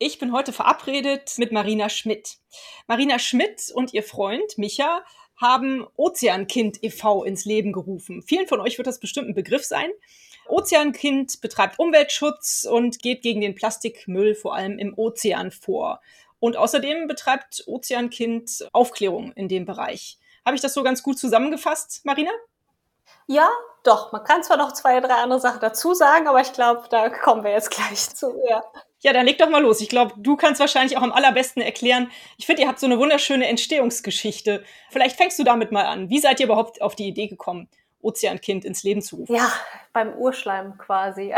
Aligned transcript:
Ich 0.00 0.20
bin 0.20 0.32
heute 0.32 0.52
verabredet 0.52 1.34
mit 1.38 1.50
Marina 1.50 1.88
Schmidt. 1.88 2.36
Marina 2.86 3.18
Schmidt 3.18 3.72
und 3.74 3.92
ihr 3.92 4.04
Freund 4.04 4.56
Micha 4.56 5.02
haben 5.36 5.88
Ozeankind 5.96 6.84
e.V. 6.84 7.24
ins 7.24 7.44
Leben 7.44 7.72
gerufen. 7.72 8.22
Vielen 8.22 8.46
von 8.46 8.60
euch 8.60 8.78
wird 8.78 8.86
das 8.86 9.00
bestimmt 9.00 9.28
ein 9.28 9.34
Begriff 9.34 9.64
sein. 9.64 9.90
Ozeankind 10.46 11.40
betreibt 11.40 11.80
Umweltschutz 11.80 12.64
und 12.64 13.02
geht 13.02 13.22
gegen 13.22 13.40
den 13.40 13.56
Plastikmüll 13.56 14.36
vor 14.36 14.54
allem 14.54 14.78
im 14.78 14.96
Ozean 14.96 15.50
vor. 15.50 16.00
Und 16.38 16.56
außerdem 16.56 17.08
betreibt 17.08 17.64
Ozeankind 17.66 18.68
Aufklärung 18.72 19.32
in 19.32 19.48
dem 19.48 19.64
Bereich. 19.64 20.20
Habe 20.46 20.54
ich 20.54 20.62
das 20.62 20.74
so 20.74 20.84
ganz 20.84 21.02
gut 21.02 21.18
zusammengefasst, 21.18 22.04
Marina? 22.04 22.30
Ja, 23.26 23.50
doch. 23.82 24.12
Man 24.12 24.22
kann 24.22 24.44
zwar 24.44 24.58
noch 24.58 24.72
zwei, 24.72 25.00
drei 25.00 25.14
andere 25.14 25.40
Sachen 25.40 25.60
dazu 25.60 25.92
sagen, 25.92 26.28
aber 26.28 26.40
ich 26.40 26.52
glaube, 26.52 26.84
da 26.88 27.10
kommen 27.10 27.42
wir 27.42 27.50
jetzt 27.50 27.72
gleich 27.72 28.14
zu. 28.14 28.40
Ja. 28.48 28.62
Ja, 29.00 29.12
dann 29.12 29.26
leg 29.26 29.38
doch 29.38 29.48
mal 29.48 29.62
los. 29.62 29.80
Ich 29.80 29.88
glaube, 29.88 30.14
du 30.16 30.36
kannst 30.36 30.60
wahrscheinlich 30.60 30.96
auch 30.98 31.02
am 31.02 31.12
allerbesten 31.12 31.62
erklären. 31.62 32.10
Ich 32.36 32.46
finde, 32.46 32.62
ihr 32.62 32.68
habt 32.68 32.80
so 32.80 32.86
eine 32.86 32.98
wunderschöne 32.98 33.46
Entstehungsgeschichte. 33.46 34.64
Vielleicht 34.90 35.16
fängst 35.16 35.38
du 35.38 35.44
damit 35.44 35.70
mal 35.70 35.84
an. 35.86 36.10
Wie 36.10 36.18
seid 36.18 36.40
ihr 36.40 36.46
überhaupt 36.46 36.82
auf 36.82 36.96
die 36.96 37.06
Idee 37.06 37.28
gekommen, 37.28 37.68
Ozeankind 38.02 38.64
ins 38.64 38.82
Leben 38.82 39.00
zu 39.00 39.16
rufen? 39.16 39.34
Ja, 39.36 39.52
beim 39.92 40.14
Urschleim 40.14 40.78
quasi. 40.78 41.32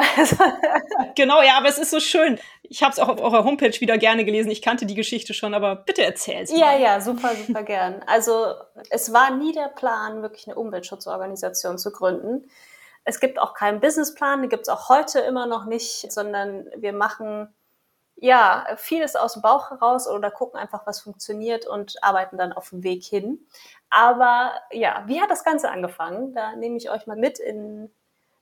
genau, 1.17 1.43
ja, 1.43 1.59
aber 1.59 1.69
es 1.69 1.79
ist 1.79 1.91
so 1.91 2.01
schön. 2.01 2.39
Ich 2.63 2.83
habe 2.83 2.93
es 2.93 2.99
auch 2.99 3.09
auf 3.09 3.21
eurer 3.21 3.45
Homepage 3.45 3.79
wieder 3.81 3.99
gerne 3.99 4.25
gelesen. 4.25 4.51
Ich 4.51 4.63
kannte 4.63 4.87
die 4.87 4.95
Geschichte 4.95 5.35
schon, 5.35 5.53
aber 5.55 5.77
bitte 5.77 6.03
erzähl 6.03 6.43
es 6.43 6.51
Ja, 6.51 6.67
mal. 6.67 6.81
ja, 6.81 7.01
super, 7.01 7.35
super 7.35 7.63
gern. 7.63 8.03
Also 8.07 8.55
es 8.91 9.13
war 9.13 9.37
nie 9.37 9.53
der 9.53 9.69
Plan, 9.69 10.23
wirklich 10.23 10.47
eine 10.47 10.57
Umweltschutzorganisation 10.57 11.79
zu 11.79 11.93
gründen. 11.93 12.49
Es 13.05 13.19
gibt 13.21 13.39
auch 13.39 13.55
keinen 13.55 13.81
Businessplan, 13.81 14.43
den 14.43 14.51
gibt 14.51 14.63
es 14.63 14.69
auch 14.69 14.89
heute 14.89 15.21
immer 15.21 15.47
noch 15.47 15.65
nicht, 15.65 16.13
sondern 16.13 16.67
wir 16.77 16.93
machen 16.93 17.53
ja 18.21 18.67
vieles 18.77 19.17
aus 19.17 19.33
dem 19.33 19.43
Bauch 19.43 19.71
heraus 19.71 20.07
oder 20.07 20.31
gucken 20.31 20.61
einfach, 20.61 20.87
was 20.87 21.01
funktioniert 21.01 21.67
und 21.67 22.03
arbeiten 22.03 22.37
dann 22.37 22.53
auf 22.53 22.71
dem 22.71 22.83
Weg 22.83 23.03
hin. 23.03 23.47
Aber 23.89 24.53
ja, 24.71 25.03
wie 25.07 25.21
hat 25.21 25.31
das 25.31 25.43
Ganze 25.43 25.71
angefangen? 25.71 26.35
Da 26.35 26.55
nehme 26.55 26.77
ich 26.77 26.91
euch 26.91 27.07
mal 27.07 27.17
mit 27.17 27.39
in 27.39 27.91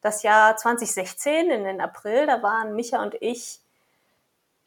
das 0.00 0.22
Jahr 0.22 0.56
2016, 0.56 1.50
in 1.50 1.64
den 1.64 1.80
April. 1.80 2.26
Da 2.26 2.42
waren 2.42 2.74
Micha 2.74 3.02
und 3.02 3.16
ich 3.20 3.60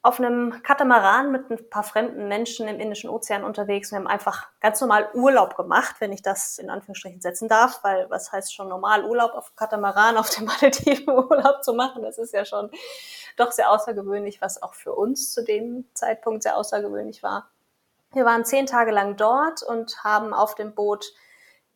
auf 0.03 0.19
einem 0.19 0.63
Katamaran 0.63 1.31
mit 1.31 1.51
ein 1.51 1.69
paar 1.69 1.83
fremden 1.83 2.27
Menschen 2.27 2.67
im 2.67 2.79
Indischen 2.79 3.09
Ozean 3.09 3.43
unterwegs. 3.43 3.91
Wir 3.91 3.99
haben 3.99 4.07
einfach 4.07 4.49
ganz 4.59 4.81
normal 4.81 5.09
Urlaub 5.13 5.55
gemacht, 5.55 5.97
wenn 5.99 6.11
ich 6.11 6.23
das 6.23 6.57
in 6.57 6.71
Anführungsstrichen 6.71 7.21
setzen 7.21 7.47
darf, 7.47 7.83
weil 7.83 8.09
was 8.09 8.31
heißt 8.31 8.53
schon 8.53 8.67
normal 8.67 9.05
Urlaub 9.05 9.33
auf 9.35 9.55
Katamaran 9.55 10.17
auf 10.17 10.29
dem 10.31 10.45
Malediven 10.61 11.13
Urlaub 11.13 11.63
zu 11.63 11.73
machen? 11.73 12.01
Das 12.01 12.17
ist 12.17 12.33
ja 12.33 12.45
schon 12.45 12.71
doch 13.37 13.51
sehr 13.51 13.69
außergewöhnlich, 13.69 14.41
was 14.41 14.63
auch 14.63 14.73
für 14.73 14.93
uns 14.93 15.33
zu 15.33 15.43
dem 15.43 15.85
Zeitpunkt 15.93 16.41
sehr 16.41 16.57
außergewöhnlich 16.57 17.21
war. 17.21 17.51
Wir 18.11 18.25
waren 18.25 18.43
zehn 18.43 18.65
Tage 18.65 18.91
lang 18.91 19.17
dort 19.17 19.61
und 19.61 20.03
haben 20.03 20.33
auf 20.33 20.55
dem 20.55 20.73
Boot 20.73 21.13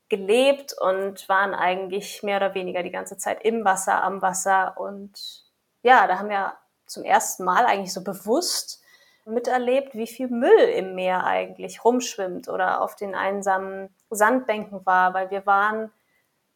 gelebt 0.09 0.73
und 0.79 1.29
waren 1.29 1.53
eigentlich 1.53 2.23
mehr 2.23 2.37
oder 2.37 2.55
weniger 2.55 2.81
die 2.81 2.91
ganze 2.91 3.17
Zeit 3.17 3.43
im 3.45 3.63
Wasser, 3.65 4.03
am 4.03 4.21
Wasser 4.21 4.75
und 4.77 5.45
ja, 5.83 6.07
da 6.07 6.17
haben 6.17 6.29
wir 6.29 6.53
zum 6.87 7.03
ersten 7.03 7.43
Mal 7.43 7.65
eigentlich 7.65 7.93
so 7.93 8.03
bewusst 8.03 8.81
miterlebt, 9.25 9.95
wie 9.95 10.07
viel 10.07 10.27
Müll 10.27 10.69
im 10.75 10.95
Meer 10.95 11.23
eigentlich 11.23 11.83
rumschwimmt 11.83 12.47
oder 12.47 12.81
auf 12.81 12.95
den 12.95 13.15
einsamen 13.15 13.89
Sandbänken 14.09 14.85
war, 14.85 15.13
weil 15.13 15.31
wir 15.31 15.45
waren 15.45 15.91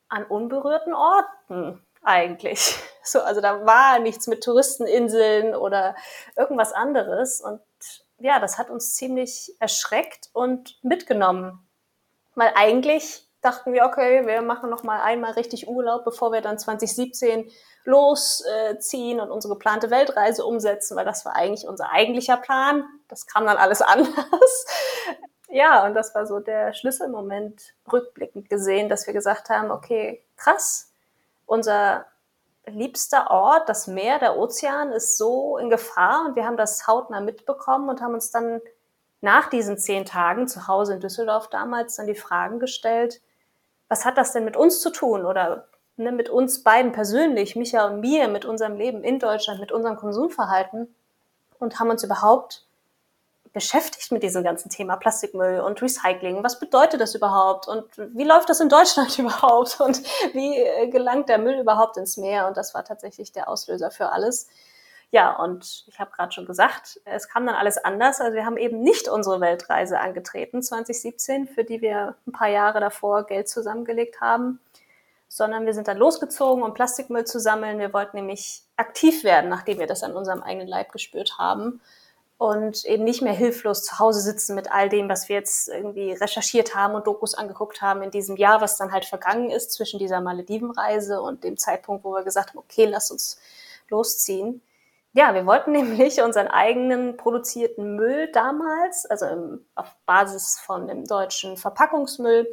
an 0.08 0.24
unberührten 0.26 0.94
Orten 0.94 1.82
eigentlich. 2.04 2.76
So, 3.02 3.22
also 3.22 3.42
da 3.42 3.66
war 3.66 3.98
nichts 3.98 4.28
mit 4.28 4.44
Touristeninseln 4.44 5.56
oder 5.56 5.96
irgendwas 6.36 6.74
anderes. 6.74 7.42
Und 7.42 7.62
ja, 8.20 8.40
das 8.40 8.60
hat 8.60 8.70
uns 8.70 8.94
ziemlich 8.94 9.56
erschreckt 9.60 10.30
und 10.34 10.78
mitgenommen. 10.84 11.68
Weil 12.36 12.52
eigentlich 12.54 13.28
dachten 13.42 13.74
wir, 13.74 13.86
okay, 13.86 14.26
wir 14.26 14.42
machen 14.42 14.70
noch 14.70 14.84
mal 14.84 15.02
einmal 15.02 15.32
richtig 15.32 15.68
Urlaub, 15.68 16.04
bevor 16.04 16.32
wir 16.32 16.42
dann 16.42 16.60
2017 16.60 17.50
losziehen 17.86 19.20
und 19.20 19.32
unsere 19.32 19.54
geplante 19.54 19.90
Weltreise 19.90 20.46
umsetzen, 20.46 20.98
weil 20.98 21.06
das 21.06 21.26
war 21.26 21.36
eigentlich 21.36 21.68
unser 21.68 21.90
eigentlicher 21.90 22.38
Plan. 22.38 22.84
Das 23.08 23.26
kam 23.26 23.46
dann 23.46 23.58
alles 23.58 23.82
anders. 23.82 24.66
ja, 25.50 25.86
und 25.86 25.94
das 25.94 26.14
war 26.14 26.26
so 26.26 26.40
der 26.40 26.74
Schlüsselmoment 26.74 27.74
rückblickend 27.92 28.50
gesehen, 28.50 28.90
dass 28.90 29.08
wir 29.08 29.14
gesagt 29.14 29.50
haben, 29.50 29.72
okay, 29.72 30.24
krass, 30.36 30.92
unser 31.46 32.06
liebster 32.66 33.32
Ort, 33.32 33.68
das 33.70 33.88
Meer, 33.88 34.20
der 34.20 34.38
Ozean 34.38 34.92
ist 34.92 35.18
so 35.18 35.58
in 35.58 35.70
Gefahr 35.70 36.26
und 36.28 36.36
wir 36.36 36.46
haben 36.46 36.58
das 36.58 36.88
hautnah 36.88 37.22
mitbekommen 37.22 37.90
und 37.90 38.02
haben 38.02 38.14
uns 38.14 38.32
dann 38.32 38.62
nach 39.22 39.50
diesen 39.50 39.78
zehn 39.78 40.06
Tagen 40.06 40.48
zu 40.48 40.68
Hause 40.68 40.94
in 40.94 41.00
Düsseldorf 41.00 41.50
damals 41.50 41.96
dann 41.96 42.08
die 42.08 42.16
Fragen 42.16 42.60
gestellt, 42.60 43.22
was 43.90 44.06
hat 44.06 44.18
das 44.18 44.32
denn 44.32 44.46
mit 44.46 44.56
uns 44.56 44.80
zu 44.80 44.92
tun 44.92 45.26
oder 45.26 45.68
ne, 45.98 46.12
mit 46.12 46.30
uns 46.30 46.64
beiden 46.64 46.92
persönlich, 46.92 47.56
Micha 47.56 47.86
und 47.86 48.00
mir, 48.00 48.28
mit 48.30 48.46
unserem 48.46 48.78
Leben 48.78 49.04
in 49.04 49.20
Deutschland, 49.20 49.60
mit 49.60 49.72
unserem 49.72 49.98
Konsumverhalten 49.98 50.96
und 51.60 51.80
haben 51.80 51.90
uns 51.90 52.04
überhaupt 52.04 52.66
beschäftigt 53.52 54.12
mit 54.12 54.22
diesem 54.22 54.44
ganzen 54.44 54.70
Thema 54.70 54.96
Plastikmüll 54.96 55.60
und 55.62 55.82
Recycling. 55.82 56.44
Was 56.44 56.60
bedeutet 56.60 57.02
das 57.02 57.16
überhaupt? 57.16 57.68
Und 57.68 57.86
wie 57.98 58.24
läuft 58.24 58.50
das 58.50 58.60
in 58.60 58.70
Deutschland 58.70 59.18
überhaupt? 59.20 59.80
Und 59.82 60.02
wie 60.34 60.58
äh, 60.58 60.88
gelangt 60.88 61.30
der 61.30 61.40
Müll 61.40 61.60
überhaupt 61.60 61.98
ins 61.98 62.18
Meer? 62.18 62.48
Und 62.48 62.58
das 62.58 62.74
war 62.74 62.86
tatsächlich 62.86 63.32
der 63.32 63.50
Auslöser 63.50 63.92
für 63.92 64.12
alles. 64.12 64.48
Ja, 65.12 65.36
und 65.36 65.86
ich 65.88 66.00
habe 66.00 66.12
gerade 66.12 66.32
schon 66.32 66.46
gesagt, 66.46 67.00
es 67.06 67.28
kam 67.28 67.48
dann 67.48 67.56
alles 67.56 67.78
anders. 67.78 68.22
Also 68.22 68.36
wir 68.36 68.46
haben 68.46 68.58
eben 68.58 68.82
nicht 68.82 69.08
unsere 69.08 69.42
Weltreise 69.42 70.00
angetreten 70.00 70.62
2017, 70.62 71.48
für 71.48 71.64
die 71.64 71.82
wir 71.82 72.16
ein 72.28 72.32
paar 72.32 72.50
Jahre 72.50 72.80
davor 72.80 73.26
Geld 73.26 73.50
zusammengelegt 73.50 74.22
haben, 74.22 74.60
sondern 75.28 75.66
wir 75.66 75.74
sind 75.74 75.88
dann 75.88 75.98
losgezogen, 75.98 76.64
um 76.64 76.76
Plastikmüll 76.76 77.26
zu 77.26 77.40
sammeln. 77.40 77.80
Wir 77.80 77.92
wollten 77.92 78.18
nämlich 78.18 78.62
aktiv 78.78 79.24
werden, 79.24 79.50
nachdem 79.50 79.80
wir 79.80 79.88
das 79.88 80.04
an 80.04 80.16
unserem 80.16 80.44
eigenen 80.44 80.68
Leib 80.68 80.92
gespürt 80.92 81.40
haben 81.40 81.82
und 82.38 82.86
eben 82.86 83.04
nicht 83.04 83.22
mehr 83.24 83.34
hilflos 83.34 83.84
zu 83.84 84.00
Hause 84.00 84.22
sitzen 84.22 84.56
mit 84.56 84.72
all 84.72 84.90
dem, 84.90 85.10
was 85.10 85.28
wir 85.28 85.36
jetzt 85.36 85.70
irgendwie 85.70 86.14
recherchiert 86.14 86.76
haben 86.76 86.96
und 86.96 87.06
Dokus 87.08 87.34
angeguckt 87.34 87.82
haben 87.82 88.04
in 88.04 88.12
diesem 88.12 88.38
Jahr, 88.38 88.62
was 88.62 88.78
dann 88.78 88.92
halt 88.92 89.06
vergangen 89.06 89.50
ist 89.50 89.74
zwischen 89.74 90.00
dieser 90.00 90.22
Maledivenreise 90.22 91.20
und 91.22 91.44
dem 91.44 91.58
Zeitpunkt, 91.58 92.04
wo 92.06 92.14
wir 92.14 92.24
gesagt 92.24 92.52
haben, 92.52 92.60
okay, 92.60 92.86
lass 92.86 93.12
uns 93.12 93.40
losziehen. 93.90 94.62
Ja, 95.14 95.34
wir 95.34 95.46
wollten 95.46 95.72
nämlich 95.74 96.22
unseren 96.22 96.48
eigenen 96.48 97.18
produzierten 97.18 97.96
Müll 97.96 98.32
damals, 98.32 99.06
also 99.06 99.26
im, 99.26 99.66
auf 99.76 99.96
Basis 100.06 100.60
von 100.60 100.88
dem 100.88 101.06
deutschen 101.06 101.58
Verpackungsmüll, 101.58 102.48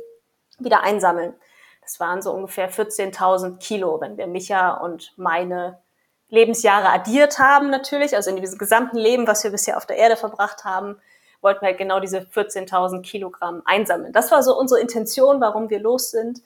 wieder 0.58 0.82
einsammeln. 0.82 1.34
Das 1.82 2.00
waren 2.00 2.22
so 2.22 2.32
ungefähr 2.32 2.70
14.000 2.70 3.58
Kilo, 3.58 4.00
wenn 4.00 4.16
wir 4.16 4.26
Micha 4.26 4.74
und 4.74 5.12
meine 5.16 5.80
Lebensjahre 6.28 6.88
addiert 6.88 7.38
haben 7.38 7.70
natürlich, 7.70 8.16
also 8.16 8.30
in 8.30 8.36
diesem 8.36 8.58
gesamten 8.58 8.96
Leben, 8.96 9.26
was 9.28 9.44
wir 9.44 9.52
bisher 9.52 9.76
auf 9.76 9.86
der 9.86 9.96
Erde 9.96 10.16
verbracht 10.16 10.64
haben, 10.64 11.00
wollten 11.40 11.60
wir 11.60 11.68
halt 11.68 11.78
genau 11.78 12.00
diese 12.00 12.18
14.000 12.18 13.02
Kilogramm 13.02 13.62
einsammeln. 13.64 14.12
Das 14.12 14.32
war 14.32 14.42
so 14.42 14.58
unsere 14.58 14.80
Intention, 14.80 15.40
warum 15.40 15.70
wir 15.70 15.78
los 15.78 16.10
sind. 16.10 16.40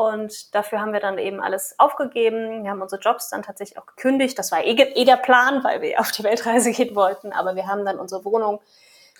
Und 0.00 0.54
dafür 0.54 0.80
haben 0.80 0.94
wir 0.94 1.00
dann 1.00 1.18
eben 1.18 1.42
alles 1.42 1.74
aufgegeben. 1.76 2.64
Wir 2.64 2.70
haben 2.70 2.80
unsere 2.80 3.02
Jobs 3.02 3.28
dann 3.28 3.42
tatsächlich 3.42 3.78
auch 3.78 3.84
gekündigt. 3.84 4.38
Das 4.38 4.50
war 4.50 4.64
eh, 4.64 4.70
eh 4.70 5.04
der 5.04 5.18
Plan, 5.18 5.62
weil 5.62 5.82
wir 5.82 6.00
auf 6.00 6.10
die 6.10 6.24
Weltreise 6.24 6.70
gehen 6.72 6.94
wollten. 6.94 7.32
Aber 7.34 7.54
wir 7.54 7.66
haben 7.66 7.84
dann 7.84 7.98
unsere 7.98 8.24
Wohnung 8.24 8.60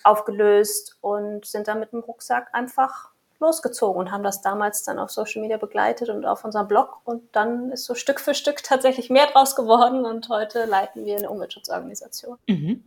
aufgelöst 0.03 0.97
und 1.01 1.45
sind 1.45 1.67
dann 1.67 1.79
mit 1.79 1.91
dem 1.91 1.99
Rucksack 1.99 2.49
einfach 2.53 3.11
losgezogen 3.39 3.99
und 3.99 4.11
haben 4.11 4.23
das 4.23 4.41
damals 4.41 4.81
dann 4.81 4.97
auf 4.97 5.11
Social 5.11 5.43
Media 5.43 5.57
begleitet 5.57 6.09
und 6.09 6.25
auf 6.25 6.43
unserem 6.43 6.67
Blog. 6.67 6.97
Und 7.05 7.29
dann 7.35 7.71
ist 7.71 7.85
so 7.85 7.93
Stück 7.93 8.19
für 8.19 8.33
Stück 8.33 8.63
tatsächlich 8.63 9.11
mehr 9.11 9.27
draus 9.27 9.55
geworden. 9.55 10.03
Und 10.03 10.29
heute 10.29 10.65
leiten 10.65 11.05
wir 11.05 11.15
eine 11.15 11.29
Umweltschutzorganisation. 11.29 12.39
Mhm. 12.47 12.83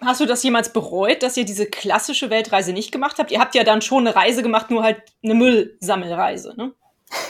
Hast 0.00 0.20
du 0.20 0.26
das 0.26 0.44
jemals 0.44 0.72
bereut, 0.72 1.24
dass 1.24 1.36
ihr 1.36 1.44
diese 1.44 1.66
klassische 1.66 2.30
Weltreise 2.30 2.72
nicht 2.72 2.92
gemacht 2.92 3.18
habt? 3.18 3.32
Ihr 3.32 3.40
habt 3.40 3.56
ja 3.56 3.64
dann 3.64 3.82
schon 3.82 4.06
eine 4.06 4.14
Reise 4.14 4.44
gemacht, 4.44 4.70
nur 4.70 4.84
halt 4.84 5.02
eine 5.24 5.34
Müllsammelreise, 5.34 6.54
ne? 6.56 6.72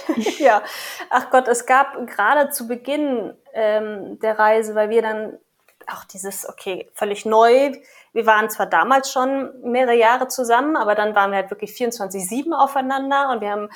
ja, 0.39 0.63
ach 1.11 1.31
Gott, 1.31 1.49
es 1.49 1.67
gab 1.67 2.07
gerade 2.07 2.51
zu 2.51 2.67
Beginn 2.67 3.37
ähm, 3.53 4.19
der 4.21 4.39
Reise, 4.39 4.75
weil 4.75 4.91
wir 4.91 5.03
dann 5.03 5.39
auch 5.87 6.05
dieses, 6.05 6.49
okay, 6.49 6.91
völlig 6.95 7.27
neu. 7.27 7.73
Wir 8.13 8.27
waren 8.27 8.49
zwar 8.51 8.67
damals 8.67 9.13
schon 9.13 9.53
mehrere 9.63 9.97
Jahre 9.97 10.29
zusammen, 10.29 10.77
aber 10.77 10.95
dann 10.95 11.15
waren 11.15 11.31
wir 11.31 11.39
halt 11.39 11.51
wirklich 11.51 11.73
24-7 11.73 12.53
aufeinander 12.53 13.31
und 13.31 13.41
wir 13.41 13.51
haben, 13.51 13.69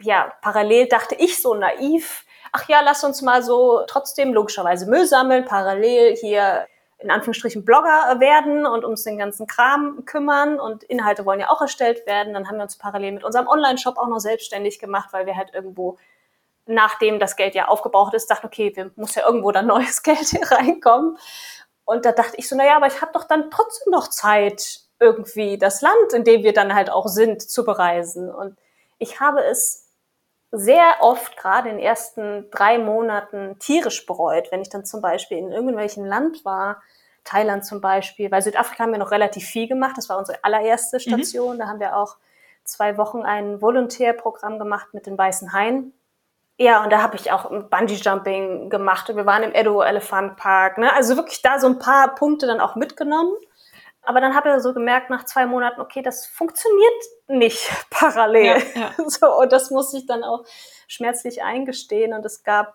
ja, 0.00 0.32
parallel 0.40 0.88
dachte 0.88 1.14
ich 1.16 1.40
so 1.40 1.54
naiv, 1.54 2.24
ach 2.52 2.68
ja, 2.68 2.80
lass 2.80 3.04
uns 3.04 3.22
mal 3.22 3.42
so 3.42 3.82
trotzdem 3.86 4.32
logischerweise 4.32 4.88
Müll 4.88 5.06
sammeln, 5.06 5.44
parallel 5.44 6.16
hier 6.16 6.66
in 7.02 7.10
Anführungsstrichen 7.10 7.64
Blogger 7.64 8.20
werden 8.20 8.66
und 8.66 8.84
uns 8.84 9.02
den 9.02 9.18
ganzen 9.18 9.46
Kram 9.46 10.04
kümmern 10.04 10.60
und 10.60 10.84
Inhalte 10.84 11.24
wollen 11.24 11.40
ja 11.40 11.50
auch 11.50 11.60
erstellt 11.60 12.06
werden. 12.06 12.34
Dann 12.34 12.48
haben 12.48 12.56
wir 12.56 12.62
uns 12.62 12.76
parallel 12.76 13.12
mit 13.12 13.24
unserem 13.24 13.48
Online-Shop 13.48 13.98
auch 13.98 14.08
noch 14.08 14.20
selbstständig 14.20 14.78
gemacht, 14.78 15.08
weil 15.12 15.26
wir 15.26 15.36
halt 15.36 15.52
irgendwo, 15.52 15.98
nachdem 16.66 17.18
das 17.18 17.36
Geld 17.36 17.54
ja 17.54 17.68
aufgebraucht 17.68 18.14
ist, 18.14 18.30
dachten, 18.30 18.46
okay, 18.46 18.72
wir 18.74 18.90
muss 18.96 19.14
ja 19.14 19.26
irgendwo 19.26 19.50
dann 19.50 19.66
neues 19.66 20.02
Geld 20.04 20.28
hier 20.28 20.50
reinkommen. 20.50 21.18
Und 21.84 22.04
da 22.04 22.12
dachte 22.12 22.36
ich 22.36 22.48
so, 22.48 22.56
naja, 22.56 22.76
aber 22.76 22.86
ich 22.86 23.02
habe 23.02 23.12
doch 23.12 23.24
dann 23.24 23.50
trotzdem 23.50 23.90
noch 23.90 24.08
Zeit, 24.08 24.80
irgendwie 25.00 25.58
das 25.58 25.82
Land, 25.82 26.12
in 26.14 26.22
dem 26.22 26.44
wir 26.44 26.52
dann 26.52 26.74
halt 26.74 26.88
auch 26.88 27.08
sind, 27.08 27.42
zu 27.42 27.64
bereisen. 27.64 28.32
Und 28.32 28.56
ich 28.98 29.18
habe 29.18 29.42
es 29.42 29.81
sehr 30.52 30.96
oft, 31.00 31.36
gerade 31.38 31.70
in 31.70 31.76
den 31.78 31.84
ersten 31.84 32.50
drei 32.50 32.78
Monaten, 32.78 33.58
tierisch 33.58 34.04
bereut, 34.06 34.52
wenn 34.52 34.60
ich 34.60 34.68
dann 34.68 34.84
zum 34.84 35.00
Beispiel 35.00 35.38
in 35.38 35.50
irgendwelchem 35.50 36.04
Land 36.04 36.44
war, 36.44 36.82
Thailand 37.24 37.64
zum 37.64 37.80
Beispiel. 37.80 38.28
Bei 38.28 38.40
Südafrika 38.40 38.84
haben 38.84 38.92
wir 38.92 38.98
noch 38.98 39.10
relativ 39.10 39.46
viel 39.46 39.66
gemacht. 39.66 39.94
Das 39.96 40.08
war 40.08 40.18
unsere 40.18 40.44
allererste 40.44 40.96
mhm. 40.96 41.00
Station. 41.00 41.54
Mhm. 41.54 41.58
Da 41.58 41.66
haben 41.68 41.80
wir 41.80 41.96
auch 41.96 42.16
zwei 42.64 42.98
Wochen 42.98 43.22
ein 43.22 43.62
Volontärprogramm 43.62 44.58
gemacht 44.58 44.88
mit 44.92 45.06
den 45.06 45.16
Weißen 45.16 45.52
Haien. 45.52 45.94
Ja, 46.58 46.84
und 46.84 46.92
da 46.92 47.00
habe 47.00 47.16
ich 47.16 47.32
auch 47.32 47.50
Bungee-Jumping 47.50 48.68
gemacht 48.68 49.08
und 49.08 49.16
wir 49.16 49.26
waren 49.26 49.42
im 49.42 49.54
Edo 49.54 49.80
Elephant 49.80 50.36
Park. 50.36 50.78
Ne? 50.78 50.92
Also 50.92 51.16
wirklich 51.16 51.40
da 51.42 51.58
so 51.58 51.66
ein 51.66 51.78
paar 51.78 52.14
Punkte 52.14 52.46
dann 52.46 52.60
auch 52.60 52.76
mitgenommen. 52.76 53.32
Aber 54.02 54.20
dann 54.20 54.34
habe 54.34 54.54
ich 54.54 54.62
so 54.62 54.74
gemerkt 54.74 55.10
nach 55.10 55.24
zwei 55.24 55.46
Monaten, 55.46 55.80
okay, 55.80 56.02
das 56.02 56.26
funktioniert 56.26 57.02
nicht 57.28 57.70
parallel. 57.90 58.62
Ja, 58.74 58.80
ja. 58.80 58.90
So, 59.08 59.38
und 59.38 59.52
das 59.52 59.70
muss 59.70 59.94
ich 59.94 60.06
dann 60.06 60.24
auch 60.24 60.44
schmerzlich 60.88 61.42
eingestehen. 61.42 62.12
Und 62.12 62.24
es 62.24 62.42
gab 62.42 62.74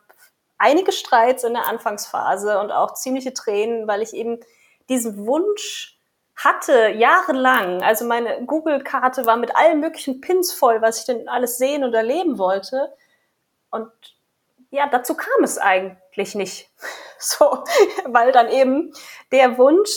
einige 0.57 0.91
Streits 0.91 1.44
in 1.44 1.53
der 1.53 1.68
Anfangsphase 1.68 2.59
und 2.59 2.71
auch 2.71 2.94
ziemliche 2.94 3.33
Tränen, 3.33 3.88
weil 3.88 4.01
ich 4.01 4.13
eben 4.13 4.39
diesen 4.89 5.25
Wunsch 5.27 5.97
hatte, 6.35 6.89
jahrelang. 6.89 7.81
Also 7.81 8.06
meine 8.06 8.45
Google-Karte 8.45 9.25
war 9.25 9.38
mit 9.38 9.56
allen 9.56 9.80
möglichen 9.80 10.21
Pins 10.21 10.53
voll, 10.53 10.81
was 10.81 11.00
ich 11.00 11.06
denn 11.06 11.27
alles 11.27 11.57
sehen 11.57 11.83
und 11.83 11.94
erleben 11.94 12.38
wollte. 12.38 12.94
Und 13.69 13.91
ja, 14.69 14.88
dazu 14.88 15.15
kam 15.15 15.44
es 15.44 15.57
eigentlich 15.57 16.35
nicht. 16.35 16.69
So, 17.19 17.63
weil 18.06 18.31
dann 18.31 18.47
eben 18.47 18.94
der 19.31 19.57
Wunsch 19.57 19.89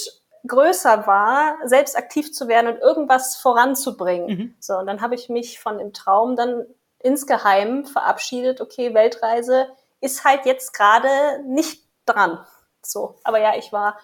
größer 0.47 1.07
war, 1.07 1.57
selbst 1.65 1.97
aktiv 1.97 2.33
zu 2.33 2.49
werden 2.49 2.75
und 2.75 2.81
irgendwas 2.81 3.37
voranzubringen. 3.37 4.27
Mhm. 4.27 4.55
So, 4.61 4.75
und 4.79 4.87
dann 4.87 5.01
habe 5.01 5.15
ich 5.15 5.29
mich 5.29 5.61
von 5.61 5.79
dem 5.79 5.93
Traum 5.93 6.37
dann 6.37 6.67
insgeheim 6.99 7.87
verabschiedet, 7.87 8.61
okay, 8.61 8.95
Weltreise 8.95 9.69
ist 10.01 10.25
halt 10.25 10.47
jetzt 10.47 10.73
gerade 10.73 11.09
nicht 11.47 11.83
dran. 12.07 12.45
So, 12.83 13.17
aber 13.25 13.41
ja, 13.41 13.57
ich 13.57 13.73
war 13.73 13.99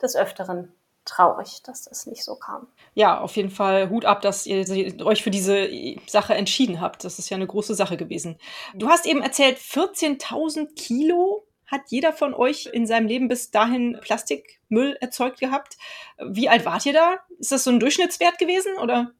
des 0.00 0.16
Öfteren 0.16 0.72
traurig, 1.04 1.62
dass 1.64 1.82
das 1.82 2.06
nicht 2.06 2.24
so 2.24 2.36
kam. 2.36 2.68
Ja, 2.94 3.20
auf 3.20 3.36
jeden 3.36 3.50
Fall 3.50 3.90
Hut 3.90 4.04
ab, 4.04 4.22
dass 4.22 4.46
ihr 4.46 4.64
euch 5.04 5.22
für 5.22 5.30
diese 5.30 5.68
Sache 6.06 6.34
entschieden 6.34 6.80
habt. 6.80 7.04
Das 7.04 7.18
ist 7.18 7.28
ja 7.28 7.36
eine 7.36 7.46
große 7.46 7.74
Sache 7.74 7.96
gewesen. 7.96 8.38
Du 8.74 8.88
hast 8.88 9.06
eben 9.06 9.22
erzählt, 9.22 9.58
14.000 9.58 10.74
Kilo 10.74 11.44
hat 11.72 11.80
jeder 11.88 12.12
von 12.12 12.34
euch 12.34 12.68
in 12.72 12.86
seinem 12.86 13.06
Leben 13.06 13.26
bis 13.26 13.50
dahin 13.50 13.98
Plastikmüll 14.02 14.96
erzeugt 15.00 15.40
gehabt. 15.40 15.78
Wie 16.24 16.48
alt 16.48 16.64
wart 16.64 16.86
ihr 16.86 16.92
da? 16.92 17.16
Ist 17.38 17.50
das 17.50 17.64
so 17.64 17.70
ein 17.70 17.80
Durchschnittswert 17.80 18.38
gewesen 18.38 18.76
oder? 18.76 19.10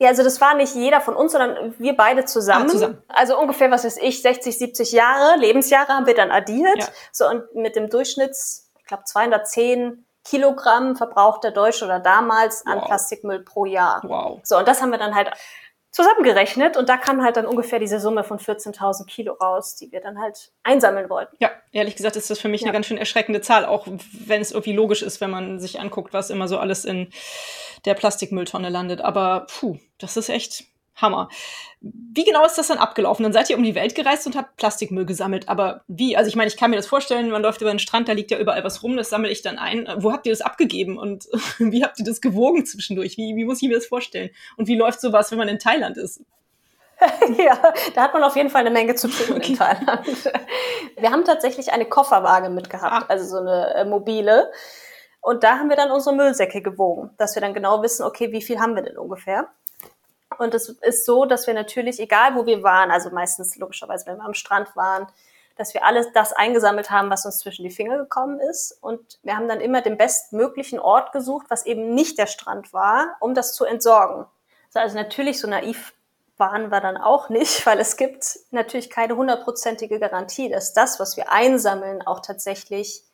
Ja, 0.00 0.08
also 0.08 0.24
das 0.24 0.40
war 0.40 0.54
nicht 0.54 0.74
jeder 0.74 1.02
von 1.02 1.14
uns, 1.14 1.32
sondern 1.32 1.74
wir 1.78 1.94
beide 1.94 2.24
zusammen. 2.24 2.64
Ah, 2.64 2.68
zusammen. 2.68 3.02
Also 3.08 3.38
ungefähr, 3.38 3.70
was 3.70 3.84
weiß 3.84 3.98
ich, 3.98 4.22
60, 4.22 4.58
70 4.58 4.92
Jahre, 4.92 5.38
Lebensjahre 5.38 5.92
haben 5.92 6.06
wir 6.06 6.14
dann 6.14 6.30
addiert. 6.30 6.78
Ja. 6.78 6.88
So 7.12 7.28
und 7.28 7.54
mit 7.54 7.76
dem 7.76 7.90
Durchschnitts, 7.90 8.70
ich 8.78 8.86
glaube 8.86 9.04
210 9.04 10.06
Kilogramm 10.24 10.96
verbraucht 10.96 11.44
der 11.44 11.50
Deutsche 11.50 11.84
oder 11.84 12.00
damals 12.00 12.62
wow. 12.64 12.72
an 12.72 12.80
Plastikmüll 12.80 13.40
pro 13.40 13.66
Jahr. 13.66 14.00
Wow. 14.04 14.40
So 14.42 14.56
und 14.56 14.66
das 14.66 14.80
haben 14.80 14.90
wir 14.90 14.98
dann 14.98 15.14
halt 15.14 15.32
zusammengerechnet 15.90 16.76
und 16.76 16.88
da 16.88 16.96
kam 16.96 17.22
halt 17.22 17.36
dann 17.36 17.46
ungefähr 17.46 17.78
diese 17.78 17.98
Summe 17.98 18.22
von 18.22 18.38
14.000 18.38 19.06
Kilo 19.06 19.32
raus, 19.34 19.74
die 19.74 19.90
wir 19.90 20.00
dann 20.00 20.20
halt 20.20 20.52
einsammeln 20.62 21.10
wollten. 21.10 21.36
Ja, 21.40 21.50
ehrlich 21.72 21.96
gesagt 21.96 22.16
ist 22.16 22.30
das 22.30 22.38
für 22.38 22.48
mich 22.48 22.60
ja. 22.60 22.66
eine 22.66 22.72
ganz 22.72 22.86
schön 22.86 22.98
erschreckende 22.98 23.40
Zahl, 23.40 23.64
auch 23.64 23.86
wenn 23.86 24.40
es 24.40 24.52
irgendwie 24.52 24.72
logisch 24.72 25.02
ist, 25.02 25.20
wenn 25.20 25.30
man 25.30 25.58
sich 25.58 25.80
anguckt, 25.80 26.12
was 26.12 26.30
immer 26.30 26.46
so 26.46 26.58
alles 26.58 26.84
in 26.84 27.08
der 27.84 27.94
Plastikmülltonne 27.94 28.68
landet. 28.68 29.00
Aber 29.00 29.46
puh, 29.48 29.78
das 29.98 30.16
ist 30.16 30.28
echt 30.28 30.64
Hammer. 31.00 31.28
Wie 31.80 32.24
genau 32.24 32.44
ist 32.44 32.58
das 32.58 32.68
dann 32.68 32.78
abgelaufen? 32.78 33.22
Dann 33.22 33.32
seid 33.32 33.48
ihr 33.50 33.56
um 33.56 33.62
die 33.62 33.74
Welt 33.74 33.94
gereist 33.94 34.26
und 34.26 34.36
habt 34.36 34.56
Plastikmüll 34.56 35.06
gesammelt. 35.06 35.48
Aber 35.48 35.82
wie? 35.88 36.16
Also 36.16 36.28
ich 36.28 36.36
meine, 36.36 36.48
ich 36.48 36.56
kann 36.56 36.70
mir 36.70 36.76
das 36.76 36.86
vorstellen, 36.86 37.30
man 37.30 37.42
läuft 37.42 37.60
über 37.60 37.70
den 37.70 37.78
Strand, 37.78 38.08
da 38.08 38.12
liegt 38.12 38.30
ja 38.30 38.38
überall 38.38 38.64
was 38.64 38.82
rum, 38.82 38.96
das 38.96 39.10
sammle 39.10 39.30
ich 39.30 39.42
dann 39.42 39.58
ein. 39.58 39.88
Wo 39.98 40.12
habt 40.12 40.26
ihr 40.26 40.32
das 40.32 40.42
abgegeben 40.42 40.98
und 40.98 41.26
wie 41.58 41.84
habt 41.84 41.98
ihr 41.98 42.04
das 42.04 42.20
gewogen 42.20 42.66
zwischendurch? 42.66 43.16
Wie, 43.16 43.34
wie 43.36 43.44
muss 43.44 43.62
ich 43.62 43.68
mir 43.68 43.76
das 43.76 43.86
vorstellen? 43.86 44.30
Und 44.56 44.68
wie 44.68 44.76
läuft 44.76 45.00
sowas, 45.00 45.30
wenn 45.30 45.38
man 45.38 45.48
in 45.48 45.58
Thailand 45.58 45.96
ist? 45.96 46.22
ja, 47.38 47.58
da 47.94 48.02
hat 48.02 48.12
man 48.12 48.22
auf 48.22 48.36
jeden 48.36 48.50
Fall 48.50 48.60
eine 48.60 48.70
Menge 48.70 48.94
zu 48.94 49.08
tun 49.08 49.36
okay. 49.36 49.52
in 49.52 49.58
Thailand. 49.58 50.32
Wir 50.98 51.10
haben 51.10 51.24
tatsächlich 51.24 51.72
eine 51.72 51.86
Kofferwaage 51.86 52.50
mitgehabt, 52.50 53.04
ah. 53.04 53.06
also 53.08 53.24
so 53.24 53.38
eine 53.38 53.74
äh, 53.74 53.84
mobile. 53.84 54.50
Und 55.22 55.44
da 55.44 55.58
haben 55.58 55.68
wir 55.68 55.76
dann 55.76 55.90
unsere 55.90 56.14
Müllsäcke 56.14 56.62
gewogen, 56.62 57.10
dass 57.18 57.34
wir 57.34 57.42
dann 57.42 57.54
genau 57.54 57.82
wissen, 57.82 58.04
okay, 58.04 58.32
wie 58.32 58.42
viel 58.42 58.58
haben 58.58 58.74
wir 58.74 58.82
denn 58.82 58.96
ungefähr? 58.96 59.48
Und 60.40 60.54
es 60.54 60.70
ist 60.70 61.04
so, 61.04 61.26
dass 61.26 61.46
wir 61.46 61.52
natürlich, 61.52 62.00
egal 62.00 62.34
wo 62.34 62.46
wir 62.46 62.62
waren, 62.62 62.90
also 62.90 63.10
meistens 63.10 63.56
logischerweise, 63.56 64.06
wenn 64.06 64.16
wir 64.16 64.24
am 64.24 64.32
Strand 64.32 64.74
waren, 64.74 65.06
dass 65.56 65.74
wir 65.74 65.84
alles 65.84 66.06
das 66.14 66.32
eingesammelt 66.32 66.90
haben, 66.90 67.10
was 67.10 67.26
uns 67.26 67.40
zwischen 67.40 67.62
die 67.62 67.70
Finger 67.70 67.98
gekommen 67.98 68.40
ist. 68.40 68.78
Und 68.80 69.18
wir 69.22 69.36
haben 69.36 69.48
dann 69.48 69.60
immer 69.60 69.82
den 69.82 69.98
bestmöglichen 69.98 70.80
Ort 70.80 71.12
gesucht, 71.12 71.46
was 71.50 71.66
eben 71.66 71.94
nicht 71.94 72.16
der 72.16 72.26
Strand 72.26 72.72
war, 72.72 73.16
um 73.20 73.34
das 73.34 73.54
zu 73.54 73.66
entsorgen. 73.66 74.24
Also 74.72 74.96
natürlich 74.96 75.38
so 75.40 75.46
naiv 75.46 75.92
waren 76.38 76.70
wir 76.70 76.80
dann 76.80 76.96
auch 76.96 77.28
nicht, 77.28 77.66
weil 77.66 77.78
es 77.78 77.98
gibt 77.98 78.38
natürlich 78.50 78.88
keine 78.88 79.16
hundertprozentige 79.16 79.98
Garantie, 79.98 80.48
dass 80.48 80.72
das, 80.72 80.98
was 80.98 81.18
wir 81.18 81.30
einsammeln, 81.30 82.00
auch 82.06 82.20
tatsächlich 82.20 83.04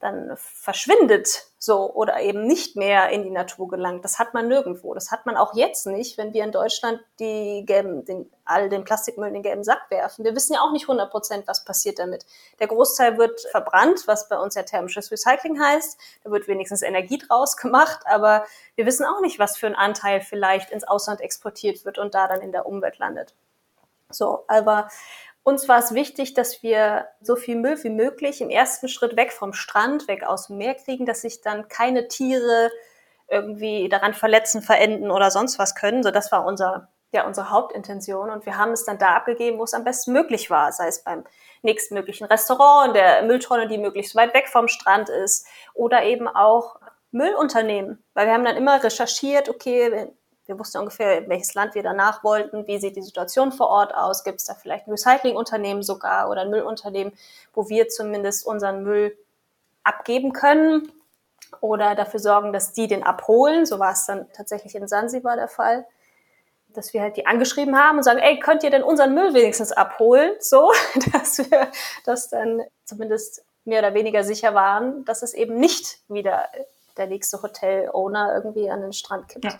dann 0.00 0.36
verschwindet 0.36 1.46
so 1.58 1.92
oder 1.92 2.20
eben 2.20 2.46
nicht 2.46 2.76
mehr 2.76 3.08
in 3.10 3.22
die 3.22 3.30
Natur 3.30 3.68
gelangt. 3.68 4.04
Das 4.04 4.18
hat 4.18 4.34
man 4.34 4.46
nirgendwo. 4.46 4.94
Das 4.94 5.10
hat 5.10 5.26
man 5.26 5.36
auch 5.36 5.54
jetzt 5.54 5.86
nicht, 5.86 6.18
wenn 6.18 6.32
wir 6.32 6.44
in 6.44 6.52
Deutschland 6.52 7.00
die 7.18 7.64
gelben, 7.66 8.04
den, 8.04 8.30
all 8.44 8.68
den 8.68 8.84
Plastikmüll 8.84 9.28
in 9.28 9.34
den 9.34 9.42
gelben 9.42 9.64
Sack 9.64 9.90
werfen. 9.90 10.24
Wir 10.24 10.34
wissen 10.34 10.52
ja 10.52 10.60
auch 10.60 10.72
nicht 10.72 10.84
100 10.84 11.10
Prozent, 11.10 11.48
was 11.48 11.64
passiert 11.64 11.98
damit. 11.98 12.26
Der 12.60 12.68
Großteil 12.68 13.18
wird 13.18 13.40
verbrannt, 13.50 14.02
was 14.06 14.28
bei 14.28 14.38
uns 14.38 14.54
ja 14.54 14.62
thermisches 14.62 15.10
Recycling 15.10 15.60
heißt. 15.60 15.98
Da 16.24 16.30
wird 16.30 16.46
wenigstens 16.46 16.82
Energie 16.82 17.18
draus 17.18 17.56
gemacht, 17.56 18.00
aber 18.04 18.44
wir 18.74 18.86
wissen 18.86 19.06
auch 19.06 19.20
nicht, 19.20 19.38
was 19.38 19.56
für 19.56 19.66
ein 19.66 19.74
Anteil 19.74 20.20
vielleicht 20.20 20.70
ins 20.70 20.84
Ausland 20.84 21.20
exportiert 21.20 21.84
wird 21.84 21.98
und 21.98 22.14
da 22.14 22.28
dann 22.28 22.42
in 22.42 22.52
der 22.52 22.66
Umwelt 22.66 22.98
landet. 22.98 23.34
So, 24.10 24.44
aber 24.46 24.88
uns 25.46 25.68
war 25.68 25.78
es 25.78 25.94
wichtig, 25.94 26.34
dass 26.34 26.64
wir 26.64 27.06
so 27.20 27.36
viel 27.36 27.54
Müll 27.54 27.78
wie 27.84 27.90
möglich 27.90 28.40
im 28.40 28.50
ersten 28.50 28.88
Schritt 28.88 29.16
weg 29.16 29.30
vom 29.30 29.52
Strand, 29.52 30.08
weg 30.08 30.24
aus 30.24 30.48
dem 30.48 30.58
Meer 30.58 30.74
kriegen, 30.74 31.06
dass 31.06 31.20
sich 31.20 31.40
dann 31.40 31.68
keine 31.68 32.08
Tiere 32.08 32.72
irgendwie 33.28 33.88
daran 33.88 34.12
verletzen, 34.12 34.60
verenden 34.60 35.12
oder 35.12 35.30
sonst 35.30 35.60
was 35.60 35.76
können. 35.76 36.02
So, 36.02 36.10
das 36.10 36.32
war 36.32 36.44
unser, 36.44 36.88
ja, 37.12 37.24
unsere 37.24 37.50
Hauptintention. 37.50 38.28
Und 38.30 38.44
wir 38.44 38.58
haben 38.58 38.72
es 38.72 38.84
dann 38.84 38.98
da 38.98 39.14
abgegeben, 39.14 39.60
wo 39.60 39.62
es 39.62 39.72
am 39.72 39.84
besten 39.84 40.12
möglich 40.12 40.50
war, 40.50 40.72
sei 40.72 40.88
es 40.88 41.04
beim 41.04 41.22
nächstmöglichen 41.62 42.26
Restaurant, 42.26 42.88
in 42.88 42.94
der 42.94 43.22
Mülltonne, 43.22 43.68
die 43.68 43.78
möglichst 43.78 44.16
weit 44.16 44.34
weg 44.34 44.48
vom 44.48 44.66
Strand 44.66 45.08
ist, 45.10 45.46
oder 45.74 46.02
eben 46.02 46.26
auch 46.26 46.80
Müllunternehmen. 47.12 48.04
Weil 48.14 48.26
wir 48.26 48.34
haben 48.34 48.44
dann 48.44 48.56
immer 48.56 48.82
recherchiert, 48.82 49.48
okay, 49.48 50.10
wir 50.46 50.58
wussten 50.58 50.78
ungefähr, 50.78 51.28
welches 51.28 51.54
Land 51.54 51.74
wir 51.74 51.82
danach 51.82 52.22
wollten, 52.22 52.66
wie 52.66 52.78
sieht 52.78 52.96
die 52.96 53.02
Situation 53.02 53.52
vor 53.52 53.68
Ort 53.68 53.94
aus, 53.94 54.24
gibt 54.24 54.40
es 54.40 54.46
da 54.46 54.54
vielleicht 54.54 54.86
ein 54.86 54.92
Recyclingunternehmen 54.92 55.82
sogar 55.82 56.30
oder 56.30 56.42
ein 56.42 56.50
Müllunternehmen, 56.50 57.12
wo 57.52 57.68
wir 57.68 57.88
zumindest 57.88 58.46
unseren 58.46 58.82
Müll 58.82 59.16
abgeben 59.82 60.32
können 60.32 60.90
oder 61.60 61.94
dafür 61.94 62.20
sorgen, 62.20 62.52
dass 62.52 62.72
die 62.72 62.86
den 62.86 63.02
abholen. 63.02 63.66
So 63.66 63.78
war 63.78 63.92
es 63.92 64.06
dann 64.06 64.26
tatsächlich 64.32 64.74
in 64.74 64.88
Sansibar 64.88 65.36
der 65.36 65.48
Fall, 65.48 65.86
dass 66.68 66.92
wir 66.92 67.02
halt 67.02 67.16
die 67.16 67.26
angeschrieben 67.26 67.76
haben 67.76 67.98
und 67.98 68.02
sagen, 68.04 68.20
ey, 68.20 68.38
könnt 68.38 68.62
ihr 68.62 68.70
denn 68.70 68.82
unseren 68.82 69.14
Müll 69.14 69.34
wenigstens 69.34 69.72
abholen? 69.72 70.32
So, 70.40 70.72
dass 71.12 71.38
wir 71.38 71.70
das 72.04 72.28
dann 72.28 72.62
zumindest 72.84 73.44
mehr 73.64 73.80
oder 73.80 73.94
weniger 73.94 74.22
sicher 74.22 74.54
waren, 74.54 75.04
dass 75.04 75.22
es 75.22 75.34
eben 75.34 75.58
nicht 75.58 75.98
wieder 76.08 76.48
der 76.96 77.06
nächste 77.06 77.42
Hotel-Owner 77.42 78.34
irgendwie 78.34 78.70
an 78.70 78.80
den 78.80 78.92
Strand 78.92 79.28
kippt. 79.28 79.44
Ja. 79.44 79.58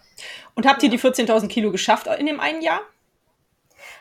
Und 0.54 0.66
habt 0.66 0.82
ihr 0.82 0.90
die 0.90 0.98
14.000 0.98 1.48
Kilo 1.48 1.70
geschafft 1.70 2.06
in 2.06 2.26
dem 2.26 2.40
einen 2.40 2.62
Jahr? 2.62 2.80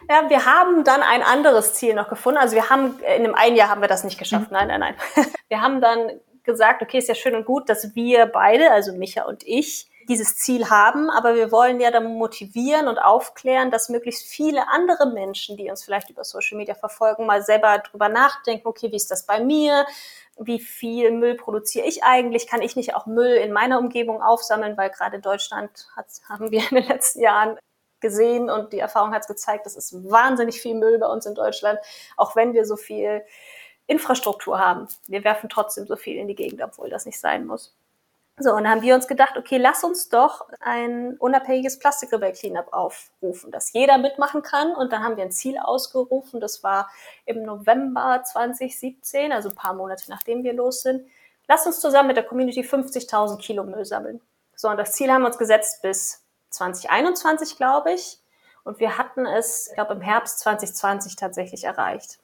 Ja, 0.09 0.29
wir 0.29 0.45
haben 0.45 0.83
dann 0.83 1.01
ein 1.01 1.23
anderes 1.23 1.73
Ziel 1.73 1.93
noch 1.93 2.09
gefunden. 2.09 2.37
Also 2.37 2.55
wir 2.55 2.69
haben, 2.69 2.99
in 3.17 3.23
dem 3.23 3.35
einen 3.35 3.55
Jahr 3.55 3.69
haben 3.69 3.81
wir 3.81 3.87
das 3.87 4.03
nicht 4.03 4.17
geschafft. 4.17 4.51
Mhm. 4.51 4.57
Nein, 4.57 4.67
nein, 4.67 4.79
nein. 4.79 4.95
Wir 5.47 5.61
haben 5.61 5.79
dann 5.79 6.19
gesagt, 6.43 6.81
okay, 6.81 6.97
ist 6.97 7.07
ja 7.07 7.15
schön 7.15 7.35
und 7.35 7.45
gut, 7.45 7.69
dass 7.69 7.95
wir 7.95 8.25
beide, 8.25 8.71
also 8.71 8.93
Micha 8.93 9.23
und 9.23 9.43
ich, 9.45 9.87
dieses 10.09 10.37
Ziel 10.37 10.69
haben, 10.69 11.09
aber 11.09 11.35
wir 11.35 11.51
wollen 11.51 11.79
ja 11.79 11.91
dann 11.91 12.15
motivieren 12.15 12.87
und 12.87 12.97
aufklären, 12.97 13.71
dass 13.71 13.89
möglichst 13.89 14.23
viele 14.23 14.67
andere 14.69 15.11
Menschen, 15.11 15.57
die 15.57 15.69
uns 15.69 15.83
vielleicht 15.83 16.09
über 16.09 16.23
Social 16.23 16.57
Media 16.57 16.75
verfolgen, 16.75 17.25
mal 17.25 17.41
selber 17.41 17.79
drüber 17.79 18.09
nachdenken, 18.09 18.67
okay, 18.67 18.91
wie 18.91 18.95
ist 18.95 19.11
das 19.11 19.25
bei 19.25 19.43
mir? 19.43 19.85
Wie 20.37 20.59
viel 20.59 21.11
Müll 21.11 21.35
produziere 21.35 21.87
ich 21.87 22.03
eigentlich? 22.03 22.47
Kann 22.47 22.61
ich 22.61 22.75
nicht 22.75 22.95
auch 22.95 23.05
Müll 23.05 23.35
in 23.35 23.53
meiner 23.53 23.79
Umgebung 23.79 24.21
aufsammeln? 24.21 24.77
Weil 24.77 24.89
gerade 24.89 25.17
in 25.17 25.21
Deutschland 25.21 25.87
hat, 25.95 26.07
haben 26.27 26.51
wir 26.51 26.59
in 26.69 26.75
den 26.75 26.87
letzten 26.87 27.21
Jahren 27.21 27.57
gesehen 28.01 28.49
und 28.49 28.73
die 28.73 28.79
Erfahrung 28.79 29.13
hat 29.13 29.21
es 29.21 29.27
gezeigt, 29.27 29.65
es 29.65 29.75
ist 29.75 29.93
wahnsinnig 30.09 30.61
viel 30.61 30.75
Müll 30.75 30.99
bei 30.99 31.07
uns 31.07 31.25
in 31.25 31.33
Deutschland, 31.33 31.79
auch 32.17 32.35
wenn 32.35 32.53
wir 32.53 32.65
so 32.65 32.75
viel 32.75 33.23
Infrastruktur 33.87 34.59
haben. 34.59 34.87
Wir 35.07 35.23
werfen 35.23 35.49
trotzdem 35.49 35.87
so 35.87 35.95
viel 35.95 36.17
in 36.17 36.27
die 36.27 36.35
Gegend, 36.35 36.61
obwohl 36.61 36.89
das 36.89 37.05
nicht 37.05 37.19
sein 37.19 37.45
muss. 37.45 37.75
So, 38.37 38.51
und 38.51 38.65
dann 38.65 38.69
haben 38.69 38.81
wir 38.81 38.95
uns 38.95 39.07
gedacht, 39.07 39.37
okay, 39.37 39.57
lass 39.57 39.85
uns 39.85 40.09
doch 40.09 40.49
ein 40.59 41.15
unabhängiges 41.17 41.79
Plastikrebell-Cleanup 41.79 42.73
aufrufen, 42.73 43.49
das 43.49 43.71
jeder 43.71 43.97
mitmachen 43.97 44.41
kann. 44.41 44.75
Und 44.75 44.91
dann 44.91 45.03
haben 45.03 45.15
wir 45.15 45.23
ein 45.23 45.31
Ziel 45.31 45.57
ausgerufen, 45.57 46.41
das 46.41 46.61
war 46.61 46.89
im 47.25 47.43
November 47.43 48.23
2017, 48.25 49.31
also 49.31 49.49
ein 49.49 49.55
paar 49.55 49.73
Monate 49.73 50.03
nachdem 50.09 50.43
wir 50.43 50.51
los 50.53 50.81
sind. 50.81 51.07
Lass 51.47 51.65
uns 51.65 51.79
zusammen 51.79 52.07
mit 52.07 52.17
der 52.17 52.25
Community 52.25 52.61
50.000 52.61 53.37
Kilo 53.37 53.63
Müll 53.63 53.85
sammeln. 53.85 54.19
So, 54.55 54.67
und 54.67 54.77
das 54.77 54.91
Ziel 54.91 55.11
haben 55.11 55.21
wir 55.21 55.27
uns 55.27 55.37
gesetzt 55.37 55.81
bis 55.81 56.25
2021, 56.49 57.55
glaube 57.55 57.93
ich. 57.93 58.19
Und 58.65 58.79
wir 58.79 58.97
hatten 58.97 59.25
es, 59.25 59.67
ich 59.69 59.75
glaube, 59.75 59.93
im 59.93 60.01
Herbst 60.01 60.39
2020 60.39 61.15
tatsächlich 61.15 61.63
erreicht. 61.63 62.19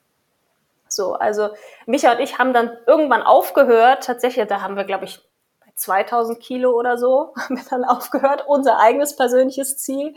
So, 0.89 1.13
also 1.13 1.51
Micha 1.86 2.12
und 2.12 2.20
ich 2.20 2.38
haben 2.38 2.51
dann 2.51 2.77
irgendwann 2.86 3.22
aufgehört, 3.22 4.03
tatsächlich, 4.03 4.46
da 4.48 4.62
haben 4.62 4.75
wir, 4.75 4.84
glaube 4.84 5.06
ich, 5.06 5.22
2000 5.75 6.40
Kilo 6.40 6.72
oder 6.72 6.98
so, 6.98 7.34
haben 7.38 7.58
wir 7.58 7.63
dann 7.70 7.84
aufgehört, 7.84 8.46
unser 8.48 8.80
eigenes 8.80 9.16
persönliches 9.16 9.78
Ziel 9.78 10.16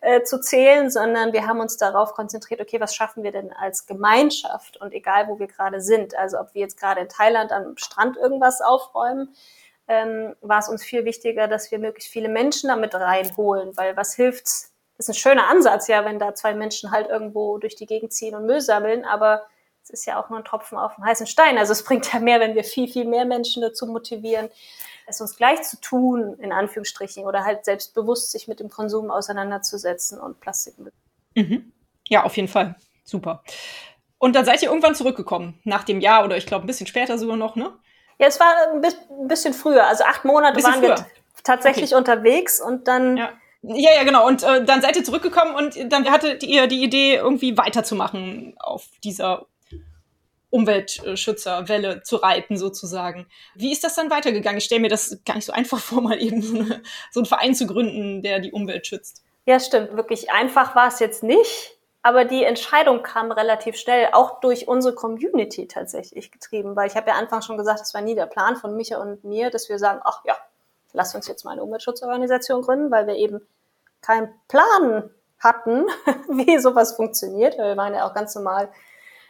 äh, 0.00 0.22
zu 0.22 0.40
zählen, 0.40 0.90
sondern 0.90 1.32
wir 1.32 1.46
haben 1.46 1.60
uns 1.60 1.76
darauf 1.76 2.14
konzentriert, 2.14 2.60
okay, 2.60 2.80
was 2.80 2.94
schaffen 2.94 3.22
wir 3.22 3.32
denn 3.32 3.52
als 3.52 3.86
Gemeinschaft 3.86 4.76
und 4.78 4.92
egal, 4.92 5.28
wo 5.28 5.38
wir 5.38 5.46
gerade 5.46 5.80
sind, 5.80 6.16
also 6.16 6.38
ob 6.38 6.54
wir 6.54 6.62
jetzt 6.62 6.78
gerade 6.78 7.00
in 7.00 7.08
Thailand 7.08 7.52
am 7.52 7.76
Strand 7.76 8.16
irgendwas 8.16 8.60
aufräumen, 8.60 9.34
ähm, 9.88 10.34
war 10.40 10.58
es 10.58 10.68
uns 10.68 10.82
viel 10.84 11.04
wichtiger, 11.04 11.48
dass 11.48 11.70
wir 11.70 11.78
möglichst 11.78 12.12
viele 12.12 12.28
Menschen 12.28 12.68
damit 12.68 12.94
reinholen, 12.94 13.76
weil 13.76 13.96
was 13.96 14.14
hilft's? 14.14 14.72
Das 14.96 15.08
ist 15.08 15.16
ein 15.16 15.18
schöner 15.18 15.48
Ansatz, 15.48 15.88
ja, 15.88 16.04
wenn 16.04 16.18
da 16.18 16.34
zwei 16.34 16.54
Menschen 16.54 16.92
halt 16.92 17.08
irgendwo 17.08 17.58
durch 17.58 17.74
die 17.74 17.86
Gegend 17.86 18.12
ziehen 18.12 18.34
und 18.36 18.46
Müll 18.46 18.60
sammeln, 18.60 19.04
aber 19.04 19.46
es 19.82 19.90
ist 19.90 20.06
ja 20.06 20.22
auch 20.22 20.30
nur 20.30 20.38
ein 20.38 20.44
Tropfen 20.44 20.78
auf 20.78 20.94
dem 20.94 21.04
heißen 21.04 21.26
Stein. 21.26 21.58
Also 21.58 21.72
es 21.72 21.82
bringt 21.82 22.12
ja 22.12 22.20
mehr, 22.20 22.40
wenn 22.40 22.54
wir 22.54 22.64
viel, 22.64 22.88
viel 22.88 23.04
mehr 23.04 23.24
Menschen 23.24 23.62
dazu 23.62 23.86
motivieren, 23.86 24.48
es 25.06 25.20
uns 25.20 25.36
gleich 25.36 25.62
zu 25.62 25.80
tun, 25.80 26.34
in 26.38 26.52
Anführungsstrichen, 26.52 27.24
oder 27.24 27.44
halt 27.44 27.64
selbstbewusst 27.64 28.30
sich 28.32 28.48
mit 28.48 28.60
dem 28.60 28.70
Konsum 28.70 29.10
auseinanderzusetzen 29.10 30.18
und 30.18 30.40
Plastik 30.40 30.78
mit. 30.78 30.94
Mhm. 31.34 31.72
Ja, 32.08 32.24
auf 32.24 32.36
jeden 32.36 32.48
Fall. 32.48 32.76
Super. 33.04 33.42
Und 34.18 34.36
dann 34.36 34.44
seid 34.44 34.62
ihr 34.62 34.68
irgendwann 34.68 34.94
zurückgekommen, 34.94 35.58
nach 35.64 35.84
dem 35.84 36.00
Jahr 36.00 36.24
oder 36.24 36.36
ich 36.36 36.46
glaube 36.46 36.64
ein 36.64 36.68
bisschen 36.68 36.86
später 36.86 37.18
sogar 37.18 37.36
noch, 37.36 37.56
ne? 37.56 37.72
Ja, 38.18 38.28
es 38.28 38.38
war 38.38 38.54
ein 38.72 39.28
bisschen 39.28 39.52
früher. 39.52 39.86
Also 39.86 40.04
acht 40.04 40.24
Monate 40.24 40.62
waren 40.62 40.74
früher. 40.74 40.96
wir 40.96 41.06
tatsächlich 41.42 41.90
okay. 41.90 41.96
unterwegs 41.96 42.60
und 42.60 42.86
dann. 42.86 43.16
Ja. 43.16 43.32
Ja, 43.64 43.90
ja, 43.94 44.02
genau. 44.02 44.26
Und 44.26 44.42
äh, 44.42 44.64
dann 44.64 44.82
seid 44.82 44.96
ihr 44.96 45.04
zurückgekommen 45.04 45.54
und 45.54 45.92
dann 45.92 46.10
hattet 46.10 46.42
ihr 46.42 46.66
die 46.66 46.82
Idee, 46.82 47.14
irgendwie 47.14 47.56
weiterzumachen 47.56 48.54
auf 48.58 48.86
dieser 49.04 49.46
Umweltschützerwelle 50.52 52.02
zu 52.02 52.16
reiten, 52.16 52.58
sozusagen. 52.58 53.26
Wie 53.54 53.72
ist 53.72 53.84
das 53.84 53.94
dann 53.94 54.10
weitergegangen? 54.10 54.58
Ich 54.58 54.64
stelle 54.64 54.82
mir 54.82 54.90
das 54.90 55.18
gar 55.24 55.34
nicht 55.34 55.46
so 55.46 55.52
einfach 55.52 55.78
vor, 55.80 56.02
mal 56.02 56.20
eben 56.20 56.42
so, 56.42 56.58
eine, 56.58 56.82
so 57.10 57.20
einen 57.20 57.26
Verein 57.26 57.54
zu 57.54 57.66
gründen, 57.66 58.22
der 58.22 58.38
die 58.38 58.52
Umwelt 58.52 58.86
schützt. 58.86 59.24
Ja, 59.46 59.58
stimmt. 59.58 59.96
Wirklich 59.96 60.30
einfach 60.30 60.76
war 60.76 60.88
es 60.88 61.00
jetzt 61.00 61.22
nicht. 61.22 61.78
Aber 62.04 62.24
die 62.24 62.42
Entscheidung 62.42 63.02
kam 63.02 63.30
relativ 63.30 63.76
schnell, 63.76 64.08
auch 64.12 64.40
durch 64.40 64.66
unsere 64.66 64.94
Community 64.94 65.68
tatsächlich 65.68 66.32
getrieben, 66.32 66.74
weil 66.74 66.88
ich 66.88 66.96
habe 66.96 67.10
ja 67.10 67.14
anfangs 67.16 67.46
schon 67.46 67.56
gesagt, 67.56 67.80
das 67.80 67.94
war 67.94 68.00
nie 68.00 68.16
der 68.16 68.26
Plan 68.26 68.56
von 68.56 68.76
Micha 68.76 69.00
und 69.00 69.22
mir, 69.22 69.50
dass 69.50 69.68
wir 69.68 69.78
sagen, 69.78 70.00
ach 70.02 70.20
ja, 70.24 70.36
lass 70.92 71.14
uns 71.14 71.28
jetzt 71.28 71.44
mal 71.44 71.52
eine 71.52 71.62
Umweltschutzorganisation 71.62 72.62
gründen, 72.62 72.90
weil 72.90 73.06
wir 73.06 73.14
eben 73.14 73.40
keinen 74.00 74.34
Plan 74.48 75.10
hatten, 75.38 75.86
wie 76.28 76.58
sowas 76.58 76.96
funktioniert. 76.96 77.56
Wir 77.56 77.76
waren 77.76 77.94
ja 77.94 78.04
auch 78.04 78.14
ganz 78.14 78.34
normal 78.34 78.68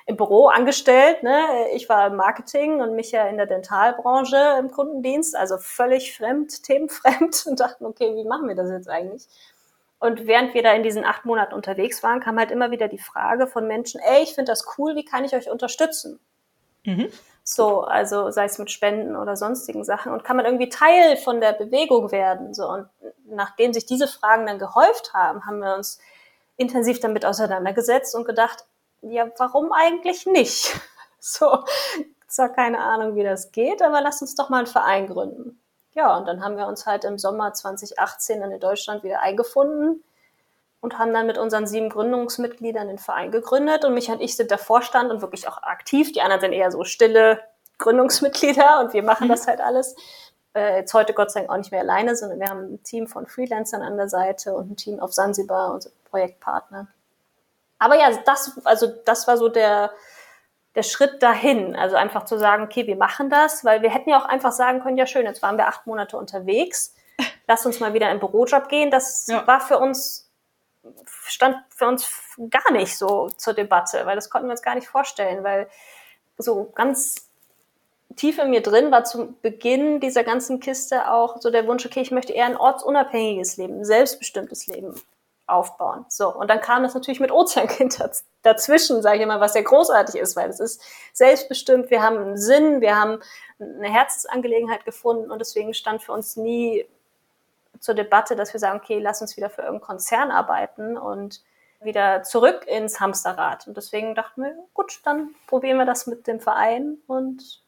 im 0.06 0.16
Büro 0.16 0.46
angestellt. 0.46 1.22
Ne? 1.22 1.68
Ich 1.74 1.88
war 1.88 2.06
im 2.06 2.16
Marketing 2.16 2.80
und 2.80 2.94
mich 2.94 3.12
ja 3.12 3.26
in 3.26 3.36
der 3.36 3.46
Dentalbranche 3.46 4.56
im 4.58 4.70
Kundendienst, 4.70 5.36
also 5.36 5.58
völlig 5.58 6.16
fremd, 6.16 6.62
themenfremd 6.64 7.46
und 7.46 7.60
dachten, 7.60 7.86
okay, 7.86 8.14
wie 8.14 8.24
machen 8.24 8.48
wir 8.48 8.54
das 8.54 8.70
jetzt 8.70 8.88
eigentlich? 8.88 9.26
Und 9.98 10.26
während 10.26 10.52
wir 10.52 10.64
da 10.64 10.72
in 10.72 10.82
diesen 10.82 11.04
acht 11.04 11.24
Monaten 11.24 11.54
unterwegs 11.54 12.02
waren, 12.02 12.18
kam 12.18 12.36
halt 12.36 12.50
immer 12.50 12.72
wieder 12.72 12.88
die 12.88 12.98
Frage 12.98 13.46
von 13.46 13.68
Menschen, 13.68 14.00
ey, 14.00 14.24
ich 14.24 14.34
finde 14.34 14.50
das 14.50 14.66
cool, 14.76 14.96
wie 14.96 15.04
kann 15.04 15.24
ich 15.24 15.32
euch 15.32 15.48
unterstützen? 15.48 16.18
Mhm. 16.84 17.08
So, 17.44 17.82
also 17.82 18.30
sei 18.30 18.44
es 18.44 18.58
mit 18.58 18.70
Spenden 18.70 19.14
oder 19.14 19.36
sonstigen 19.36 19.84
Sachen. 19.84 20.12
Und 20.12 20.24
kann 20.24 20.36
man 20.36 20.44
irgendwie 20.44 20.68
Teil 20.68 21.16
von 21.16 21.40
der 21.40 21.52
Bewegung 21.52 22.10
werden? 22.10 22.52
So, 22.52 22.68
und 22.68 22.88
nachdem 23.26 23.72
sich 23.72 23.86
diese 23.86 24.08
Fragen 24.08 24.46
dann 24.46 24.58
gehäuft 24.58 25.12
haben, 25.14 25.46
haben 25.46 25.60
wir 25.60 25.74
uns 25.76 26.00
intensiv 26.56 26.98
damit 27.00 27.24
auseinandergesetzt 27.24 28.14
und 28.14 28.24
gedacht, 28.24 28.64
ja, 29.02 29.28
warum 29.36 29.72
eigentlich 29.72 30.26
nicht? 30.26 30.74
So, 31.24 31.64
zwar 32.26 32.48
keine 32.48 32.80
Ahnung, 32.80 33.14
wie 33.14 33.22
das 33.22 33.52
geht, 33.52 33.80
aber 33.80 34.00
lass 34.00 34.22
uns 34.22 34.34
doch 34.34 34.48
mal 34.48 34.58
einen 34.58 34.66
Verein 34.66 35.06
gründen. 35.06 35.60
Ja, 35.94 36.16
und 36.16 36.26
dann 36.26 36.42
haben 36.42 36.56
wir 36.56 36.66
uns 36.66 36.84
halt 36.84 37.04
im 37.04 37.16
Sommer 37.16 37.54
2018 37.54 38.42
in 38.42 38.58
Deutschland 38.58 39.04
wieder 39.04 39.20
eingefunden 39.20 40.02
und 40.80 40.98
haben 40.98 41.12
dann 41.12 41.28
mit 41.28 41.38
unseren 41.38 41.68
sieben 41.68 41.90
Gründungsmitgliedern 41.90 42.88
den 42.88 42.98
Verein 42.98 43.30
gegründet. 43.30 43.84
Und 43.84 43.94
mich 43.94 44.08
und 44.08 44.20
ich 44.20 44.34
sind 44.34 44.50
der 44.50 44.58
Vorstand 44.58 45.12
und 45.12 45.22
wirklich 45.22 45.46
auch 45.46 45.62
aktiv. 45.62 46.10
Die 46.10 46.22
anderen 46.22 46.40
sind 46.40 46.52
eher 46.52 46.72
so 46.72 46.82
stille 46.82 47.40
Gründungsmitglieder 47.78 48.80
und 48.80 48.92
wir 48.92 49.04
machen 49.04 49.28
mhm. 49.28 49.30
das 49.30 49.46
halt 49.46 49.60
alles. 49.60 49.94
Äh, 50.54 50.78
jetzt 50.78 50.92
heute 50.92 51.14
Gott 51.14 51.30
sei 51.30 51.40
Dank 51.40 51.52
auch 51.52 51.56
nicht 51.56 51.70
mehr 51.70 51.82
alleine, 51.82 52.16
sondern 52.16 52.40
wir 52.40 52.48
haben 52.48 52.74
ein 52.74 52.82
Team 52.82 53.06
von 53.06 53.28
Freelancern 53.28 53.82
an 53.82 53.96
der 53.96 54.08
Seite 54.08 54.54
und 54.54 54.72
ein 54.72 54.76
Team 54.76 54.98
auf 54.98 55.12
Sansibar, 55.12 55.72
unser 55.72 55.90
Projektpartner. 56.10 56.88
Aber 57.82 57.96
ja, 57.96 58.16
das, 58.24 58.60
also 58.64 58.86
das 59.04 59.26
war 59.26 59.36
so 59.36 59.48
der, 59.48 59.90
der 60.76 60.84
Schritt 60.84 61.20
dahin. 61.20 61.74
Also 61.74 61.96
einfach 61.96 62.24
zu 62.24 62.38
sagen, 62.38 62.62
okay, 62.62 62.86
wir 62.86 62.96
machen 62.96 63.28
das, 63.28 63.64
weil 63.64 63.82
wir 63.82 63.90
hätten 63.90 64.10
ja 64.10 64.20
auch 64.20 64.24
einfach 64.24 64.52
sagen 64.52 64.80
können, 64.80 64.96
ja 64.96 65.06
schön, 65.06 65.26
jetzt 65.26 65.42
waren 65.42 65.56
wir 65.56 65.66
acht 65.66 65.86
Monate 65.86 66.16
unterwegs, 66.16 66.94
lass 67.48 67.66
uns 67.66 67.80
mal 67.80 67.92
wieder 67.92 68.06
in 68.06 68.18
den 68.18 68.20
Bürojob 68.20 68.68
gehen. 68.68 68.92
Das 68.92 69.26
ja. 69.26 69.44
war 69.48 69.60
für 69.60 69.78
uns, 69.78 70.30
stand 71.26 71.56
für 71.70 71.88
uns 71.88 72.08
gar 72.50 72.70
nicht 72.70 72.96
so 72.96 73.28
zur 73.30 73.54
Debatte, 73.54 74.06
weil 74.06 74.14
das 74.14 74.30
konnten 74.30 74.46
wir 74.46 74.52
uns 74.52 74.62
gar 74.62 74.76
nicht 74.76 74.88
vorstellen, 74.88 75.42
weil 75.42 75.68
so 76.38 76.70
ganz 76.74 77.28
tief 78.14 78.38
in 78.38 78.50
mir 78.50 78.62
drin 78.62 78.92
war 78.92 79.02
zum 79.02 79.40
Beginn 79.40 79.98
dieser 79.98 80.22
ganzen 80.22 80.60
Kiste 80.60 81.10
auch 81.10 81.40
so 81.40 81.50
der 81.50 81.66
Wunsch, 81.66 81.84
okay, 81.84 82.00
ich 82.00 82.12
möchte 82.12 82.32
eher 82.32 82.46
ein 82.46 82.56
ortsunabhängiges 82.56 83.56
Leben, 83.56 83.80
ein 83.80 83.84
selbstbestimmtes 83.84 84.68
Leben 84.68 84.94
aufbauen. 85.46 86.04
So, 86.08 86.34
und 86.34 86.48
dann 86.48 86.60
kam 86.60 86.82
das 86.82 86.94
natürlich 86.94 87.20
mit 87.20 87.30
Ozeankind 87.30 87.98
dazwischen, 88.42 89.02
sage 89.02 89.16
ich 89.16 89.22
immer, 89.22 89.40
was 89.40 89.52
sehr 89.52 89.62
großartig 89.62 90.20
ist, 90.20 90.36
weil 90.36 90.48
es 90.48 90.60
ist 90.60 90.82
selbstbestimmt, 91.12 91.90
wir 91.90 92.02
haben 92.02 92.18
einen 92.18 92.38
Sinn, 92.38 92.80
wir 92.80 92.98
haben 92.98 93.20
eine 93.58 93.88
Herzensangelegenheit 93.88 94.84
gefunden 94.84 95.30
und 95.30 95.38
deswegen 95.38 95.74
stand 95.74 96.02
für 96.02 96.12
uns 96.12 96.36
nie 96.36 96.86
zur 97.78 97.94
Debatte, 97.94 98.36
dass 98.36 98.52
wir 98.52 98.60
sagen, 98.60 98.80
okay, 98.82 98.98
lass 98.98 99.20
uns 99.20 99.36
wieder 99.36 99.50
für 99.50 99.62
irgendeinen 99.62 99.86
Konzern 99.86 100.30
arbeiten 100.30 100.96
und 100.96 101.42
wieder 101.80 102.22
zurück 102.22 102.64
ins 102.66 103.00
Hamsterrad. 103.00 103.66
Und 103.66 103.76
deswegen 103.76 104.14
dachten 104.14 104.44
wir, 104.44 104.54
gut, 104.72 105.00
dann 105.04 105.34
probieren 105.48 105.78
wir 105.78 105.86
das 105.86 106.06
mit 106.06 106.26
dem 106.26 106.40
Verein 106.40 106.98
und 107.06 107.60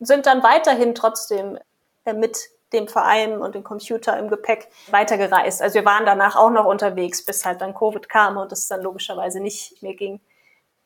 sind 0.00 0.26
dann 0.26 0.42
weiterhin 0.42 0.94
trotzdem 0.94 1.58
mit 2.04 2.50
dem 2.72 2.88
Verein 2.88 3.40
und 3.40 3.54
dem 3.54 3.64
Computer 3.64 4.18
im 4.18 4.28
Gepäck 4.28 4.68
weitergereist. 4.90 5.62
Also 5.62 5.76
wir 5.76 5.84
waren 5.84 6.04
danach 6.04 6.36
auch 6.36 6.50
noch 6.50 6.66
unterwegs, 6.66 7.24
bis 7.24 7.44
halt 7.44 7.60
dann 7.60 7.74
Covid 7.74 8.08
kam 8.08 8.36
und 8.36 8.52
es 8.52 8.68
dann 8.68 8.82
logischerweise 8.82 9.40
nicht 9.40 9.82
mehr 9.82 9.94
ging. 9.94 10.20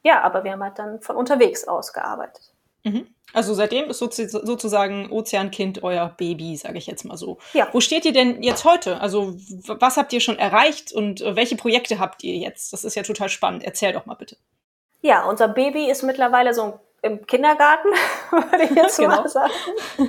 Ja, 0.03 0.23
aber 0.23 0.45
wir 0.45 0.53
haben 0.53 0.63
halt 0.63 0.79
dann 0.79 1.01
von 1.01 1.17
unterwegs 1.17 1.67
aus 1.67 1.93
gearbeitet. 1.93 2.53
Mhm. 2.85 3.07
Also 3.33 3.55
seitdem 3.55 3.89
ist 3.89 3.99
sozusagen 3.99 5.11
Ozeankind 5.11 5.83
euer 5.83 6.09
Baby, 6.09 6.57
sage 6.57 6.79
ich 6.79 6.87
jetzt 6.87 7.05
mal 7.05 7.17
so. 7.17 7.39
Ja. 7.55 7.69
Wo 7.73 7.81
steht 7.81 8.05
ihr 8.05 8.13
denn 8.13 8.43
jetzt 8.43 8.65
heute? 8.65 9.01
Also 9.01 9.35
was 9.67 9.97
habt 9.97 10.13
ihr 10.13 10.21
schon 10.21 10.39
erreicht 10.39 10.93
und 10.93 11.21
äh, 11.21 11.35
welche 11.37 11.57
Projekte 11.57 11.99
habt 11.99 12.25
ihr 12.25 12.37
jetzt? 12.37 12.73
Das 12.73 12.85
ist 12.85 12.95
ja 12.95 13.03
total 13.03 13.29
spannend. 13.29 13.65
Erzähl 13.65 13.93
doch 13.93 14.05
mal 14.05 14.15
bitte. 14.15 14.37
Ja, 15.01 15.25
unser 15.29 15.49
Baby 15.49 15.91
ist 15.91 16.03
mittlerweile 16.03 16.53
so 16.53 16.79
im 17.03 17.27
Kindergarten, 17.27 17.89
würde 18.31 18.65
ich 18.65 18.71
jetzt 18.71 18.97
genau. 18.99 19.23
mal 19.23 19.29
sagen. 19.29 19.53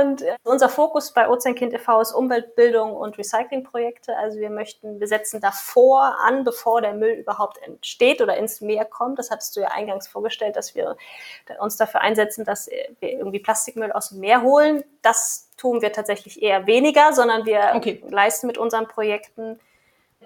Und 0.00 0.22
äh, 0.22 0.36
unser 0.44 0.68
Fokus 0.68 1.12
bei 1.12 1.28
Ozeankind 1.28 1.72
e.V. 1.72 2.00
ist 2.00 2.12
Umweltbildung 2.12 2.94
und 2.94 3.16
Recyclingprojekte. 3.16 4.16
Also 4.16 4.38
wir 4.38 4.50
möchten, 4.50 5.00
wir 5.00 5.06
setzen 5.06 5.40
davor 5.40 6.16
an, 6.22 6.44
bevor 6.44 6.82
der 6.82 6.92
Müll 6.92 7.12
überhaupt 7.12 7.58
entsteht 7.62 8.20
oder 8.20 8.36
ins 8.36 8.60
Meer 8.60 8.84
kommt. 8.84 9.18
Das 9.18 9.30
hattest 9.30 9.56
du 9.56 9.60
ja 9.60 9.68
eingangs 9.68 10.06
vorgestellt, 10.06 10.56
dass 10.56 10.74
wir 10.74 10.96
uns 11.60 11.76
dafür 11.76 12.02
einsetzen, 12.02 12.44
dass 12.44 12.68
wir 12.68 13.10
irgendwie 13.10 13.40
Plastikmüll 13.40 13.92
aus 13.92 14.10
dem 14.10 14.20
Meer 14.20 14.42
holen. 14.42 14.84
Das 15.02 15.48
tun 15.56 15.80
wir 15.80 15.92
tatsächlich 15.92 16.42
eher 16.42 16.66
weniger, 16.66 17.12
sondern 17.12 17.46
wir 17.46 17.72
okay. 17.74 18.02
leisten 18.08 18.46
mit 18.46 18.58
unseren 18.58 18.86
Projekten 18.86 19.58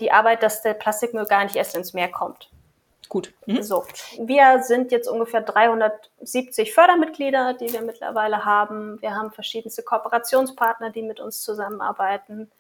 die 0.01 0.11
Arbeit, 0.11 0.43
dass 0.43 0.63
der 0.63 0.75
Plastikmüll 0.75 1.27
gar 1.27 1.45
nicht 1.45 1.57
erst 1.57 1.77
ins 1.77 1.93
Meer 1.93 2.11
kommt. 2.11 2.51
Gut. 3.09 3.33
Mhm. 3.47 3.63
So, 3.63 3.85
wir 4.19 4.63
sind 4.63 4.91
jetzt 4.91 5.09
ungefähr 5.09 5.43
370 5.43 6.73
Fördermitglieder, 6.73 7.55
die 7.55 7.73
wir 7.73 7.83
mittlerweile 7.83 8.45
haben. 8.45 9.01
Wir 9.01 9.15
haben 9.15 9.31
verschiedenste 9.31 9.83
Kooperationspartner, 9.83 10.91
die 10.91 11.03
mit 11.03 11.21
uns 11.21 11.43
zusammenarbeiten. 11.43 12.51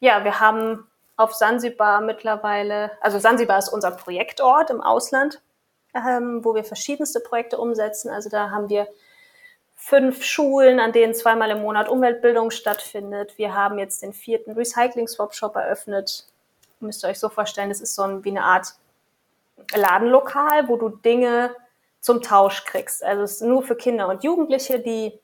Ja, 0.00 0.24
wir 0.24 0.40
haben 0.40 0.86
auf 1.16 1.34
Sansibar 1.34 2.00
mittlerweile, 2.00 2.92
also 3.00 3.18
Sansibar 3.18 3.58
ist 3.58 3.68
unser 3.68 3.90
Projektort 3.90 4.70
im 4.70 4.80
Ausland, 4.80 5.40
ähm, 5.94 6.44
wo 6.44 6.54
wir 6.54 6.62
verschiedenste 6.62 7.18
Projekte 7.20 7.58
umsetzen. 7.58 8.08
Also 8.08 8.30
da 8.30 8.50
haben 8.50 8.68
wir 8.68 8.86
fünf 9.74 10.24
Schulen, 10.24 10.78
an 10.78 10.92
denen 10.92 11.14
zweimal 11.14 11.50
im 11.50 11.62
Monat 11.62 11.88
Umweltbildung 11.88 12.50
stattfindet. 12.50 13.36
Wir 13.36 13.54
haben 13.54 13.78
jetzt 13.78 14.02
den 14.02 14.12
vierten 14.12 14.52
Recycling-Swap-Shop 14.52 15.56
eröffnet. 15.56 16.26
Müsst 16.80 17.04
ihr 17.04 17.08
euch 17.08 17.18
so 17.18 17.28
vorstellen, 17.28 17.68
das 17.68 17.80
ist 17.80 17.96
so 17.96 18.02
ein, 18.02 18.24
wie 18.24 18.30
eine 18.30 18.44
Art 18.44 18.74
Ladenlokal, 19.74 20.68
wo 20.68 20.76
du 20.76 20.88
Dinge 20.88 21.54
zum 22.00 22.22
Tausch 22.22 22.64
kriegst. 22.64 23.04
Also 23.04 23.22
es 23.22 23.32
ist 23.32 23.42
nur 23.42 23.62
für 23.62 23.76
Kinder 23.76 24.08
und 24.08 24.24
Jugendliche, 24.24 24.80
die 24.80 25.18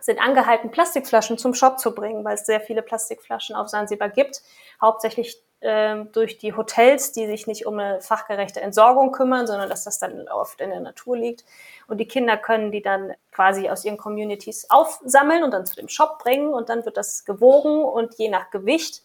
sind 0.00 0.20
angehalten, 0.20 0.70
Plastikflaschen 0.70 1.38
zum 1.38 1.54
Shop 1.54 1.78
zu 1.78 1.94
bringen, 1.94 2.24
weil 2.24 2.34
es 2.34 2.46
sehr 2.46 2.60
viele 2.60 2.82
Plastikflaschen 2.82 3.56
auf 3.56 3.68
Sansibar 3.68 4.08
gibt. 4.08 4.42
Hauptsächlich 4.80 5.42
äh, 5.60 6.04
durch 6.12 6.38
die 6.38 6.54
Hotels, 6.54 7.12
die 7.12 7.26
sich 7.26 7.46
nicht 7.48 7.66
um 7.66 7.78
eine 7.78 8.00
fachgerechte 8.00 8.60
Entsorgung 8.60 9.10
kümmern, 9.10 9.46
sondern 9.46 9.68
dass 9.68 9.84
das 9.84 9.98
dann 9.98 10.28
oft 10.28 10.60
in 10.60 10.70
der 10.70 10.80
Natur 10.80 11.16
liegt. 11.16 11.44
Und 11.88 11.98
die 11.98 12.06
Kinder 12.06 12.36
können 12.36 12.70
die 12.70 12.82
dann 12.82 13.12
quasi 13.32 13.68
aus 13.68 13.84
ihren 13.84 13.96
Communities 13.96 14.70
aufsammeln 14.70 15.42
und 15.42 15.50
dann 15.50 15.66
zu 15.66 15.74
dem 15.74 15.88
Shop 15.88 16.18
bringen 16.20 16.54
und 16.54 16.68
dann 16.68 16.84
wird 16.84 16.96
das 16.96 17.24
gewogen 17.24 17.82
und 17.82 18.14
je 18.14 18.28
nach 18.28 18.50
Gewicht 18.50 19.02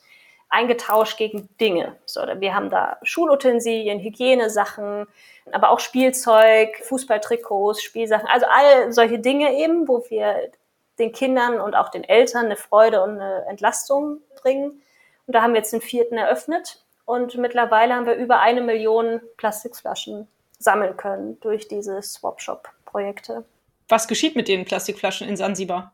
eingetauscht 0.49 1.17
gegen 1.17 1.49
Dinge. 1.59 1.95
So, 2.05 2.21
wir 2.21 2.53
haben 2.53 2.69
da 2.69 2.97
Schulutensilien, 3.03 3.99
Hygienesachen, 3.99 5.07
aber 5.51 5.69
auch 5.69 5.79
Spielzeug, 5.79 6.77
Fußballtrikots, 6.83 7.81
Spielsachen, 7.81 8.27
also 8.27 8.45
all 8.49 8.91
solche 8.91 9.19
Dinge 9.19 9.53
eben, 9.53 9.87
wo 9.87 10.05
wir 10.09 10.51
den 10.99 11.11
Kindern 11.11 11.59
und 11.59 11.75
auch 11.75 11.89
den 11.89 12.03
Eltern 12.03 12.45
eine 12.45 12.55
Freude 12.55 13.01
und 13.01 13.19
eine 13.19 13.45
Entlastung 13.47 14.19
bringen. 14.41 14.81
Und 15.25 15.33
da 15.35 15.41
haben 15.41 15.53
wir 15.53 15.59
jetzt 15.59 15.73
den 15.73 15.81
vierten 15.81 16.17
eröffnet 16.17 16.83
und 17.05 17.35
mittlerweile 17.35 17.95
haben 17.95 18.05
wir 18.05 18.15
über 18.15 18.39
eine 18.39 18.61
Million 18.61 19.21
Plastikflaschen 19.37 20.27
sammeln 20.59 20.95
können 20.97 21.39
durch 21.41 21.67
diese 21.67 22.01
Swap-Shop-Projekte. 22.01 23.43
Was 23.89 24.07
geschieht 24.07 24.35
mit 24.35 24.47
den 24.47 24.65
Plastikflaschen 24.65 25.27
in 25.27 25.35
Sansibar? 25.35 25.93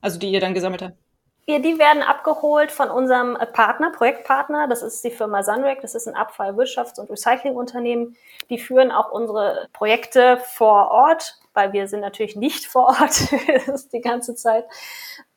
Also 0.00 0.18
die 0.18 0.30
ihr 0.30 0.40
dann 0.40 0.54
gesammelt 0.54 0.82
habt? 0.82 0.96
Ja, 1.46 1.58
die 1.58 1.78
werden 1.78 2.02
abgeholt 2.02 2.70
von 2.70 2.88
unserem 2.88 3.36
Partner, 3.52 3.90
Projektpartner. 3.90 4.68
Das 4.68 4.82
ist 4.82 5.02
die 5.02 5.10
Firma 5.10 5.42
Sunrec. 5.42 5.80
Das 5.80 5.96
ist 5.96 6.06
ein 6.06 6.14
Abfallwirtschafts- 6.14 7.00
und 7.00 7.10
Recyclingunternehmen. 7.10 8.16
Die 8.48 8.58
führen 8.58 8.92
auch 8.92 9.10
unsere 9.10 9.68
Projekte 9.72 10.38
vor 10.38 10.92
Ort, 10.92 11.40
weil 11.52 11.72
wir 11.72 11.88
sind 11.88 12.00
natürlich 12.00 12.36
nicht 12.36 12.66
vor 12.68 12.88
Ort 13.00 13.32
die 13.92 14.00
ganze 14.00 14.36
Zeit. 14.36 14.66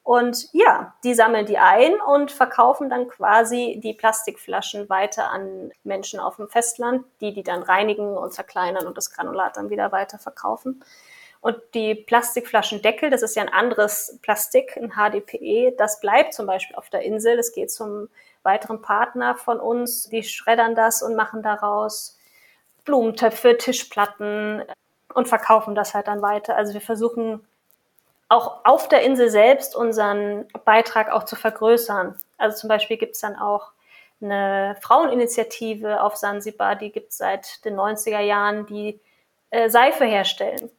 Und 0.04 0.50
ja, 0.54 0.94
die 1.04 1.16
sammeln 1.16 1.48
die 1.48 1.58
ein 1.58 2.00
und 2.00 2.32
verkaufen 2.32 2.92
dann 2.92 3.08
quasi 3.08 3.80
die 3.84 3.96
Plastikflaschen 3.96 4.88
weiter 4.88 5.32
an 5.32 5.72
Menschen 5.84 6.20
auf 6.20 6.36
dem 6.36 6.48
Festland, 6.48 7.04
die 7.22 7.34
die 7.34 7.42
dann 7.42 7.64
reinigen 7.64 8.16
und 8.16 8.32
zerkleinern 8.32 8.86
und 8.86 8.96
das 8.96 9.10
Granulat 9.10 9.58
dann 9.58 9.72
wieder 9.72 9.92
weiter 9.92 10.20
verkaufen. 10.20 10.84
Und 11.46 11.62
die 11.76 11.94
Plastikflaschendeckel, 11.94 13.12
das 13.12 13.22
ist 13.22 13.36
ja 13.36 13.44
ein 13.44 13.54
anderes 13.54 14.18
Plastik, 14.24 14.76
ein 14.78 14.94
HDPE, 14.94 15.76
das 15.78 16.00
bleibt 16.00 16.34
zum 16.34 16.48
Beispiel 16.48 16.76
auf 16.76 16.90
der 16.90 17.04
Insel. 17.04 17.38
Es 17.38 17.54
geht 17.54 17.70
zum 17.70 18.10
weiteren 18.42 18.82
Partner 18.82 19.36
von 19.36 19.60
uns, 19.60 20.10
die 20.10 20.24
schreddern 20.24 20.74
das 20.74 21.04
und 21.04 21.16
machen 21.16 21.44
daraus 21.44 22.18
Blumentöpfe, 22.84 23.60
Tischplatten 23.60 24.64
und 25.14 25.28
verkaufen 25.28 25.76
das 25.76 25.94
halt 25.94 26.08
dann 26.08 26.24
weiter. 26.24 26.56
Also 26.56 26.74
wir 26.74 26.82
versuchen 26.82 27.46
auch 28.28 28.66
auf 28.66 28.90
der 28.90 29.04
Insel 29.04 29.30
selbst 29.30 29.76
unseren 29.76 30.48
Beitrag 30.66 31.12
auch 31.12 31.26
zu 31.26 31.36
vergrößern. 31.36 32.18
Also 32.40 32.58
zum 32.58 32.70
Beispiel 32.70 32.98
gibt 32.98 33.14
es 33.14 33.22
dann 33.22 33.36
auch 33.36 33.72
eine 34.20 34.78
Fraueninitiative 34.82 36.02
auf 36.02 36.16
Sansibar, 36.16 36.76
die 36.76 36.92
gibt 36.92 37.12
es 37.12 37.20
seit 37.20 37.64
den 37.66 37.76
90er 37.76 38.22
Jahren, 38.22 38.66
die 38.66 39.00
äh, 39.52 39.70
Seife 39.70 40.06
herstellen 40.06 40.72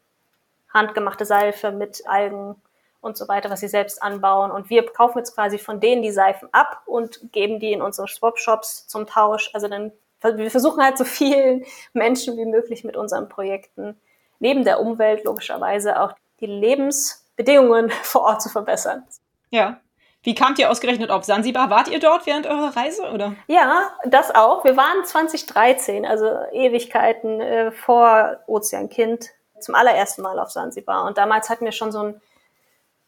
handgemachte 0.76 1.24
Seife 1.24 1.72
mit 1.72 2.02
Algen 2.06 2.54
und 3.00 3.16
so 3.16 3.28
weiter, 3.28 3.50
was 3.50 3.60
sie 3.60 3.68
selbst 3.68 4.02
anbauen. 4.02 4.50
Und 4.50 4.68
wir 4.68 4.84
kaufen 4.86 5.18
jetzt 5.18 5.34
quasi 5.34 5.58
von 5.58 5.80
denen 5.80 6.02
die 6.02 6.12
Seifen 6.12 6.48
ab 6.52 6.82
und 6.86 7.32
geben 7.32 7.58
die 7.58 7.72
in 7.72 7.82
unsere 7.82 8.08
Swap-Shops 8.08 8.86
zum 8.86 9.06
Tausch. 9.06 9.50
Also 9.54 9.68
dann, 9.68 9.92
wir 10.22 10.50
versuchen 10.50 10.82
halt 10.82 10.98
so 10.98 11.04
vielen 11.04 11.64
Menschen 11.92 12.36
wie 12.36 12.44
möglich 12.44 12.84
mit 12.84 12.96
unseren 12.96 13.28
Projekten 13.28 13.98
neben 14.38 14.64
der 14.64 14.80
Umwelt 14.80 15.24
logischerweise 15.24 16.00
auch 16.00 16.12
die 16.40 16.46
Lebensbedingungen 16.46 17.90
vor 18.02 18.22
Ort 18.22 18.42
zu 18.42 18.48
verbessern. 18.50 19.04
Ja. 19.50 19.80
Wie 20.22 20.34
kamt 20.34 20.58
ihr 20.58 20.68
ausgerechnet 20.68 21.10
auf 21.10 21.22
Sansibar? 21.22 21.70
Wart 21.70 21.86
ihr 21.86 22.00
dort 22.00 22.26
während 22.26 22.48
eurer 22.48 22.76
Reise 22.76 23.04
oder? 23.12 23.36
Ja, 23.46 23.92
das 24.04 24.34
auch. 24.34 24.64
Wir 24.64 24.76
waren 24.76 25.04
2013, 25.04 26.04
also 26.04 26.26
Ewigkeiten 26.50 27.40
äh, 27.40 27.70
vor 27.70 28.38
Ozeankind 28.48 29.30
zum 29.60 29.74
allerersten 29.74 30.22
Mal 30.22 30.38
auf 30.38 30.50
Sansibar. 30.50 31.04
Und 31.04 31.18
damals 31.18 31.48
hatten 31.48 31.64
wir 31.64 31.72
schon 31.72 31.92
so 31.92 32.02
ein 32.02 32.20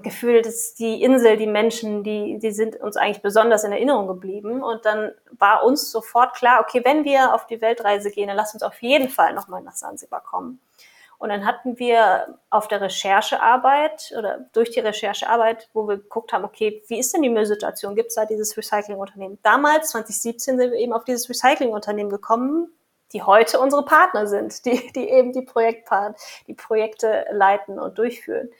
Gefühl, 0.00 0.42
dass 0.42 0.74
die 0.74 1.02
Insel, 1.02 1.36
die 1.36 1.46
Menschen, 1.48 2.04
die, 2.04 2.38
die 2.38 2.52
sind 2.52 2.76
uns 2.76 2.96
eigentlich 2.96 3.22
besonders 3.22 3.64
in 3.64 3.72
Erinnerung 3.72 4.06
geblieben. 4.06 4.62
Und 4.62 4.84
dann 4.84 5.12
war 5.32 5.64
uns 5.64 5.90
sofort 5.90 6.34
klar, 6.34 6.60
okay, 6.60 6.82
wenn 6.84 7.04
wir 7.04 7.34
auf 7.34 7.46
die 7.46 7.60
Weltreise 7.60 8.10
gehen, 8.10 8.28
dann 8.28 8.36
lass 8.36 8.54
uns 8.54 8.62
auf 8.62 8.80
jeden 8.80 9.08
Fall 9.08 9.34
nochmal 9.34 9.62
nach 9.62 9.74
Sansibar 9.74 10.22
kommen. 10.22 10.60
Und 11.18 11.30
dann 11.30 11.44
hatten 11.44 11.80
wir 11.80 12.38
auf 12.48 12.68
der 12.68 12.80
Recherchearbeit 12.80 14.14
oder 14.16 14.38
durch 14.52 14.70
die 14.70 14.78
Recherchearbeit, 14.78 15.68
wo 15.72 15.88
wir 15.88 15.96
geguckt 15.96 16.32
haben, 16.32 16.44
okay, 16.44 16.80
wie 16.86 17.00
ist 17.00 17.12
denn 17.12 17.22
die 17.22 17.28
Müllsituation? 17.28 17.96
Gibt 17.96 18.10
es 18.10 18.14
da 18.14 18.24
dieses 18.24 18.56
Recyclingunternehmen? 18.56 19.38
Damals, 19.42 19.90
2017, 19.90 20.58
sind 20.58 20.70
wir 20.70 20.78
eben 20.78 20.92
auf 20.92 21.02
dieses 21.02 21.28
Recyclingunternehmen 21.28 22.10
gekommen, 22.10 22.72
die 23.12 23.22
heute 23.22 23.58
unsere 23.60 23.84
Partner 23.84 24.26
sind, 24.26 24.64
die, 24.64 24.92
die 24.92 25.08
eben 25.08 25.32
die, 25.32 25.42
Projektpart, 25.42 26.18
die 26.46 26.54
Projekte 26.54 27.26
leiten 27.30 27.78
und 27.78 27.98
durchführen. 27.98 28.50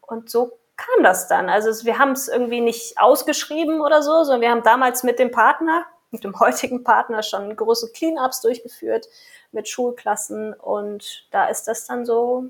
Und 0.00 0.30
so 0.30 0.58
kam 0.76 1.04
das 1.04 1.28
dann. 1.28 1.48
Also 1.48 1.84
wir 1.84 1.98
haben 1.98 2.12
es 2.12 2.28
irgendwie 2.28 2.60
nicht 2.60 2.98
ausgeschrieben 2.98 3.80
oder 3.80 4.02
so, 4.02 4.24
sondern 4.24 4.40
wir 4.40 4.50
haben 4.50 4.62
damals 4.62 5.02
mit 5.02 5.18
dem 5.18 5.30
Partner, 5.30 5.86
mit 6.10 6.24
dem 6.24 6.38
heutigen 6.40 6.84
Partner 6.84 7.22
schon 7.22 7.54
große 7.54 7.92
Cleanups 7.92 8.40
durchgeführt 8.40 9.08
mit 9.52 9.68
Schulklassen 9.68 10.52
und 10.54 11.28
da 11.30 11.46
ist 11.46 11.68
das 11.68 11.86
dann 11.86 12.04
so 12.04 12.46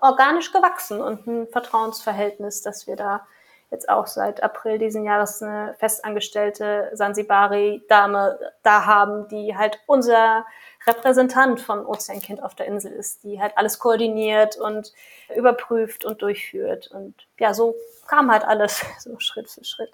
organisch 0.00 0.52
gewachsen 0.52 1.00
und 1.00 1.26
ein 1.26 1.48
Vertrauensverhältnis, 1.48 2.62
dass 2.62 2.86
wir 2.86 2.94
da 2.94 3.26
jetzt 3.70 3.88
auch 3.88 4.06
seit 4.06 4.42
April 4.42 4.78
diesen 4.78 5.04
Jahres 5.04 5.42
eine 5.42 5.74
festangestellte 5.78 6.90
Sansibari-Dame 6.94 8.38
da 8.62 8.86
haben, 8.86 9.28
die 9.28 9.56
halt 9.56 9.78
unser 9.86 10.46
Repräsentant 10.86 11.60
von 11.60 11.84
Ozeankind 11.84 12.42
auf 12.42 12.54
der 12.54 12.66
Insel 12.66 12.92
ist, 12.92 13.24
die 13.24 13.40
halt 13.40 13.52
alles 13.56 13.78
koordiniert 13.78 14.56
und 14.56 14.92
überprüft 15.36 16.04
und 16.04 16.22
durchführt. 16.22 16.90
Und 16.92 17.14
ja, 17.38 17.52
so 17.52 17.74
kam 18.06 18.30
halt 18.30 18.44
alles 18.44 18.84
so 18.98 19.18
Schritt 19.18 19.50
für 19.50 19.64
Schritt. 19.64 19.92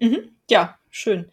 Mhm. 0.00 0.36
Ja, 0.50 0.78
schön. 0.90 1.30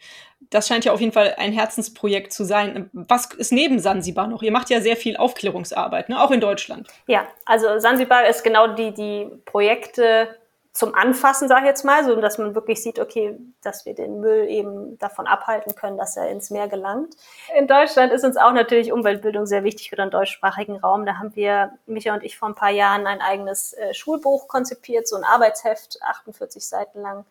Das 0.49 0.67
scheint 0.67 0.85
ja 0.85 0.93
auf 0.93 1.01
jeden 1.01 1.11
Fall 1.11 1.35
ein 1.38 1.51
Herzensprojekt 1.51 2.31
zu 2.31 2.45
sein. 2.45 2.89
Was 2.93 3.25
ist 3.33 3.51
neben 3.51 3.79
Sansibar 3.79 4.27
noch? 4.27 4.43
Ihr 4.43 4.51
macht 4.51 4.69
ja 4.69 4.79
sehr 4.79 4.95
viel 4.95 5.17
Aufklärungsarbeit, 5.17 6.07
ne? 6.07 6.21
auch 6.21 6.31
in 6.31 6.39
Deutschland. 6.39 6.88
Ja, 7.07 7.27
also 7.45 7.79
Sansibar 7.79 8.27
ist 8.27 8.43
genau 8.43 8.67
die, 8.75 8.93
die 8.93 9.27
Projekte 9.45 10.35
zum 10.75 10.93
Anfassen, 10.93 11.47
sage 11.47 11.61
ich 11.61 11.67
jetzt 11.67 11.85
mal, 11.85 12.03
so 12.03 12.19
dass 12.19 12.38
man 12.38 12.53
wirklich 12.53 12.83
sieht, 12.83 12.99
okay, 12.99 13.39
dass 13.63 13.85
wir 13.85 13.95
den 13.95 14.19
Müll 14.19 14.49
eben 14.49 14.99
davon 14.99 15.25
abhalten 15.25 15.73
können, 15.73 15.97
dass 15.97 16.17
er 16.17 16.29
ins 16.29 16.49
Meer 16.49 16.67
gelangt. 16.67 17.15
In 17.57 17.65
Deutschland 17.65 18.11
ist 18.11 18.25
uns 18.25 18.35
auch 18.35 18.51
natürlich 18.51 18.91
Umweltbildung 18.91 19.45
sehr 19.45 19.63
wichtig 19.63 19.89
für 19.89 19.95
den 19.95 20.09
deutschsprachigen 20.09 20.75
Raum. 20.75 21.05
Da 21.05 21.17
haben 21.17 21.33
wir, 21.33 21.71
Micha 21.85 22.13
und 22.13 22.25
ich, 22.25 22.38
vor 22.38 22.49
ein 22.49 22.55
paar 22.55 22.71
Jahren 22.71 23.07
ein 23.07 23.21
eigenes 23.21 23.71
äh, 23.71 23.93
Schulbuch 23.93 24.49
konzipiert, 24.49 25.07
so 25.07 25.15
ein 25.15 25.23
Arbeitsheft, 25.23 26.01
48 26.01 26.67
Seiten 26.67 27.01
lang. 27.01 27.25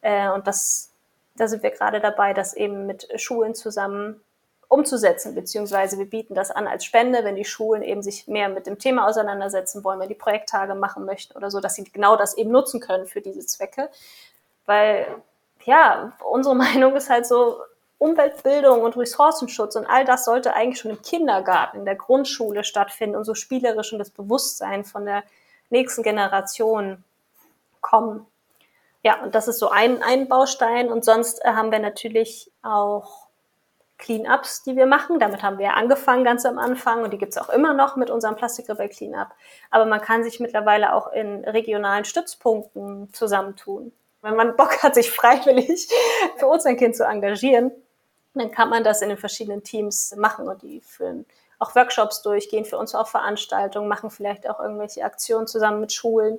Äh, 0.00 0.30
und 0.30 0.48
das, 0.48 0.90
da 1.36 1.46
sind 1.46 1.62
wir 1.62 1.70
gerade 1.70 2.00
dabei, 2.00 2.34
das 2.34 2.52
eben 2.52 2.86
mit 2.86 3.08
Schulen 3.14 3.54
zusammen 3.54 4.20
umzusetzen, 4.68 5.34
beziehungsweise 5.34 5.98
wir 5.98 6.08
bieten 6.08 6.34
das 6.34 6.50
an 6.50 6.66
als 6.66 6.84
Spende, 6.84 7.24
wenn 7.24 7.36
die 7.36 7.44
Schulen 7.44 7.82
eben 7.82 8.02
sich 8.02 8.28
mehr 8.28 8.48
mit 8.48 8.66
dem 8.66 8.78
Thema 8.78 9.08
auseinandersetzen 9.08 9.82
wollen, 9.82 9.98
wenn 10.00 10.08
die 10.08 10.14
Projekttage 10.14 10.74
machen 10.74 11.04
möchten 11.04 11.36
oder 11.36 11.50
so, 11.50 11.60
dass 11.60 11.74
sie 11.74 11.84
genau 11.84 12.16
das 12.16 12.36
eben 12.36 12.50
nutzen 12.50 12.80
können 12.80 13.06
für 13.06 13.22
diese 13.22 13.46
Zwecke. 13.46 13.88
Weil, 14.66 15.06
ja, 15.64 16.12
unsere 16.30 16.54
Meinung 16.54 16.94
ist 16.96 17.08
halt 17.08 17.26
so, 17.26 17.58
Umweltbildung 17.98 18.82
und 18.82 18.96
Ressourcenschutz 18.96 19.74
und 19.74 19.84
all 19.86 20.04
das 20.04 20.24
sollte 20.24 20.54
eigentlich 20.54 20.78
schon 20.78 20.92
im 20.92 21.02
Kindergarten, 21.02 21.78
in 21.78 21.84
der 21.84 21.96
Grundschule 21.96 22.62
stattfinden 22.62 23.16
und 23.16 23.24
so 23.24 23.34
spielerisch 23.34 23.92
und 23.92 23.98
das 23.98 24.10
Bewusstsein 24.10 24.84
von 24.84 25.04
der 25.04 25.24
nächsten 25.68 26.04
Generation 26.04 27.02
kommen. 27.80 28.24
Ja, 29.02 29.22
und 29.22 29.34
das 29.34 29.48
ist 29.48 29.58
so 29.58 29.70
ein, 29.70 30.02
ein 30.02 30.28
Baustein. 30.28 30.90
Und 30.90 31.04
sonst 31.04 31.44
äh, 31.44 31.48
haben 31.48 31.72
wir 31.72 31.78
natürlich 31.78 32.50
auch 32.62 33.27
Cleanups, 33.98 34.62
die 34.62 34.76
wir 34.76 34.86
machen. 34.86 35.18
Damit 35.18 35.42
haben 35.42 35.58
wir 35.58 35.66
ja 35.66 35.72
angefangen 35.72 36.24
ganz 36.24 36.46
am 36.46 36.58
Anfang 36.58 37.02
und 37.02 37.12
die 37.12 37.18
gibt's 37.18 37.36
auch 37.36 37.48
immer 37.48 37.74
noch 37.74 37.96
mit 37.96 38.10
unserem 38.10 38.36
Plastikrebell 38.36 38.88
Cleanup. 38.88 39.28
Aber 39.70 39.84
man 39.84 40.00
kann 40.00 40.24
sich 40.24 40.40
mittlerweile 40.40 40.94
auch 40.94 41.12
in 41.12 41.44
regionalen 41.44 42.04
Stützpunkten 42.04 43.12
zusammentun. 43.12 43.92
Wenn 44.22 44.36
man 44.36 44.56
Bock 44.56 44.82
hat, 44.82 44.94
sich 44.94 45.10
freiwillig 45.10 45.88
für 46.38 46.46
uns 46.46 46.64
ein 46.64 46.76
Kind 46.76 46.96
zu 46.96 47.04
engagieren, 47.04 47.72
dann 48.34 48.50
kann 48.50 48.70
man 48.70 48.84
das 48.84 49.02
in 49.02 49.08
den 49.08 49.18
verschiedenen 49.18 49.64
Teams 49.64 50.14
machen 50.16 50.48
und 50.48 50.62
die 50.62 50.80
führen 50.80 51.26
auch 51.58 51.74
Workshops 51.74 52.22
durch, 52.22 52.48
gehen 52.48 52.64
für 52.64 52.78
uns 52.78 52.94
auch 52.94 53.08
Veranstaltungen, 53.08 53.88
machen 53.88 54.10
vielleicht 54.10 54.48
auch 54.48 54.60
irgendwelche 54.60 55.04
Aktionen 55.04 55.48
zusammen 55.48 55.80
mit 55.80 55.92
Schulen 55.92 56.38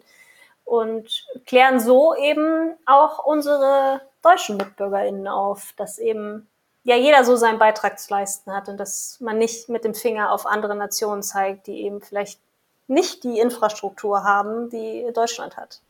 und 0.64 1.26
klären 1.46 1.80
so 1.80 2.16
eben 2.16 2.76
auch 2.86 3.26
unsere 3.26 4.02
deutschen 4.22 4.58
MitbürgerInnen 4.58 5.28
auf, 5.28 5.74
dass 5.76 5.98
eben 5.98 6.48
ja 6.84 6.96
jeder 6.96 7.24
so 7.24 7.36
seinen 7.36 7.60
Beitrag 7.60 8.00
zu 8.00 8.14
leisten 8.14 8.52
hat 8.54 8.70
und 8.70 8.78
dass 8.78 9.20
man 9.20 9.38
nicht 9.38 9.70
mit 9.70 9.84
dem 9.84 9.94
Finger 9.94 10.32
auf 10.32 10.46
andere 10.46 10.76
Nationen 10.76 11.24
zeigt, 11.24 11.68
die 11.68 11.84
eben 11.84 12.02
vielleicht 12.02 12.40
nicht 12.88 13.24
die 13.24 13.40
Infrastruktur 13.40 14.24
haben, 14.24 14.70
die 14.70 15.08
Deutschland 15.14 15.58
hat. 15.58 15.82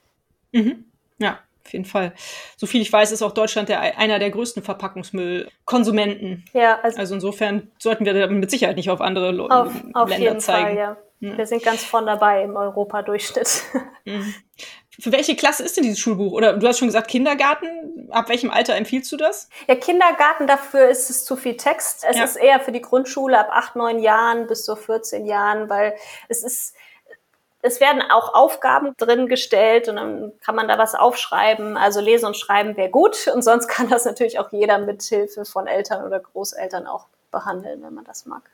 Mhm. 0.52 0.86
Ja, 1.18 1.40
auf 1.66 1.74
jeden 1.74 1.86
Fall. 1.86 2.14
So 2.58 2.66
viel 2.68 2.82
ich 2.82 2.92
weiß, 2.92 3.12
ist 3.12 3.22
auch 3.22 3.32
Deutschland 3.32 3.70
der, 3.70 3.98
einer 3.98 4.20
der 4.20 4.32
größten 4.32 4.64
Verpackungsmüllkonsumenten. 4.64 6.46
Ja, 6.54 6.80
also, 6.82 7.00
also 7.00 7.14
insofern 7.16 7.72
sollten 7.78 8.06
wir 8.06 8.28
mit 8.28 8.52
Sicherheit 8.52 8.76
nicht 8.76 8.90
auf 8.90 9.02
andere 9.02 9.32
Lo 9.32 9.48
auf, 9.48 9.72
auf 9.94 10.10
Länder 10.10 10.28
jeden 10.28 10.40
zeigen. 10.42 10.68
Fall, 10.68 10.78
ja. 10.78 10.98
Ja. 11.20 11.38
Wir 11.38 11.46
sind 11.46 11.64
ganz 11.64 11.84
vorn 11.84 12.06
dabei 12.06 12.44
im 12.44 12.56
Europadurchschnitt. 12.56 13.64
Mhm. 14.06 14.34
Für 15.00 15.12
welche 15.12 15.36
Klasse 15.36 15.64
ist 15.64 15.78
denn 15.78 15.84
dieses 15.84 16.00
Schulbuch? 16.00 16.32
Oder 16.32 16.54
du 16.54 16.68
hast 16.68 16.80
schon 16.80 16.88
gesagt 16.88 17.10
Kindergarten. 17.10 18.08
Ab 18.12 18.28
welchem 18.28 18.50
Alter 18.50 18.76
empfiehlst 18.76 19.12
du 19.12 19.18
das? 19.18 19.50
Ja, 19.68 19.76
Kindergarten, 19.76 20.48
dafür 20.48 20.90
ist 20.90 21.10
es 21.10 21.26
zu 21.26 21.36
viel 21.36 21.56
Text. 21.58 22.06
Es 22.10 22.18
ja. 22.18 22.24
ist 22.24 22.38
eher 22.38 22.60
für 22.60 22.72
die 22.72 22.82
Grundschule 22.82 23.38
ab 23.38 23.50
acht, 23.52 23.76
neun 23.76 24.00
Jahren 24.00 24.48
bis 24.48 24.66
so 24.66 24.76
14 24.76 25.26
Jahren, 25.26 25.70
weil 25.70 25.96
es 26.28 26.44
ist, 26.44 26.76
es 27.62 27.80
werden 27.80 28.02
auch 28.02 28.34
Aufgaben 28.34 28.94
drin 28.98 29.28
gestellt 29.28 29.88
und 29.90 29.98
dann 29.98 30.34
kann 30.44 30.56
man 30.56 30.68
da 30.68 30.78
was 30.78 30.96
aufschreiben. 30.96 31.78
Also 31.78 32.02
lesen 32.02 32.26
und 32.26 32.38
schreiben 32.38 32.76
wäre 32.76 32.90
gut 32.90 33.28
und 33.28 33.42
sonst 33.42 33.68
kann 33.68 33.90
das 33.90 34.06
natürlich 34.06 34.40
auch 34.40 34.52
jeder 34.52 34.80
mit 34.80 35.04
Hilfe 35.04 35.46
von 35.46 35.68
Eltern 35.68 36.04
oder 36.04 36.20
Großeltern 36.20 36.88
auch 36.88 37.06
behandeln, 37.32 37.84
wenn 37.84 37.94
man 37.94 38.06
das 38.06 38.26
mag. 38.26 38.50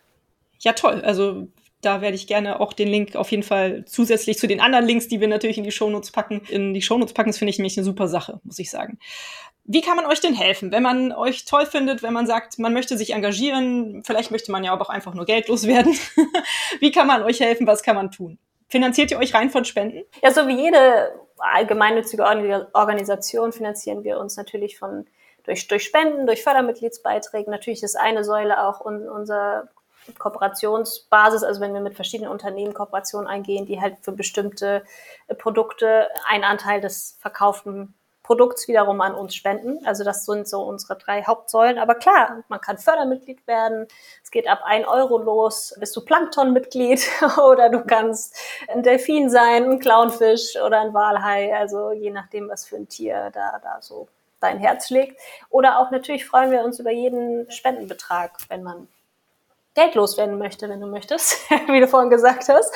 Ja, 0.59 0.73
toll. 0.73 1.01
Also 1.05 1.47
da 1.85 2.01
werde 2.01 2.15
ich 2.15 2.27
gerne 2.27 2.59
auch 2.59 2.73
den 2.73 2.87
Link 2.87 3.15
auf 3.15 3.31
jeden 3.31 3.43
Fall 3.43 3.85
zusätzlich 3.85 4.37
zu 4.37 4.47
den 4.47 4.59
anderen 4.59 4.85
Links, 4.85 5.07
die 5.07 5.21
wir 5.21 5.27
natürlich 5.27 5.57
in 5.57 5.63
die 5.63 5.71
Shownotes 5.71 6.11
packen, 6.11 6.41
in 6.49 6.73
die 6.73 6.81
Shownotes 6.81 7.13
packen. 7.13 7.29
Das 7.29 7.37
finde 7.37 7.51
ich 7.51 7.59
nämlich 7.59 7.77
eine 7.77 7.85
super 7.85 8.07
Sache, 8.07 8.39
muss 8.43 8.59
ich 8.59 8.69
sagen. 8.69 8.99
Wie 9.63 9.81
kann 9.81 9.95
man 9.95 10.05
euch 10.05 10.19
denn 10.19 10.35
helfen, 10.35 10.71
wenn 10.71 10.83
man 10.83 11.11
euch 11.11 11.45
toll 11.45 11.65
findet, 11.65 12.03
wenn 12.03 12.13
man 12.13 12.27
sagt, 12.27 12.59
man 12.59 12.73
möchte 12.73 12.97
sich 12.97 13.13
engagieren? 13.13 14.03
Vielleicht 14.05 14.29
möchte 14.31 14.51
man 14.51 14.63
ja 14.63 14.79
auch 14.79 14.89
einfach 14.89 15.13
nur 15.13 15.25
geldlos 15.25 15.65
werden. 15.65 15.95
Wie 16.79 16.91
kann 16.91 17.07
man 17.07 17.23
euch 17.23 17.39
helfen? 17.39 17.65
Was 17.65 17.81
kann 17.81 17.95
man 17.95 18.11
tun? 18.11 18.37
Finanziert 18.67 19.09
ihr 19.09 19.17
euch 19.17 19.33
rein 19.33 19.49
von 19.49 19.65
Spenden? 19.65 20.03
Ja, 20.23 20.31
so 20.31 20.47
wie 20.47 20.55
jede 20.55 21.19
allgemeinnützige 21.37 22.23
Organisation 22.73 23.51
finanzieren 23.51 24.03
wir 24.03 24.19
uns 24.19 24.37
natürlich 24.37 24.77
von 24.77 25.05
durch, 25.43 25.67
durch 25.67 25.83
Spenden, 25.83 26.25
durch 26.25 26.43
Fördermitgliedsbeiträge. 26.43 27.49
Natürlich 27.49 27.83
ist 27.83 27.95
eine 27.95 28.23
Säule 28.23 28.63
auch 28.67 28.83
un, 28.83 29.07
unser 29.07 29.69
Kooperationsbasis, 30.17 31.43
also 31.43 31.61
wenn 31.61 31.73
wir 31.73 31.81
mit 31.81 31.95
verschiedenen 31.95 32.31
Unternehmen 32.31 32.73
Kooperationen 32.73 33.27
eingehen, 33.27 33.65
die 33.65 33.81
halt 33.81 33.97
für 34.01 34.11
bestimmte 34.11 34.83
äh, 35.27 35.35
Produkte 35.35 36.07
einen 36.27 36.43
Anteil 36.43 36.81
des 36.81 37.17
verkauften 37.19 37.93
Produkts 38.25 38.67
wiederum 38.67 39.01
an 39.01 39.13
uns 39.13 39.35
spenden. 39.35 39.85
Also 39.85 40.03
das 40.03 40.25
sind 40.25 40.47
so 40.47 40.63
unsere 40.63 40.97
drei 40.97 41.21
Hauptsäulen. 41.23 41.77
Aber 41.77 41.93
klar, 41.93 42.43
man 42.47 42.59
kann 42.59 42.79
Fördermitglied 42.79 43.45
werden. 43.45 43.87
Es 44.23 44.31
geht 44.31 44.47
ab 44.47 44.61
ein 44.63 44.83
Euro 44.83 45.19
los. 45.19 45.75
Bist 45.79 45.95
du 45.95 46.03
Planktonmitglied 46.03 47.07
oder 47.37 47.69
du 47.69 47.85
kannst 47.85 48.35
ein 48.67 48.81
Delfin 48.81 49.29
sein, 49.29 49.69
ein 49.69 49.79
Clownfisch 49.79 50.55
oder 50.55 50.81
ein 50.81 50.93
Walhai. 50.95 51.55
Also 51.55 51.91
je 51.91 52.09
nachdem, 52.09 52.49
was 52.49 52.65
für 52.65 52.77
ein 52.77 52.89
Tier 52.89 53.29
da, 53.31 53.59
da 53.61 53.79
so 53.81 54.07
dein 54.39 54.57
Herz 54.57 54.87
schlägt. 54.87 55.19
Oder 55.51 55.79
auch 55.79 55.91
natürlich 55.91 56.25
freuen 56.25 56.49
wir 56.49 56.63
uns 56.63 56.79
über 56.79 56.91
jeden 56.91 57.49
Spendenbetrag, 57.51 58.31
wenn 58.49 58.63
man 58.63 58.87
Geld 59.75 59.93
loswerden 59.93 60.37
möchte, 60.37 60.69
wenn 60.69 60.79
du 60.79 60.87
möchtest, 60.87 61.49
wie 61.67 61.79
du 61.81 61.87
vorhin 61.87 62.09
gesagt 62.09 62.47
hast. 62.47 62.73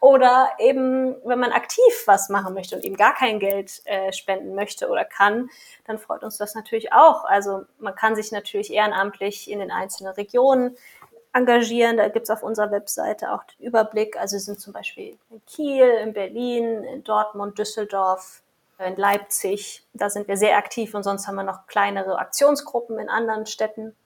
Oder 0.00 0.48
eben, 0.58 1.16
wenn 1.24 1.40
man 1.40 1.52
aktiv 1.52 1.82
was 2.06 2.28
machen 2.28 2.54
möchte 2.54 2.76
und 2.76 2.84
eben 2.84 2.96
gar 2.96 3.14
kein 3.14 3.40
Geld 3.40 3.82
äh, 3.84 4.12
spenden 4.12 4.54
möchte 4.54 4.88
oder 4.88 5.04
kann, 5.04 5.50
dann 5.86 5.98
freut 5.98 6.22
uns 6.22 6.38
das 6.38 6.54
natürlich 6.54 6.92
auch. 6.92 7.24
Also 7.24 7.62
man 7.78 7.96
kann 7.96 8.14
sich 8.14 8.30
natürlich 8.30 8.72
ehrenamtlich 8.72 9.50
in 9.50 9.58
den 9.58 9.72
einzelnen 9.72 10.12
Regionen 10.14 10.76
engagieren. 11.32 11.96
Da 11.96 12.08
gibt's 12.08 12.30
auf 12.30 12.44
unserer 12.44 12.70
Webseite 12.70 13.32
auch 13.32 13.42
den 13.44 13.66
Überblick. 13.66 14.16
Also 14.16 14.38
sind 14.38 14.60
zum 14.60 14.72
Beispiel 14.72 15.18
in 15.30 15.44
Kiel, 15.46 15.88
in 16.02 16.12
Berlin, 16.12 16.84
in 16.84 17.02
Dortmund, 17.02 17.58
Düsseldorf, 17.58 18.42
in 18.78 18.94
Leipzig. 18.94 19.84
Da 19.92 20.10
sind 20.10 20.28
wir 20.28 20.36
sehr 20.36 20.56
aktiv 20.56 20.94
und 20.94 21.02
sonst 21.02 21.26
haben 21.26 21.34
wir 21.34 21.42
noch 21.42 21.66
kleinere 21.66 22.18
Aktionsgruppen 22.18 22.98
in 23.00 23.08
anderen 23.08 23.46
Städten. 23.46 23.96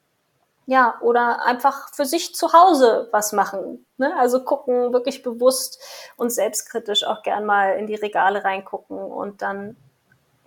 Ja, 0.71 1.01
oder 1.01 1.45
einfach 1.45 1.93
für 1.93 2.05
sich 2.05 2.33
zu 2.37 2.53
Hause 2.53 3.09
was 3.11 3.33
machen. 3.33 3.85
Ne? 3.97 4.17
Also 4.17 4.45
gucken, 4.45 4.93
wirklich 4.93 5.25
bewusst 5.25 5.83
und 6.17 6.31
selbstkritisch 6.31 7.03
auch 7.03 7.25
gern 7.25 7.45
mal 7.45 7.73
in 7.73 7.89
die 7.89 7.97
Regale 7.97 8.45
reingucken 8.45 8.97
und 8.97 9.43
dann 9.43 9.77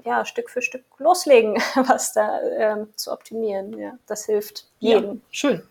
ja 0.05 0.23
Stück 0.23 0.49
für 0.49 0.61
Stück 0.61 0.85
loslegen, 0.97 1.55
was 1.75 2.13
da 2.13 2.39
ähm, 2.41 2.87
zu 2.95 3.11
optimieren. 3.11 3.77
Ja, 3.77 3.97
das 4.07 4.25
hilft 4.25 4.65
jedem. 4.79 5.15
Ja, 5.15 5.21
schön. 5.29 5.67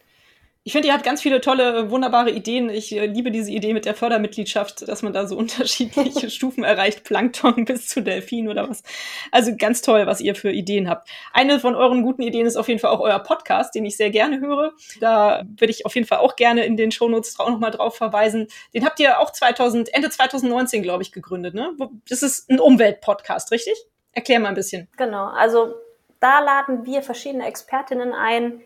Ich 0.64 0.70
finde, 0.70 0.86
ihr 0.86 0.94
habt 0.94 1.02
ganz 1.02 1.20
viele 1.20 1.40
tolle, 1.40 1.90
wunderbare 1.90 2.30
Ideen. 2.30 2.70
Ich 2.70 2.94
äh, 2.94 3.06
liebe 3.06 3.32
diese 3.32 3.50
Idee 3.50 3.74
mit 3.74 3.84
der 3.84 3.96
Fördermitgliedschaft, 3.96 4.86
dass 4.86 5.02
man 5.02 5.12
da 5.12 5.26
so 5.26 5.36
unterschiedliche 5.38 6.30
Stufen 6.30 6.62
erreicht, 6.62 7.02
Plankton 7.02 7.64
bis 7.64 7.88
zu 7.88 8.00
Delfin 8.00 8.48
oder 8.48 8.70
was. 8.70 8.84
Also 9.32 9.56
ganz 9.56 9.82
toll, 9.82 10.06
was 10.06 10.20
ihr 10.20 10.36
für 10.36 10.52
Ideen 10.52 10.88
habt. 10.88 11.08
Eine 11.32 11.58
von 11.58 11.74
euren 11.74 12.02
guten 12.02 12.22
Ideen 12.22 12.46
ist 12.46 12.56
auf 12.56 12.68
jeden 12.68 12.78
Fall 12.78 12.90
auch 12.90 13.00
euer 13.00 13.18
Podcast, 13.18 13.74
den 13.74 13.84
ich 13.84 13.96
sehr 13.96 14.10
gerne 14.10 14.40
höre. 14.40 14.72
Da 15.00 15.42
würde 15.56 15.72
ich 15.72 15.84
auf 15.84 15.96
jeden 15.96 16.06
Fall 16.06 16.18
auch 16.18 16.36
gerne 16.36 16.64
in 16.64 16.76
den 16.76 16.92
Shownotes 16.92 17.40
auch 17.40 17.50
nochmal 17.50 17.72
drauf 17.72 17.96
verweisen. 17.96 18.46
Den 18.72 18.84
habt 18.84 19.00
ihr 19.00 19.18
auch 19.18 19.32
2000, 19.32 19.92
Ende 19.92 20.10
2019, 20.10 20.82
glaube 20.82 21.02
ich, 21.02 21.10
gegründet. 21.10 21.54
Ne? 21.54 21.72
Das 22.08 22.22
ist 22.22 22.48
ein 22.48 22.60
Umweltpodcast, 22.60 23.50
richtig? 23.50 23.74
Erklär 24.12 24.38
mal 24.38 24.50
ein 24.50 24.54
bisschen. 24.54 24.88
Genau, 24.96 25.26
also 25.26 25.74
da 26.20 26.38
laden 26.38 26.86
wir 26.86 27.02
verschiedene 27.02 27.46
Expertinnen 27.46 28.12
ein, 28.12 28.60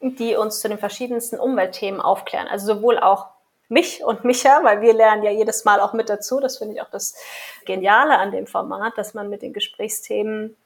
die 0.00 0.36
uns 0.36 0.60
zu 0.60 0.68
den 0.68 0.78
verschiedensten 0.78 1.38
Umweltthemen 1.38 2.00
aufklären. 2.00 2.48
Also 2.48 2.74
sowohl 2.74 2.98
auch 2.98 3.26
mich 3.68 4.02
und 4.02 4.24
Micha, 4.24 4.60
weil 4.62 4.80
wir 4.80 4.94
lernen 4.94 5.22
ja 5.22 5.30
jedes 5.30 5.64
Mal 5.64 5.80
auch 5.80 5.92
mit 5.92 6.08
dazu. 6.08 6.40
Das 6.40 6.58
finde 6.58 6.74
ich 6.74 6.82
auch 6.82 6.90
das 6.90 7.14
Geniale 7.64 8.18
an 8.18 8.30
dem 8.30 8.46
Format, 8.46 8.96
dass 8.96 9.14
man 9.14 9.28
mit 9.28 9.42
den 9.42 9.52
Gesprächsthemen 9.52 10.56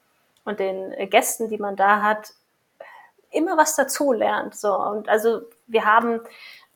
und 0.45 0.61
den 0.61 0.95
Gästen, 1.11 1.49
die 1.49 1.59
man 1.59 1.77
da 1.77 2.03
hat, 2.03 2.33
immer 3.31 3.57
was 3.57 3.75
dazu 3.77 4.13
lernt. 4.13 4.55
So 4.55 4.75
und 4.75 5.09
also 5.09 5.43
wir 5.67 5.85
haben 5.85 6.21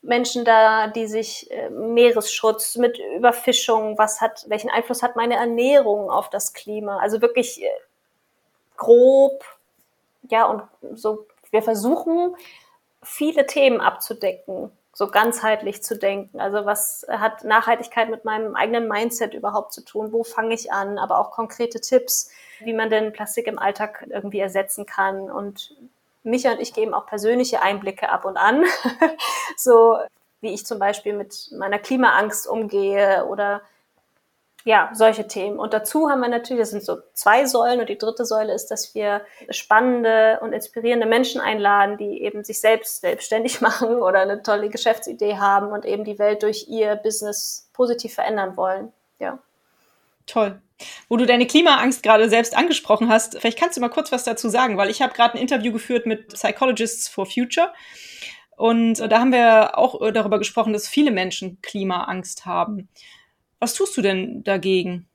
Menschen 0.01 0.45
da, 0.45 0.87
die 0.87 1.07
sich 1.07 1.49
äh, 1.51 1.69
Meeresschutz 1.69 2.75
mit 2.75 2.99
Überfischung, 3.15 3.97
was 3.97 4.21
hat, 4.21 4.45
welchen 4.47 4.69
Einfluss 4.69 5.03
hat 5.03 5.15
meine 5.15 5.35
Ernährung 5.35 6.09
auf 6.09 6.29
das 6.29 6.53
Klima? 6.53 6.99
Also 6.99 7.21
wirklich 7.21 7.61
äh, 7.61 7.69
grob, 8.77 9.43
ja 10.29 10.45
und 10.45 10.63
so 10.93 11.25
wir 11.51 11.61
versuchen, 11.61 12.35
viele 13.03 13.45
Themen 13.45 13.81
abzudecken, 13.81 14.71
so 14.93 15.07
ganzheitlich 15.07 15.83
zu 15.83 15.97
denken. 15.97 16.39
Also 16.39 16.65
was 16.65 17.05
hat 17.07 17.43
Nachhaltigkeit 17.43 18.09
mit 18.09 18.25
meinem 18.25 18.55
eigenen 18.55 18.87
Mindset 18.87 19.33
überhaupt 19.33 19.73
zu 19.73 19.83
tun? 19.83 20.11
Wo 20.11 20.23
fange 20.23 20.55
ich 20.55 20.71
an? 20.71 20.97
Aber 20.97 21.19
auch 21.19 21.31
konkrete 21.31 21.79
Tipps, 21.79 22.31
wie 22.59 22.73
man 22.73 22.89
denn 22.89 23.13
Plastik 23.13 23.47
im 23.47 23.59
Alltag 23.59 24.07
irgendwie 24.09 24.39
ersetzen 24.39 24.85
kann. 24.85 25.29
Und 25.29 25.75
Micha 26.23 26.51
und 26.51 26.59
ich 26.59 26.73
geben 26.73 26.93
auch 26.93 27.05
persönliche 27.05 27.61
Einblicke 27.61 28.09
ab 28.09 28.25
und 28.25 28.37
an. 28.37 28.63
so 29.57 29.97
wie 30.41 30.53
ich 30.53 30.65
zum 30.65 30.79
Beispiel 30.79 31.13
mit 31.13 31.51
meiner 31.51 31.79
Klimaangst 31.79 32.47
umgehe 32.47 33.25
oder 33.27 33.61
ja, 34.65 34.89
solche 34.93 35.27
Themen. 35.27 35.59
Und 35.59 35.73
dazu 35.73 36.09
haben 36.09 36.19
wir 36.19 36.27
natürlich, 36.27 36.61
das 36.61 36.71
sind 36.71 36.83
so 36.83 36.97
zwei 37.13 37.45
Säulen 37.45 37.79
und 37.79 37.89
die 37.89 37.97
dritte 37.97 38.25
Säule 38.25 38.53
ist, 38.53 38.67
dass 38.67 38.93
wir 38.95 39.21
spannende 39.49 40.39
und 40.41 40.51
inspirierende 40.51 41.05
Menschen 41.05 41.39
einladen, 41.39 41.97
die 41.97 42.21
eben 42.21 42.43
sich 42.43 42.59
selbst 42.59 43.01
selbstständig 43.01 43.61
machen 43.61 44.01
oder 44.01 44.19
eine 44.19 44.43
tolle 44.43 44.69
Geschäftsidee 44.69 45.37
haben 45.37 45.71
und 45.71 45.85
eben 45.85 46.03
die 46.03 46.19
Welt 46.19 46.43
durch 46.43 46.67
ihr 46.67 46.95
Business 46.95 47.69
positiv 47.73 48.15
verändern 48.15 48.57
wollen. 48.57 48.91
Ja. 49.19 49.39
Toll. 50.25 50.61
Wo 51.09 51.17
du 51.17 51.25
deine 51.25 51.47
Klimaangst 51.47 52.03
gerade 52.03 52.29
selbst 52.29 52.55
angesprochen 52.55 53.09
hast, 53.09 53.39
vielleicht 53.39 53.57
kannst 53.57 53.77
du 53.77 53.81
mal 53.81 53.89
kurz 53.89 54.11
was 54.11 54.25
dazu 54.25 54.49
sagen, 54.49 54.77
weil 54.77 54.89
ich 54.89 55.01
habe 55.01 55.13
gerade 55.13 55.35
ein 55.35 55.41
Interview 55.41 55.71
geführt 55.71 56.05
mit 56.05 56.27
Psychologists 56.33 57.07
for 57.07 57.25
Future 57.25 57.71
und 58.57 58.95
da 58.95 59.19
haben 59.19 59.31
wir 59.31 59.77
auch 59.77 59.99
darüber 60.11 60.39
gesprochen, 60.39 60.73
dass 60.73 60.87
viele 60.87 61.11
Menschen 61.11 61.61
Klimaangst 61.61 62.45
haben. 62.45 62.89
Was 63.59 63.73
tust 63.73 63.97
du 63.97 64.01
denn 64.01 64.43
dagegen? 64.43 65.07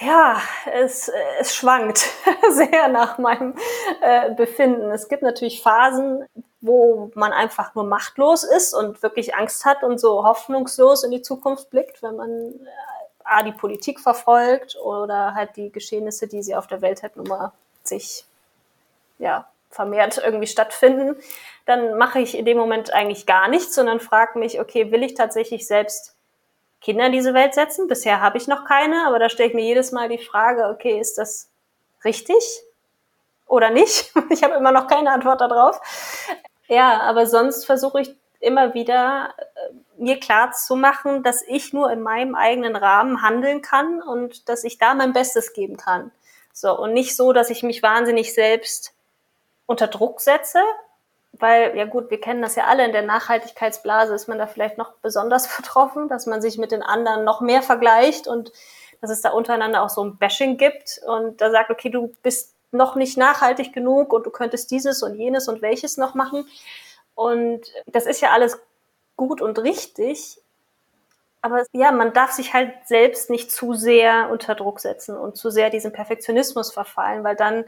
Ja, 0.00 0.40
es, 0.72 1.10
es 1.38 1.54
schwankt 1.54 1.98
sehr 2.50 2.88
nach 2.88 3.18
meinem 3.18 3.54
äh, 4.00 4.34
Befinden. 4.34 4.90
Es 4.90 5.08
gibt 5.08 5.22
natürlich 5.22 5.62
Phasen, 5.62 6.26
wo 6.60 7.10
man 7.14 7.32
einfach 7.32 7.74
nur 7.74 7.84
machtlos 7.84 8.42
ist 8.42 8.74
und 8.74 9.02
wirklich 9.02 9.34
Angst 9.34 9.64
hat 9.64 9.82
und 9.82 10.00
so 10.00 10.24
hoffnungslos 10.24 11.04
in 11.04 11.10
die 11.10 11.22
Zukunft 11.22 11.70
blickt, 11.70 12.02
wenn 12.02 12.16
man 12.16 12.30
äh, 12.30 12.68
A, 13.24 13.42
die 13.42 13.52
Politik 13.52 14.00
verfolgt 14.00 14.76
oder 14.82 15.34
halt 15.34 15.56
die 15.56 15.70
Geschehnisse, 15.70 16.26
die 16.26 16.42
sie 16.42 16.56
auf 16.56 16.66
der 16.66 16.82
Welt 16.82 17.02
halt 17.02 17.16
nun 17.16 17.28
mal 17.28 17.52
sich 17.84 18.24
ja, 19.18 19.48
vermehrt 19.70 20.20
irgendwie 20.24 20.46
stattfinden, 20.46 21.16
dann 21.66 21.96
mache 21.96 22.18
ich 22.18 22.36
in 22.36 22.44
dem 22.44 22.58
Moment 22.58 22.92
eigentlich 22.92 23.26
gar 23.26 23.48
nichts, 23.48 23.74
sondern 23.74 24.00
frage 24.00 24.38
mich, 24.38 24.60
okay, 24.60 24.90
will 24.90 25.02
ich 25.02 25.14
tatsächlich 25.14 25.66
selbst 25.66 26.16
Kinder 26.82 27.06
in 27.06 27.12
diese 27.12 27.32
Welt 27.32 27.54
setzen. 27.54 27.88
Bisher 27.88 28.20
habe 28.20 28.38
ich 28.38 28.48
noch 28.48 28.64
keine, 28.64 29.06
aber 29.06 29.18
da 29.18 29.28
stelle 29.28 29.48
ich 29.48 29.54
mir 29.54 29.64
jedes 29.64 29.92
Mal 29.92 30.08
die 30.08 30.18
Frage, 30.18 30.66
okay, 30.66 31.00
ist 31.00 31.16
das 31.16 31.48
richtig 32.04 32.62
oder 33.46 33.70
nicht? 33.70 34.12
Ich 34.30 34.42
habe 34.42 34.54
immer 34.54 34.72
noch 34.72 34.86
keine 34.86 35.10
Antwort 35.10 35.40
darauf. 35.40 35.80
Ja, 36.68 37.00
aber 37.00 37.26
sonst 37.26 37.66
versuche 37.66 38.00
ich 38.00 38.16
immer 38.40 38.74
wieder 38.74 39.34
äh, 39.36 40.02
mir 40.02 40.18
klar 40.18 40.52
zu 40.52 40.74
machen, 40.74 41.22
dass 41.22 41.42
ich 41.46 41.72
nur 41.72 41.90
in 41.92 42.02
meinem 42.02 42.34
eigenen 42.34 42.76
Rahmen 42.76 43.22
handeln 43.22 43.62
kann 43.62 44.02
und 44.02 44.48
dass 44.48 44.64
ich 44.64 44.78
da 44.78 44.94
mein 44.94 45.12
Bestes 45.12 45.52
geben 45.52 45.76
kann. 45.76 46.10
So 46.52 46.76
und 46.76 46.92
nicht 46.92 47.16
so, 47.16 47.32
dass 47.32 47.50
ich 47.50 47.62
mich 47.62 47.82
wahnsinnig 47.82 48.34
selbst 48.34 48.94
unter 49.66 49.86
Druck 49.86 50.20
setze, 50.20 50.60
weil, 51.32 51.76
ja 51.76 51.86
gut, 51.86 52.10
wir 52.10 52.20
kennen 52.20 52.42
das 52.42 52.56
ja 52.56 52.64
alle, 52.64 52.84
in 52.84 52.92
der 52.92 53.02
Nachhaltigkeitsblase 53.02 54.14
ist 54.14 54.28
man 54.28 54.38
da 54.38 54.46
vielleicht 54.46 54.78
noch 54.78 54.92
besonders 55.02 55.48
betroffen, 55.56 56.08
dass 56.08 56.26
man 56.26 56.42
sich 56.42 56.58
mit 56.58 56.72
den 56.72 56.82
anderen 56.82 57.24
noch 57.24 57.40
mehr 57.40 57.62
vergleicht 57.62 58.26
und 58.28 58.52
dass 59.00 59.10
es 59.10 59.20
da 59.20 59.30
untereinander 59.30 59.82
auch 59.82 59.88
so 59.88 60.04
ein 60.04 60.16
Bashing 60.16 60.56
gibt 60.58 61.00
und 61.06 61.40
da 61.40 61.50
sagt, 61.50 61.70
okay, 61.70 61.90
du 61.90 62.14
bist 62.22 62.54
noch 62.70 62.94
nicht 62.94 63.18
nachhaltig 63.18 63.72
genug 63.72 64.12
und 64.12 64.24
du 64.24 64.30
könntest 64.30 64.70
dieses 64.70 65.02
und 65.02 65.14
jenes 65.14 65.48
und 65.48 65.60
welches 65.60 65.96
noch 65.96 66.14
machen. 66.14 66.46
Und 67.14 67.60
das 67.86 68.06
ist 68.06 68.20
ja 68.20 68.30
alles 68.30 68.58
gut 69.16 69.42
und 69.42 69.58
richtig. 69.58 70.38
Aber 71.42 71.64
ja, 71.72 71.90
man 71.90 72.12
darf 72.12 72.30
sich 72.30 72.54
halt 72.54 72.72
selbst 72.86 73.28
nicht 73.28 73.50
zu 73.50 73.74
sehr 73.74 74.30
unter 74.30 74.54
Druck 74.54 74.80
setzen 74.80 75.16
und 75.16 75.36
zu 75.36 75.50
sehr 75.50 75.68
diesen 75.68 75.92
Perfektionismus 75.92 76.72
verfallen, 76.72 77.24
weil 77.24 77.36
dann 77.36 77.64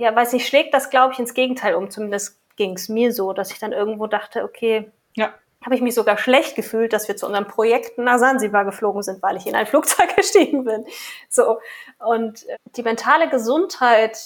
ja, 0.00 0.16
weiß 0.16 0.32
nicht, 0.32 0.48
schlägt 0.48 0.72
das, 0.72 0.88
glaube 0.88 1.12
ich, 1.12 1.18
ins 1.18 1.34
Gegenteil 1.34 1.74
um. 1.74 1.90
Zumindest 1.90 2.40
ging 2.56 2.72
es 2.72 2.88
mir 2.88 3.12
so, 3.12 3.34
dass 3.34 3.52
ich 3.52 3.58
dann 3.58 3.72
irgendwo 3.72 4.06
dachte, 4.06 4.44
okay, 4.44 4.90
ja. 5.14 5.34
habe 5.62 5.74
ich 5.74 5.82
mich 5.82 5.94
sogar 5.94 6.16
schlecht 6.16 6.56
gefühlt, 6.56 6.94
dass 6.94 7.06
wir 7.06 7.18
zu 7.18 7.26
unserem 7.26 7.46
Projekt 7.46 7.98
nach 7.98 8.18
Sansibar 8.18 8.64
geflogen 8.64 9.02
sind, 9.02 9.22
weil 9.22 9.36
ich 9.36 9.46
in 9.46 9.54
ein 9.54 9.66
Flugzeug 9.66 10.16
gestiegen 10.16 10.64
bin. 10.64 10.86
So. 11.28 11.58
Und 11.98 12.48
äh, 12.48 12.56
die 12.76 12.82
mentale 12.82 13.28
Gesundheit, 13.28 14.16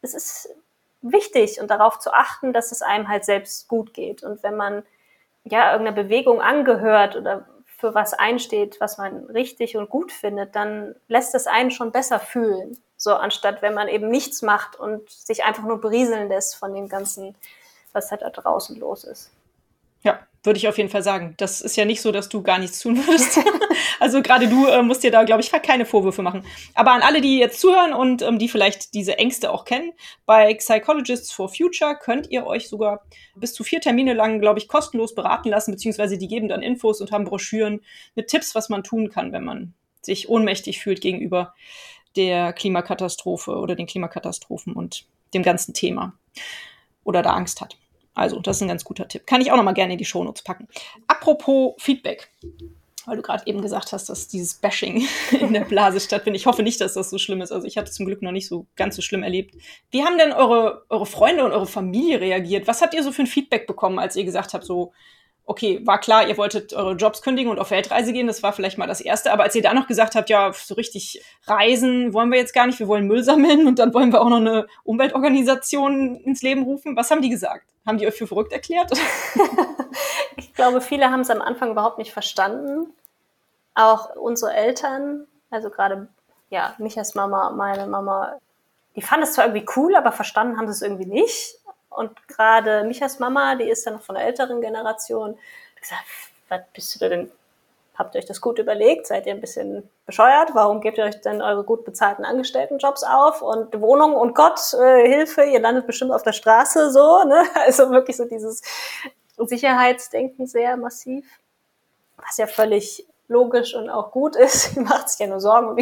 es 0.00 0.14
ist 0.14 0.48
wichtig 1.02 1.60
und 1.60 1.72
darauf 1.72 1.98
zu 1.98 2.12
achten, 2.12 2.52
dass 2.52 2.70
es 2.70 2.82
einem 2.82 3.08
halt 3.08 3.24
selbst 3.24 3.66
gut 3.66 3.94
geht. 3.94 4.22
Und 4.22 4.44
wenn 4.44 4.54
man 4.54 4.84
ja 5.42 5.72
irgendeiner 5.72 6.04
Bewegung 6.04 6.40
angehört 6.40 7.16
oder 7.16 7.48
für 7.64 7.94
was 7.96 8.14
einsteht, 8.14 8.80
was 8.80 8.96
man 8.96 9.24
richtig 9.26 9.76
und 9.76 9.90
gut 9.90 10.12
findet, 10.12 10.54
dann 10.54 10.94
lässt 11.08 11.34
es 11.34 11.48
einen 11.48 11.72
schon 11.72 11.90
besser 11.90 12.20
fühlen. 12.20 12.78
So 12.96 13.14
anstatt 13.14 13.62
wenn 13.62 13.74
man 13.74 13.88
eben 13.88 14.08
nichts 14.08 14.42
macht 14.42 14.78
und 14.78 15.08
sich 15.10 15.44
einfach 15.44 15.64
nur 15.64 15.80
berieseln 15.80 16.28
lässt 16.28 16.56
von 16.56 16.74
dem 16.74 16.88
ganzen, 16.88 17.34
was 17.92 18.10
halt 18.10 18.22
da 18.22 18.30
draußen 18.30 18.78
los 18.78 19.04
ist. 19.04 19.30
Ja, 20.02 20.20
würde 20.44 20.58
ich 20.58 20.68
auf 20.68 20.78
jeden 20.78 20.88
Fall 20.88 21.02
sagen. 21.02 21.34
Das 21.36 21.60
ist 21.60 21.76
ja 21.76 21.84
nicht 21.84 22.00
so, 22.00 22.12
dass 22.12 22.28
du 22.28 22.42
gar 22.42 22.58
nichts 22.58 22.78
tun 22.78 22.96
würdest. 22.96 23.40
also 24.00 24.22
gerade 24.22 24.48
du 24.48 24.66
äh, 24.66 24.82
musst 24.82 25.02
dir 25.02 25.10
da, 25.10 25.24
glaube 25.24 25.42
ich, 25.42 25.50
keine 25.50 25.84
Vorwürfe 25.84 26.22
machen. 26.22 26.44
Aber 26.74 26.92
an 26.92 27.02
alle, 27.02 27.20
die 27.20 27.38
jetzt 27.38 27.60
zuhören 27.60 27.92
und 27.92 28.22
ähm, 28.22 28.38
die 28.38 28.48
vielleicht 28.48 28.94
diese 28.94 29.18
Ängste 29.18 29.50
auch 29.50 29.64
kennen, 29.64 29.92
bei 30.24 30.54
Psychologists 30.54 31.32
for 31.32 31.48
Future 31.48 31.96
könnt 31.96 32.30
ihr 32.30 32.46
euch 32.46 32.68
sogar 32.68 33.02
bis 33.34 33.52
zu 33.52 33.64
vier 33.64 33.80
Termine 33.80 34.14
lang, 34.14 34.40
glaube 34.40 34.60
ich, 34.60 34.68
kostenlos 34.68 35.14
beraten 35.14 35.48
lassen, 35.48 35.72
beziehungsweise 35.72 36.16
die 36.16 36.28
geben 36.28 36.48
dann 36.48 36.62
Infos 36.62 37.00
und 37.00 37.10
haben 37.10 37.24
Broschüren 37.24 37.80
mit 38.14 38.28
Tipps, 38.28 38.54
was 38.54 38.68
man 38.68 38.84
tun 38.84 39.10
kann, 39.10 39.32
wenn 39.32 39.44
man 39.44 39.74
sich 40.02 40.28
ohnmächtig 40.28 40.80
fühlt 40.80 41.00
gegenüber 41.00 41.52
der 42.16 42.52
Klimakatastrophe 42.52 43.52
oder 43.56 43.74
den 43.74 43.86
Klimakatastrophen 43.86 44.72
und 44.72 45.06
dem 45.34 45.42
ganzen 45.42 45.74
Thema 45.74 46.14
oder 47.04 47.22
da 47.22 47.30
Angst 47.34 47.60
hat. 47.60 47.76
Also, 48.14 48.40
das 48.40 48.56
ist 48.56 48.62
ein 48.62 48.68
ganz 48.68 48.84
guter 48.84 49.06
Tipp. 49.06 49.26
Kann 49.26 49.40
ich 49.40 49.52
auch 49.52 49.56
noch 49.56 49.62
mal 49.62 49.72
gerne 49.72 49.92
in 49.92 49.98
die 49.98 50.04
Shownotes 50.04 50.42
packen. 50.42 50.68
Apropos 51.06 51.74
Feedback, 51.78 52.30
weil 53.04 53.16
du 53.16 53.22
gerade 53.22 53.46
eben 53.46 53.60
gesagt 53.60 53.92
hast, 53.92 54.08
dass 54.08 54.26
dieses 54.26 54.54
Bashing 54.54 55.06
in 55.32 55.52
der 55.52 55.60
Blase 55.60 56.00
stattfindet. 56.00 56.40
Ich 56.40 56.46
hoffe 56.46 56.62
nicht, 56.62 56.80
dass 56.80 56.94
das 56.94 57.10
so 57.10 57.18
schlimm 57.18 57.42
ist. 57.42 57.52
Also, 57.52 57.66
ich 57.66 57.76
hatte 57.76 57.92
zum 57.92 58.06
Glück 58.06 58.22
noch 58.22 58.32
nicht 58.32 58.48
so 58.48 58.66
ganz 58.74 58.96
so 58.96 59.02
schlimm 59.02 59.22
erlebt. 59.22 59.54
Wie 59.90 60.02
haben 60.02 60.16
denn 60.16 60.32
eure, 60.32 60.84
eure 60.88 61.06
Freunde 61.06 61.44
und 61.44 61.52
eure 61.52 61.66
Familie 61.66 62.20
reagiert? 62.20 62.66
Was 62.66 62.80
habt 62.80 62.94
ihr 62.94 63.02
so 63.02 63.12
für 63.12 63.22
ein 63.22 63.26
Feedback 63.26 63.66
bekommen, 63.66 63.98
als 63.98 64.16
ihr 64.16 64.24
gesagt 64.24 64.54
habt, 64.54 64.64
so, 64.64 64.92
okay, 65.46 65.80
war 65.86 65.98
klar, 66.00 66.28
ihr 66.28 66.36
wolltet 66.36 66.74
eure 66.74 66.94
Jobs 66.94 67.22
kündigen 67.22 67.50
und 67.50 67.60
auf 67.60 67.70
Weltreise 67.70 68.12
gehen, 68.12 68.26
das 68.26 68.42
war 68.42 68.52
vielleicht 68.52 68.78
mal 68.78 68.88
das 68.88 69.00
Erste. 69.00 69.32
Aber 69.32 69.44
als 69.44 69.54
ihr 69.54 69.62
da 69.62 69.72
noch 69.72 69.86
gesagt 69.86 70.16
habt, 70.16 70.28
ja, 70.28 70.52
so 70.52 70.74
richtig 70.74 71.22
reisen 71.46 72.12
wollen 72.12 72.30
wir 72.30 72.38
jetzt 72.38 72.52
gar 72.52 72.66
nicht, 72.66 72.80
wir 72.80 72.88
wollen 72.88 73.06
Müll 73.06 73.22
sammeln 73.22 73.66
und 73.66 73.78
dann 73.78 73.94
wollen 73.94 74.12
wir 74.12 74.20
auch 74.20 74.28
noch 74.28 74.38
eine 74.38 74.66
Umweltorganisation 74.82 76.16
ins 76.16 76.42
Leben 76.42 76.64
rufen, 76.64 76.96
was 76.96 77.10
haben 77.10 77.22
die 77.22 77.30
gesagt? 77.30 77.64
Haben 77.86 77.98
die 77.98 78.06
euch 78.06 78.16
für 78.16 78.26
verrückt 78.26 78.52
erklärt? 78.52 78.90
ich 80.36 80.52
glaube, 80.54 80.80
viele 80.80 81.10
haben 81.10 81.20
es 81.20 81.30
am 81.30 81.40
Anfang 81.40 81.70
überhaupt 81.70 81.98
nicht 81.98 82.12
verstanden. 82.12 82.92
Auch 83.76 84.16
unsere 84.16 84.52
Eltern, 84.52 85.28
also 85.50 85.70
gerade 85.70 86.08
ja, 86.50 86.74
Michas 86.78 87.14
Mama, 87.14 87.50
meine 87.50 87.86
Mama, 87.86 88.38
die 88.96 89.02
fanden 89.02 89.24
es 89.24 89.34
zwar 89.34 89.46
irgendwie 89.46 89.66
cool, 89.76 89.94
aber 89.94 90.10
verstanden 90.10 90.56
haben 90.56 90.66
sie 90.66 90.72
es 90.72 90.82
irgendwie 90.82 91.06
nicht. 91.06 91.56
Und 91.96 92.28
gerade 92.28 92.84
Michas 92.84 93.18
Mama, 93.18 93.54
die 93.54 93.68
ist 93.68 93.86
ja 93.86 93.92
noch 93.92 94.02
von 94.02 94.16
der 94.16 94.24
älteren 94.24 94.60
Generation, 94.60 95.38
die 95.76 95.80
gesagt, 95.80 96.04
was 96.48 96.60
bist 96.74 97.00
du 97.00 97.08
denn? 97.08 97.30
Habt 97.94 98.14
ihr 98.14 98.18
euch 98.18 98.26
das 98.26 98.42
gut 98.42 98.58
überlegt? 98.58 99.06
Seid 99.06 99.26
ihr 99.26 99.32
ein 99.32 99.40
bisschen 99.40 99.88
bescheuert? 100.04 100.50
Warum 100.52 100.82
gebt 100.82 100.98
ihr 100.98 101.04
euch 101.04 101.18
denn 101.22 101.40
eure 101.40 101.64
gut 101.64 101.86
bezahlten 101.86 102.26
Angestelltenjobs 102.26 103.02
auf 103.02 103.40
und 103.40 103.80
Wohnung 103.80 104.12
und 104.12 104.34
Gott, 104.34 104.60
äh, 104.74 105.08
Hilfe, 105.08 105.44
ihr 105.44 105.60
landet 105.60 105.86
bestimmt 105.86 106.12
auf 106.12 106.22
der 106.22 106.34
Straße 106.34 106.90
so, 106.92 107.24
ne? 107.24 107.44
Also 107.54 107.90
wirklich 107.90 108.18
so 108.18 108.26
dieses 108.26 108.60
Sicherheitsdenken 109.38 110.46
sehr 110.46 110.76
massiv, 110.76 111.26
was 112.18 112.36
ja 112.36 112.46
völlig 112.46 113.06
logisch 113.28 113.74
und 113.74 113.88
auch 113.88 114.10
gut 114.10 114.36
ist. 114.36 114.74
Sie 114.74 114.80
macht 114.80 115.08
sich 115.08 115.20
ja 115.20 115.28
nur 115.28 115.40
Sorgen 115.40 115.68
um, 115.68 115.78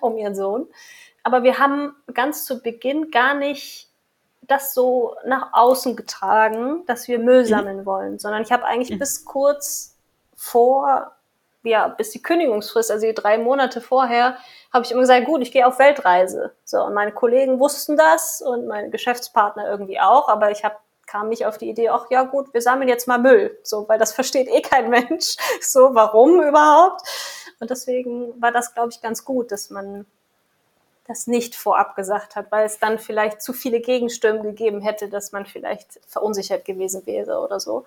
um 0.00 0.18
ihren 0.18 0.34
Sohn. 0.34 0.68
Aber 1.22 1.42
wir 1.42 1.58
haben 1.58 1.96
ganz 2.12 2.44
zu 2.44 2.62
Beginn 2.62 3.10
gar 3.10 3.32
nicht 3.32 3.89
das 4.50 4.74
so 4.74 5.16
nach 5.24 5.52
außen 5.52 5.96
getragen, 5.96 6.84
dass 6.86 7.08
wir 7.08 7.18
Müll 7.18 7.42
mhm. 7.42 7.48
sammeln 7.48 7.76
mhm. 7.78 7.86
wollen, 7.86 8.18
sondern 8.18 8.42
ich 8.42 8.52
habe 8.52 8.64
eigentlich 8.64 8.90
mhm. 8.90 8.98
bis 8.98 9.24
kurz 9.24 9.96
vor, 10.34 11.12
ja, 11.62 11.88
bis 11.88 12.10
die 12.10 12.22
Kündigungsfrist, 12.22 12.90
also 12.90 13.06
die 13.06 13.14
drei 13.14 13.38
Monate 13.38 13.80
vorher, 13.80 14.36
habe 14.72 14.84
ich 14.84 14.92
immer 14.92 15.02
gesagt, 15.02 15.26
gut, 15.26 15.42
ich 15.42 15.52
gehe 15.52 15.66
auf 15.66 15.78
Weltreise. 15.78 16.54
So, 16.64 16.82
und 16.82 16.94
meine 16.94 17.12
Kollegen 17.12 17.60
wussten 17.60 17.96
das 17.96 18.40
und 18.40 18.66
meine 18.66 18.90
Geschäftspartner 18.90 19.68
irgendwie 19.68 20.00
auch, 20.00 20.28
aber 20.28 20.50
ich 20.50 20.64
habe 20.64 20.76
kam 21.10 21.28
nicht 21.28 21.44
auf 21.44 21.58
die 21.58 21.68
Idee, 21.68 21.88
ach 21.88 22.06
ja 22.10 22.22
gut, 22.22 22.54
wir 22.54 22.62
sammeln 22.62 22.88
jetzt 22.88 23.08
mal 23.08 23.18
Müll, 23.18 23.58
so, 23.64 23.88
weil 23.88 23.98
das 23.98 24.12
versteht 24.14 24.48
eh 24.48 24.62
kein 24.62 24.90
Mensch, 24.90 25.36
so, 25.60 25.94
warum 25.94 26.40
überhaupt? 26.40 27.02
Und 27.58 27.70
deswegen 27.70 28.40
war 28.40 28.52
das, 28.52 28.74
glaube 28.74 28.90
ich, 28.92 29.02
ganz 29.02 29.24
gut, 29.24 29.50
dass 29.52 29.70
man 29.70 30.06
das 31.10 31.26
nicht 31.26 31.56
vorab 31.56 31.96
gesagt 31.96 32.36
hat, 32.36 32.52
weil 32.52 32.64
es 32.64 32.78
dann 32.78 32.98
vielleicht 32.98 33.42
zu 33.42 33.52
viele 33.52 33.80
Gegenstimmen 33.80 34.42
gegeben 34.42 34.80
hätte, 34.80 35.08
dass 35.08 35.32
man 35.32 35.44
vielleicht 35.44 36.00
verunsichert 36.06 36.64
gewesen 36.64 37.04
wäre 37.04 37.40
oder 37.40 37.58
so. 37.58 37.84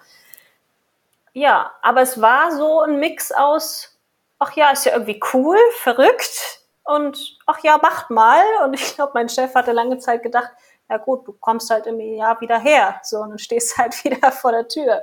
Ja, 1.31 1.71
aber 1.81 2.01
es 2.01 2.21
war 2.21 2.51
so 2.51 2.81
ein 2.81 2.99
Mix 2.99 3.31
aus, 3.31 3.97
ach 4.39 4.51
ja, 4.55 4.71
ist 4.71 4.85
ja 4.85 4.91
irgendwie 4.91 5.21
cool, 5.33 5.57
verrückt 5.79 6.61
und 6.83 7.37
ach 7.45 7.63
ja, 7.63 7.79
macht 7.81 8.09
mal. 8.09 8.43
Und 8.65 8.73
ich 8.73 8.95
glaube, 8.95 9.13
mein 9.15 9.29
Chef 9.29 9.55
hatte 9.55 9.71
lange 9.71 9.99
Zeit 9.99 10.21
gedacht, 10.21 10.51
ja 10.89 10.97
gut, 10.97 11.25
du 11.25 11.31
kommst 11.31 11.69
halt 11.69 11.87
im 11.87 11.99
Jahr 12.01 12.39
wieder 12.41 12.59
her, 12.59 12.99
so 13.03 13.19
und 13.19 13.39
stehst 13.39 13.77
halt 13.77 14.03
wieder 14.03 14.33
vor 14.33 14.51
der 14.51 14.67
Tür. 14.67 15.01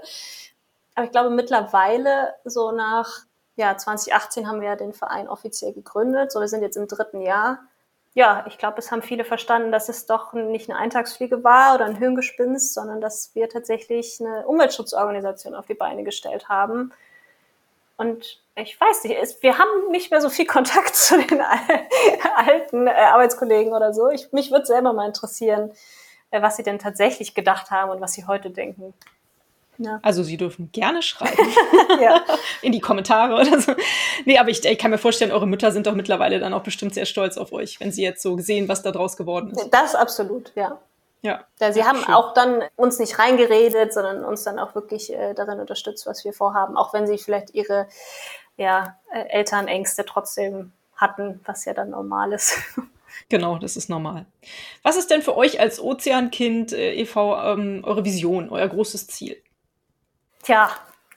Aber 0.94 1.06
ich 1.06 1.10
glaube 1.10 1.30
mittlerweile 1.30 2.34
so 2.44 2.70
nach 2.70 3.20
ja, 3.56 3.76
2018 3.76 4.46
haben 4.46 4.60
wir 4.60 4.68
ja 4.68 4.76
den 4.76 4.92
Verein 4.92 5.28
offiziell 5.28 5.72
gegründet. 5.72 6.32
So, 6.32 6.40
wir 6.40 6.48
sind 6.48 6.62
jetzt 6.62 6.76
im 6.76 6.86
dritten 6.86 7.22
Jahr. 7.22 7.60
Ja, 8.14 8.44
ich 8.48 8.58
glaube, 8.58 8.78
es 8.78 8.90
haben 8.90 9.02
viele 9.02 9.24
verstanden, 9.24 9.70
dass 9.70 9.88
es 9.88 10.06
doch 10.06 10.32
nicht 10.32 10.68
eine 10.68 10.78
Eintagsfliege 10.78 11.44
war 11.44 11.76
oder 11.76 11.84
ein 11.84 11.96
Hirngespinst, 11.96 12.74
sondern 12.74 13.00
dass 13.00 13.34
wir 13.34 13.48
tatsächlich 13.48 14.18
eine 14.20 14.46
Umweltschutzorganisation 14.46 15.54
auf 15.54 15.66
die 15.66 15.74
Beine 15.74 16.02
gestellt 16.02 16.48
haben. 16.48 16.92
Und 17.96 18.42
ich 18.56 18.80
weiß 18.80 19.04
nicht, 19.04 19.16
es, 19.20 19.42
wir 19.42 19.58
haben 19.58 19.90
nicht 19.90 20.10
mehr 20.10 20.20
so 20.20 20.28
viel 20.28 20.46
Kontakt 20.46 20.94
zu 20.96 21.18
den 21.22 21.40
alten 22.34 22.86
äh, 22.88 22.90
Arbeitskollegen 22.90 23.72
oder 23.72 23.94
so. 23.94 24.08
Ich, 24.08 24.32
mich 24.32 24.50
würde 24.50 24.66
selber 24.66 24.92
mal 24.92 25.06
interessieren, 25.06 25.72
äh, 26.30 26.42
was 26.42 26.56
sie 26.56 26.62
denn 26.62 26.78
tatsächlich 26.78 27.34
gedacht 27.34 27.70
haben 27.70 27.90
und 27.90 28.00
was 28.00 28.14
sie 28.14 28.26
heute 28.26 28.50
denken. 28.50 28.92
Ja. 29.80 29.98
Also 30.02 30.22
Sie 30.22 30.36
dürfen 30.36 30.70
gerne 30.72 31.02
schreiben. 31.02 31.38
In 32.62 32.72
die 32.72 32.80
Kommentare 32.80 33.34
oder 33.34 33.60
so. 33.60 33.72
Nee, 34.26 34.38
aber 34.38 34.50
ich, 34.50 34.62
ich, 34.64 34.78
kann 34.78 34.90
mir 34.90 34.98
vorstellen, 34.98 35.32
eure 35.32 35.46
Mütter 35.46 35.72
sind 35.72 35.86
doch 35.86 35.94
mittlerweile 35.94 36.38
dann 36.38 36.52
auch 36.52 36.62
bestimmt 36.62 36.94
sehr 36.94 37.06
stolz 37.06 37.38
auf 37.38 37.52
euch, 37.52 37.80
wenn 37.80 37.90
sie 37.90 38.02
jetzt 38.02 38.22
so 38.22 38.38
sehen, 38.38 38.68
was 38.68 38.82
da 38.82 38.92
draus 38.92 39.16
geworden 39.16 39.50
ist. 39.50 39.70
Das 39.70 39.94
absolut, 39.94 40.52
ja. 40.54 40.78
Ja. 41.22 41.44
ja 41.60 41.72
sie 41.72 41.84
haben 41.84 42.00
schön. 42.00 42.14
auch 42.14 42.34
dann 42.34 42.62
uns 42.76 42.98
nicht 42.98 43.18
reingeredet, 43.18 43.92
sondern 43.94 44.22
uns 44.22 44.44
dann 44.44 44.58
auch 44.58 44.74
wirklich 44.74 45.12
äh, 45.12 45.32
darin 45.32 45.60
unterstützt, 45.60 46.06
was 46.06 46.24
wir 46.24 46.34
vorhaben, 46.34 46.76
auch 46.76 46.92
wenn 46.92 47.06
sie 47.06 47.16
vielleicht 47.16 47.54
ihre 47.54 47.88
ja, 48.58 48.96
äh, 49.12 49.28
Elternängste 49.30 50.04
trotzdem 50.04 50.72
hatten, 50.94 51.40
was 51.46 51.64
ja 51.64 51.72
dann 51.72 51.90
normal 51.90 52.32
ist. 52.32 52.54
Genau, 53.28 53.58
das 53.58 53.76
ist 53.76 53.90
normal. 53.90 54.24
Was 54.84 54.96
ist 54.96 55.10
denn 55.10 55.20
für 55.20 55.36
euch 55.36 55.58
als 55.58 55.80
Ozeankind 55.80 56.72
äh, 56.72 56.94
e.V. 56.94 57.36
Ähm, 57.42 57.82
eure 57.84 58.04
Vision, 58.04 58.50
euer 58.50 58.68
großes 58.68 59.08
Ziel? 59.08 59.36
Tja, 60.42 60.70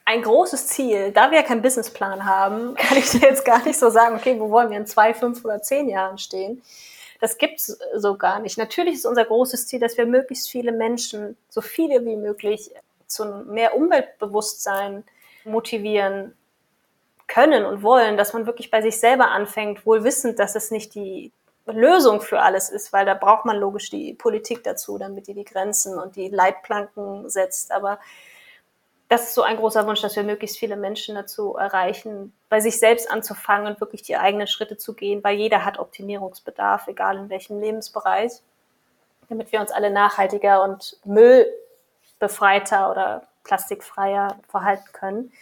ein 0.04 0.22
großes 0.22 0.68
Ziel. 0.68 1.12
Da 1.12 1.30
wir 1.30 1.38
ja 1.38 1.44
keinen 1.44 1.62
Businessplan 1.62 2.24
haben, 2.24 2.74
kann 2.76 2.98
ich 2.98 3.10
dir 3.10 3.20
jetzt 3.20 3.44
gar 3.44 3.64
nicht 3.64 3.78
so 3.78 3.90
sagen, 3.90 4.16
okay, 4.16 4.38
wo 4.38 4.50
wollen 4.50 4.70
wir 4.70 4.76
in 4.76 4.86
zwei, 4.86 5.14
fünf 5.14 5.44
oder 5.44 5.62
zehn 5.62 5.88
Jahren 5.88 6.18
stehen? 6.18 6.62
Das 7.20 7.38
gibt's 7.38 7.78
so 7.94 8.16
gar 8.18 8.40
nicht. 8.40 8.58
Natürlich 8.58 8.94
ist 8.94 9.06
unser 9.06 9.24
großes 9.24 9.66
Ziel, 9.66 9.80
dass 9.80 9.96
wir 9.96 10.04
möglichst 10.04 10.50
viele 10.50 10.72
Menschen, 10.72 11.36
so 11.48 11.62
viele 11.62 12.04
wie 12.04 12.16
möglich, 12.16 12.70
zu 13.06 13.24
mehr 13.46 13.76
Umweltbewusstsein 13.76 15.04
motivieren 15.44 16.36
können 17.26 17.64
und 17.64 17.82
wollen, 17.82 18.16
dass 18.16 18.34
man 18.34 18.46
wirklich 18.46 18.70
bei 18.70 18.82
sich 18.82 18.98
selber 18.98 19.30
anfängt, 19.30 19.86
wohl 19.86 20.04
wissend, 20.04 20.38
dass 20.38 20.54
es 20.54 20.70
nicht 20.70 20.94
die 20.94 21.32
Lösung 21.66 22.20
für 22.20 22.40
alles 22.40 22.68
ist, 22.68 22.92
weil 22.92 23.06
da 23.06 23.14
braucht 23.14 23.46
man 23.46 23.56
logisch 23.56 23.88
die 23.88 24.12
Politik 24.12 24.62
dazu, 24.64 24.98
damit 24.98 25.26
die 25.26 25.34
die 25.34 25.44
Grenzen 25.44 25.98
und 25.98 26.16
die 26.16 26.28
Leitplanken 26.28 27.30
setzt. 27.30 27.72
Aber 27.72 27.98
das 29.14 29.28
ist 29.28 29.34
so 29.34 29.42
ein 29.42 29.58
großer 29.58 29.86
Wunsch, 29.86 30.02
dass 30.02 30.16
wir 30.16 30.24
möglichst 30.24 30.58
viele 30.58 30.74
Menschen 30.74 31.14
dazu 31.14 31.54
erreichen, 31.54 32.32
bei 32.48 32.58
sich 32.58 32.80
selbst 32.80 33.08
anzufangen 33.08 33.68
und 33.68 33.80
wirklich 33.80 34.02
die 34.02 34.16
eigenen 34.16 34.48
Schritte 34.48 34.76
zu 34.76 34.92
gehen, 34.92 35.22
weil 35.22 35.36
jeder 35.36 35.64
hat 35.64 35.78
Optimierungsbedarf, 35.78 36.88
egal 36.88 37.18
in 37.18 37.30
welchem 37.30 37.60
Lebensbereich, 37.60 38.32
damit 39.28 39.52
wir 39.52 39.60
uns 39.60 39.70
alle 39.70 39.90
nachhaltiger 39.90 40.64
und 40.64 40.98
müllbefreiter 41.04 42.90
oder 42.90 43.22
plastikfreier 43.44 44.36
verhalten 44.48 44.92
können. 44.92 45.32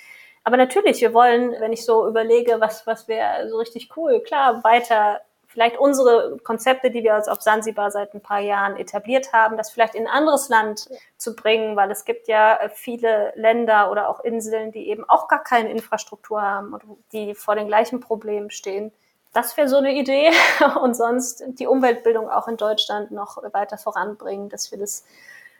Aber 0.44 0.58
natürlich, 0.58 1.00
wir 1.00 1.14
wollen, 1.14 1.52
wenn 1.58 1.72
ich 1.72 1.87
so 1.87 2.06
überlege, 2.06 2.61
was, 2.61 2.87
was 2.87 3.08
wäre 3.08 3.48
so 3.48 3.56
richtig 3.56 3.96
cool, 3.96 4.20
klar, 4.20 4.62
weiter 4.64 5.22
vielleicht 5.52 5.78
unsere 5.78 6.38
Konzepte, 6.42 6.90
die 6.90 7.02
wir 7.02 7.14
jetzt 7.14 7.28
auf 7.28 7.42
Sansibar 7.42 7.90
seit 7.90 8.14
ein 8.14 8.22
paar 8.22 8.40
Jahren 8.40 8.76
etabliert 8.76 9.32
haben, 9.32 9.56
das 9.56 9.70
vielleicht 9.70 9.94
in 9.94 10.06
ein 10.06 10.12
anderes 10.12 10.48
Land 10.48 10.88
zu 11.18 11.36
bringen, 11.36 11.76
weil 11.76 11.90
es 11.90 12.04
gibt 12.04 12.26
ja 12.26 12.58
viele 12.72 13.32
Länder 13.36 13.90
oder 13.90 14.08
auch 14.08 14.20
Inseln, 14.20 14.72
die 14.72 14.88
eben 14.88 15.08
auch 15.08 15.28
gar 15.28 15.42
keine 15.42 15.70
Infrastruktur 15.70 16.40
haben 16.40 16.72
und 16.72 16.82
die 17.12 17.34
vor 17.34 17.54
den 17.54 17.66
gleichen 17.66 18.00
Problemen 18.00 18.50
stehen. 18.50 18.92
Das 19.34 19.56
wäre 19.56 19.68
so 19.68 19.76
eine 19.76 19.92
Idee 19.92 20.30
und 20.82 20.94
sonst 20.94 21.44
die 21.46 21.66
Umweltbildung 21.66 22.30
auch 22.30 22.48
in 22.48 22.56
Deutschland 22.56 23.10
noch 23.10 23.42
weiter 23.52 23.76
voranbringen, 23.76 24.48
dass 24.48 24.70
wir 24.70 24.78
das 24.78 25.04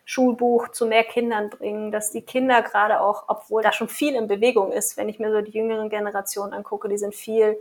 Schulbuch 0.05 0.69
zu 0.69 0.87
mehr 0.87 1.05
Kindern 1.05 1.49
bringen, 1.49 1.93
dass 1.93 2.11
die 2.11 2.23
Kinder 2.23 2.63
gerade 2.63 3.01
auch, 3.01 3.25
obwohl 3.29 3.63
da 3.63 3.73
schon 3.73 3.89
viel 3.89 4.15
in 4.15 4.27
Bewegung 4.27 4.73
ist, 4.73 4.97
wenn 4.97 5.09
ich 5.09 5.19
mir 5.19 5.31
so 5.31 5.41
die 5.41 5.53
jüngeren 5.53 5.89
Generationen 5.89 6.53
angucke, 6.53 6.89
die 6.89 6.99
sind 6.99 7.15
viel 7.15 7.57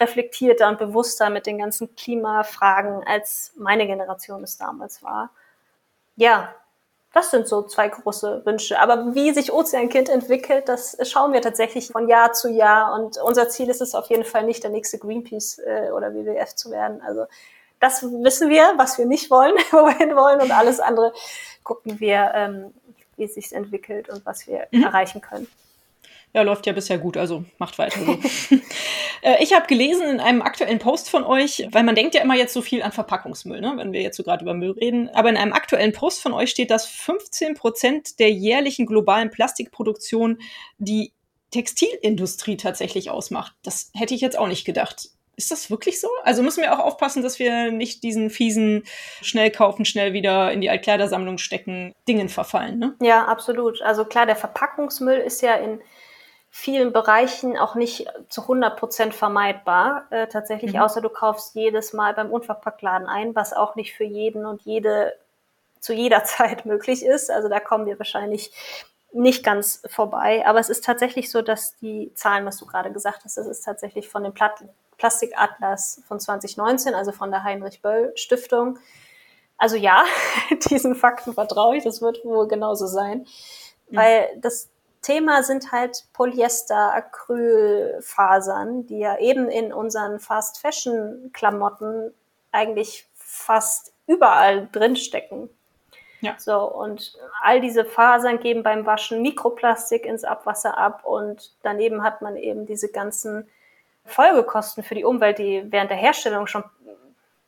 reflektierter 0.00 0.68
und 0.68 0.78
bewusster 0.78 1.28
mit 1.28 1.46
den 1.46 1.58
ganzen 1.58 1.94
Klimafragen, 1.94 3.02
als 3.06 3.52
meine 3.56 3.86
Generation 3.86 4.42
es 4.42 4.56
damals 4.56 5.02
war. 5.02 5.30
Ja, 6.16 6.54
das 7.12 7.30
sind 7.30 7.46
so 7.46 7.62
zwei 7.62 7.88
große 7.88 8.44
Wünsche. 8.46 8.80
Aber 8.80 9.14
wie 9.14 9.32
sich 9.32 9.52
Ozeankind 9.52 10.08
entwickelt, 10.08 10.68
das 10.68 10.96
schauen 11.02 11.34
wir 11.34 11.42
tatsächlich 11.42 11.88
von 11.88 12.08
Jahr 12.08 12.32
zu 12.32 12.48
Jahr. 12.48 12.94
Und 12.94 13.18
unser 13.18 13.50
Ziel 13.50 13.68
ist 13.68 13.82
es 13.82 13.94
auf 13.94 14.08
jeden 14.08 14.24
Fall 14.24 14.44
nicht, 14.44 14.62
der 14.62 14.70
nächste 14.70 14.98
Greenpeace 14.98 15.58
äh, 15.58 15.90
oder 15.90 16.14
WWF 16.14 16.54
zu 16.54 16.70
werden. 16.70 17.02
Also 17.02 17.26
das 17.80 18.02
wissen 18.02 18.48
wir, 18.48 18.74
was 18.76 18.96
wir 18.96 19.06
nicht 19.06 19.30
wollen, 19.30 19.54
wo 19.72 19.84
wir 19.84 19.98
hin 19.98 20.16
wollen 20.16 20.40
und 20.40 20.52
alles 20.52 20.80
andere 20.80 21.12
gucken 21.62 22.00
wir, 22.00 22.32
ähm, 22.34 22.74
wie 23.16 23.24
es 23.24 23.34
sich 23.34 23.52
entwickelt 23.52 24.08
und 24.08 24.24
was 24.26 24.46
wir 24.46 24.66
mhm. 24.70 24.84
erreichen 24.84 25.20
können. 25.20 25.46
Ja, 26.34 26.42
läuft 26.42 26.66
ja 26.66 26.72
bisher 26.72 26.96
gut, 26.96 27.18
also 27.18 27.44
macht 27.58 27.78
weiter 27.78 28.00
so. 28.00 28.18
Äh, 29.24 29.40
ich 29.40 29.54
habe 29.54 29.68
gelesen 29.68 30.08
in 30.08 30.18
einem 30.18 30.42
aktuellen 30.42 30.80
Post 30.80 31.08
von 31.08 31.22
euch, 31.22 31.68
weil 31.70 31.84
man 31.84 31.94
denkt 31.94 32.16
ja 32.16 32.22
immer 32.22 32.34
jetzt 32.34 32.52
so 32.52 32.60
viel 32.60 32.82
an 32.82 32.90
Verpackungsmüll, 32.90 33.60
ne, 33.60 33.74
wenn 33.76 33.92
wir 33.92 34.02
jetzt 34.02 34.16
so 34.16 34.24
gerade 34.24 34.42
über 34.42 34.52
Müll 34.52 34.72
reden, 34.72 35.10
aber 35.10 35.28
in 35.28 35.36
einem 35.36 35.52
aktuellen 35.52 35.92
Post 35.92 36.20
von 36.20 36.32
euch 36.32 36.50
steht, 36.50 36.72
dass 36.72 36.86
15 36.88 37.54
Prozent 37.54 38.18
der 38.18 38.32
jährlichen 38.32 38.84
globalen 38.84 39.30
Plastikproduktion 39.30 40.40
die 40.78 41.12
Textilindustrie 41.52 42.56
tatsächlich 42.56 43.10
ausmacht. 43.10 43.54
Das 43.62 43.92
hätte 43.94 44.14
ich 44.14 44.20
jetzt 44.20 44.36
auch 44.36 44.48
nicht 44.48 44.64
gedacht. 44.64 45.10
Ist 45.36 45.50
das 45.50 45.70
wirklich 45.70 46.00
so? 46.00 46.08
Also 46.24 46.42
müssen 46.42 46.62
wir 46.62 46.72
auch 46.72 46.84
aufpassen, 46.84 47.22
dass 47.22 47.38
wir 47.38 47.70
nicht 47.70 48.02
diesen 48.02 48.30
fiesen, 48.30 48.84
schnell 49.22 49.50
kaufen, 49.50 49.84
schnell 49.84 50.12
wieder 50.12 50.52
in 50.52 50.60
die 50.60 50.70
Altkleidersammlung 50.70 51.38
stecken, 51.38 51.94
Dingen 52.06 52.28
verfallen, 52.28 52.78
ne? 52.78 52.94
Ja, 53.00 53.24
absolut. 53.24 53.80
Also 53.82 54.04
klar, 54.04 54.26
der 54.26 54.36
Verpackungsmüll 54.36 55.18
ist 55.18 55.40
ja 55.40 55.54
in 55.54 55.80
vielen 56.54 56.92
Bereichen 56.92 57.56
auch 57.56 57.74
nicht 57.74 58.06
zu 58.28 58.42
100 58.42 58.78
Prozent 58.78 59.14
vermeidbar. 59.14 60.06
Äh, 60.10 60.26
tatsächlich, 60.28 60.74
mhm. 60.74 60.80
außer 60.80 61.00
du 61.00 61.08
kaufst 61.08 61.54
jedes 61.54 61.94
Mal 61.94 62.12
beim 62.12 62.30
Unverpacktladen 62.30 63.08
ein, 63.08 63.34
was 63.34 63.54
auch 63.54 63.74
nicht 63.74 63.94
für 63.94 64.04
jeden 64.04 64.44
und 64.44 64.60
jede 64.62 65.14
zu 65.80 65.94
jeder 65.94 66.24
Zeit 66.24 66.66
möglich 66.66 67.04
ist. 67.04 67.30
Also 67.30 67.48
da 67.48 67.58
kommen 67.58 67.86
wir 67.86 67.98
wahrscheinlich 67.98 68.52
nicht 69.12 69.44
ganz 69.44 69.82
vorbei. 69.88 70.46
Aber 70.46 70.58
es 70.58 70.68
ist 70.68 70.84
tatsächlich 70.84 71.30
so, 71.30 71.42
dass 71.42 71.76
die 71.78 72.12
Zahlen, 72.14 72.44
was 72.44 72.58
du 72.58 72.66
gerade 72.66 72.92
gesagt 72.92 73.24
hast, 73.24 73.36
das 73.36 73.46
ist 73.46 73.62
tatsächlich 73.62 74.08
von 74.08 74.22
den 74.22 74.34
Plat 74.34 74.52
Plastikatlas 75.02 76.00
von 76.06 76.20
2019, 76.20 76.94
also 76.94 77.10
von 77.10 77.32
der 77.32 77.42
Heinrich 77.42 77.82
Böll 77.82 78.12
Stiftung. 78.14 78.78
Also 79.58 79.74
ja, 79.74 80.04
diesen 80.70 80.94
Fakten 80.94 81.34
vertraue 81.34 81.76
ich, 81.76 81.82
das 81.82 82.00
wird 82.00 82.24
wohl 82.24 82.46
genauso 82.46 82.86
sein, 82.86 83.26
mhm. 83.88 83.96
weil 83.96 84.28
das 84.40 84.70
Thema 85.00 85.42
sind 85.42 85.72
halt 85.72 86.04
Polyester, 86.12 86.94
Acrylfasern, 86.94 88.86
die 88.86 89.00
ja 89.00 89.18
eben 89.18 89.48
in 89.48 89.72
unseren 89.72 90.20
Fast 90.20 90.60
Fashion 90.60 91.30
Klamotten 91.32 92.14
eigentlich 92.52 93.08
fast 93.16 93.92
überall 94.06 94.68
drinstecken. 94.70 95.50
Ja. 96.20 96.36
So, 96.38 96.62
und 96.62 97.18
all 97.42 97.60
diese 97.60 97.84
Fasern 97.84 98.38
geben 98.38 98.62
beim 98.62 98.86
Waschen 98.86 99.20
Mikroplastik 99.20 100.06
ins 100.06 100.22
Abwasser 100.22 100.78
ab 100.78 101.04
und 101.04 101.56
daneben 101.64 102.04
hat 102.04 102.22
man 102.22 102.36
eben 102.36 102.66
diese 102.66 102.88
ganzen 102.88 103.48
Folgekosten 104.04 104.82
für 104.82 104.94
die 104.94 105.04
Umwelt, 105.04 105.38
die 105.38 105.64
während 105.70 105.90
der 105.90 105.98
Herstellung 105.98 106.46
schon 106.46 106.64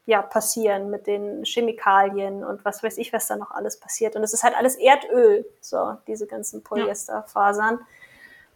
ja, 0.06 0.20
passieren 0.20 0.90
mit 0.90 1.06
den 1.06 1.44
Chemikalien 1.44 2.44
und 2.44 2.64
was 2.64 2.82
weiß 2.82 2.98
ich, 2.98 3.12
was 3.12 3.26
da 3.26 3.36
noch 3.36 3.50
alles 3.50 3.80
passiert. 3.80 4.16
Und 4.16 4.22
es 4.22 4.34
ist 4.34 4.42
halt 4.42 4.56
alles 4.56 4.76
Erdöl, 4.76 5.46
so 5.60 5.96
diese 6.06 6.26
ganzen 6.26 6.62
Polyesterfasern. 6.62 7.80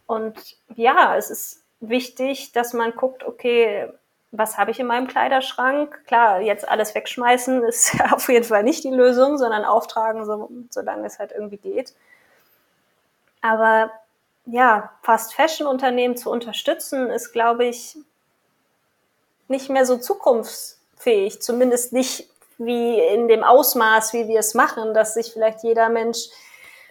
Und 0.06 0.58
ja, 0.74 1.16
es 1.16 1.30
ist 1.30 1.64
wichtig, 1.80 2.52
dass 2.52 2.74
man 2.74 2.92
guckt, 2.92 3.24
okay, 3.24 3.88
was 4.30 4.58
habe 4.58 4.70
ich 4.70 4.80
in 4.80 4.86
meinem 4.86 5.06
Kleiderschrank? 5.06 6.04
Klar, 6.06 6.40
jetzt 6.40 6.68
alles 6.68 6.94
wegschmeißen 6.94 7.64
ist 7.68 7.96
auf 8.12 8.28
jeden 8.28 8.44
Fall 8.44 8.62
nicht 8.62 8.84
die 8.84 8.90
Lösung, 8.90 9.38
sondern 9.38 9.64
auftragen, 9.64 10.26
so, 10.26 10.50
solange 10.68 11.06
es 11.06 11.18
halt 11.18 11.32
irgendwie 11.32 11.56
geht. 11.56 11.94
Aber 13.40 13.90
ja, 14.50 14.90
Fast 15.02 15.34
Fashion 15.34 15.66
Unternehmen 15.66 16.16
zu 16.16 16.30
unterstützen, 16.30 17.10
ist, 17.10 17.32
glaube 17.32 17.66
ich, 17.66 17.98
nicht 19.48 19.68
mehr 19.68 19.84
so 19.84 19.98
zukunftsfähig. 19.98 21.42
Zumindest 21.42 21.92
nicht 21.92 22.28
wie 22.56 22.98
in 22.98 23.28
dem 23.28 23.44
Ausmaß, 23.44 24.12
wie 24.14 24.26
wir 24.26 24.40
es 24.40 24.54
machen, 24.54 24.94
dass 24.94 25.14
sich 25.14 25.32
vielleicht 25.32 25.62
jeder 25.62 25.88
Mensch 25.88 26.28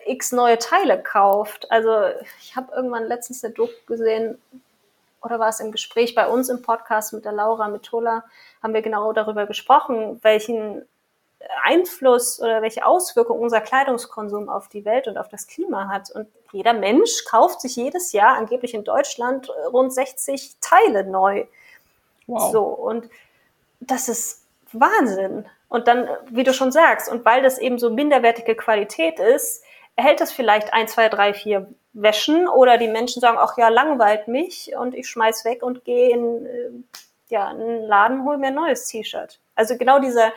x 0.06 0.32
neue 0.32 0.58
Teile 0.58 1.02
kauft. 1.02 1.70
Also 1.72 1.91
ich 2.41 2.56
habe 2.56 2.74
irgendwann 2.74 3.08
letztens 3.08 3.43
eine 3.43 3.54
Doku 3.54 3.74
gesehen, 3.88 4.42
oder 5.21 5.40
war 5.40 5.50
es 5.50 5.60
im 5.60 5.71
Gespräch 5.71 6.15
bei 6.15 6.27
uns 6.27 6.48
im 6.48 6.62
Podcast 6.62 7.12
mit 7.12 7.25
der 7.25 7.34
Laura 7.34 7.67
Mitola, 7.67 8.23
haben 8.62 8.73
wir 8.73 8.82
genau 8.82 9.12
darüber 9.13 9.46
gesprochen, 9.46 10.19
welchen 10.21 10.88
Einfluss 11.63 12.40
oder 12.42 12.62
welche 12.62 12.85
Auswirkungen 12.85 13.42
unser 13.42 13.62
Kleidungskonsum 13.62 14.50
auf 14.50 14.67
die 14.69 14.85
Welt 14.85 15.08
und 15.08 15.17
auf 15.17 15.29
das 15.29 15.48
Klima 15.48 15.88
hat. 15.88 16.10
Und 16.12 16.27
jeder 16.52 16.73
Mensch 16.73 17.25
kauft 17.25 17.62
sich 17.62 17.75
jedes 17.75 18.12
Jahr 18.12 18.35
angeblich 18.35 18.73
in 18.73 18.83
Deutschland 18.83 19.50
rund 19.71 19.94
60 19.94 20.56
Teile 20.62 21.04
neu. 21.04 21.46
Wow. 22.25 22.52
So, 22.52 22.63
und 22.63 23.10
das 23.79 24.10
ist 24.10 24.46
Wahnsinn. 24.71 25.46
Und 25.69 25.88
dann, 25.88 26.08
wie 26.29 26.44
du 26.44 26.54
schon 26.54 26.71
sagst, 26.71 27.10
und 27.10 27.25
weil 27.25 27.42
das 27.42 27.58
eben 27.58 27.77
so 27.77 27.90
minderwertige 27.90 28.56
Qualität 28.56 29.19
ist, 29.19 29.63
erhält 29.96 30.21
das 30.21 30.31
vielleicht 30.31 30.73
ein, 30.73 30.88
zwei, 30.88 31.10
drei, 31.10 31.33
vier 31.33 31.67
Wäschen 31.94 32.48
oder 32.48 32.77
die 32.77 32.88
Menschen 32.88 33.19
sagen, 33.19 33.38
ach 33.40 33.58
ja, 33.58 33.69
langweilt 33.69 34.27
mich 34.27 34.75
und 34.77 34.94
ich 34.94 35.10
schmeiß 35.10 35.44
weg 35.46 35.63
und 35.63 35.83
gehe 35.83 36.12
in, 36.12 36.46
äh, 36.46 36.69
ja, 37.29 37.52
in 37.52 37.62
einen 37.62 37.81
Laden, 37.83 38.23
hol 38.23 38.38
mir 38.38 38.48
ein 38.48 38.54
neues 38.54 38.88
T-Shirt. 38.88 39.40
Also 39.56 39.77
genau 39.77 40.00
dieser, 40.00 40.31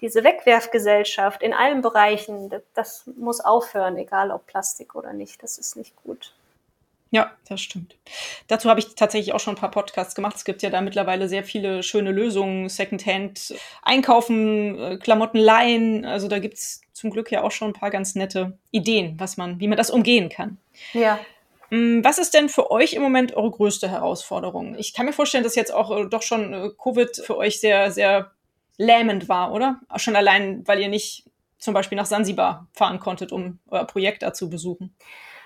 diese 0.00 0.24
Wegwerfgesellschaft 0.24 1.42
in 1.42 1.52
allen 1.52 1.82
Bereichen, 1.82 2.50
das, 2.50 2.62
das 2.74 3.10
muss 3.16 3.40
aufhören, 3.40 3.96
egal 3.96 4.30
ob 4.30 4.46
Plastik 4.46 4.94
oder 4.94 5.12
nicht. 5.12 5.42
Das 5.42 5.58
ist 5.58 5.76
nicht 5.76 5.94
gut. 5.96 6.34
Ja, 7.10 7.30
das 7.48 7.60
stimmt. 7.60 7.96
Dazu 8.48 8.68
habe 8.68 8.80
ich 8.80 8.94
tatsächlich 8.94 9.32
auch 9.32 9.40
schon 9.40 9.54
ein 9.54 9.60
paar 9.60 9.70
Podcasts 9.70 10.14
gemacht. 10.14 10.36
Es 10.36 10.44
gibt 10.44 10.62
ja 10.62 10.70
da 10.70 10.80
mittlerweile 10.80 11.28
sehr 11.28 11.44
viele 11.44 11.82
schöne 11.82 12.10
Lösungen, 12.10 12.68
Secondhand, 12.68 13.54
Einkaufen, 13.82 14.78
äh, 14.78 14.96
Klamotten 14.98 15.38
leihen. 15.38 16.04
Also 16.04 16.26
da 16.28 16.40
gibt 16.40 16.54
es 16.54 16.82
zum 16.92 17.10
Glück 17.10 17.30
ja 17.30 17.42
auch 17.42 17.52
schon 17.52 17.70
ein 17.70 17.74
paar 17.74 17.90
ganz 17.90 18.16
nette 18.16 18.58
Ideen, 18.72 19.14
was 19.18 19.36
man, 19.36 19.60
wie 19.60 19.68
man 19.68 19.78
das 19.78 19.90
umgehen 19.90 20.28
kann. 20.28 20.58
Ja. 20.92 21.18
Mm, 21.70 22.02
was 22.02 22.18
ist 22.18 22.34
denn 22.34 22.48
für 22.48 22.70
euch 22.70 22.94
im 22.94 23.02
Moment 23.02 23.34
eure 23.34 23.50
größte 23.50 23.88
Herausforderung? 23.88 24.76
Ich 24.76 24.92
kann 24.92 25.06
mir 25.06 25.12
vorstellen, 25.12 25.44
dass 25.44 25.54
jetzt 25.54 25.72
auch 25.72 25.96
äh, 25.96 26.06
doch 26.08 26.22
schon 26.22 26.52
äh, 26.52 26.70
Covid 26.76 27.16
für 27.16 27.36
euch 27.36 27.60
sehr, 27.60 27.92
sehr 27.92 28.32
lähmend 28.78 29.28
war, 29.28 29.52
oder? 29.52 29.80
Schon 29.96 30.16
allein, 30.16 30.66
weil 30.66 30.80
ihr 30.80 30.88
nicht 30.88 31.24
zum 31.58 31.74
Beispiel 31.74 31.96
nach 31.96 32.06
Sansibar 32.06 32.66
fahren 32.72 33.00
konntet, 33.00 33.32
um 33.32 33.58
euer 33.68 33.84
Projekt 33.84 34.22
da 34.22 34.32
zu 34.32 34.50
besuchen. 34.50 34.94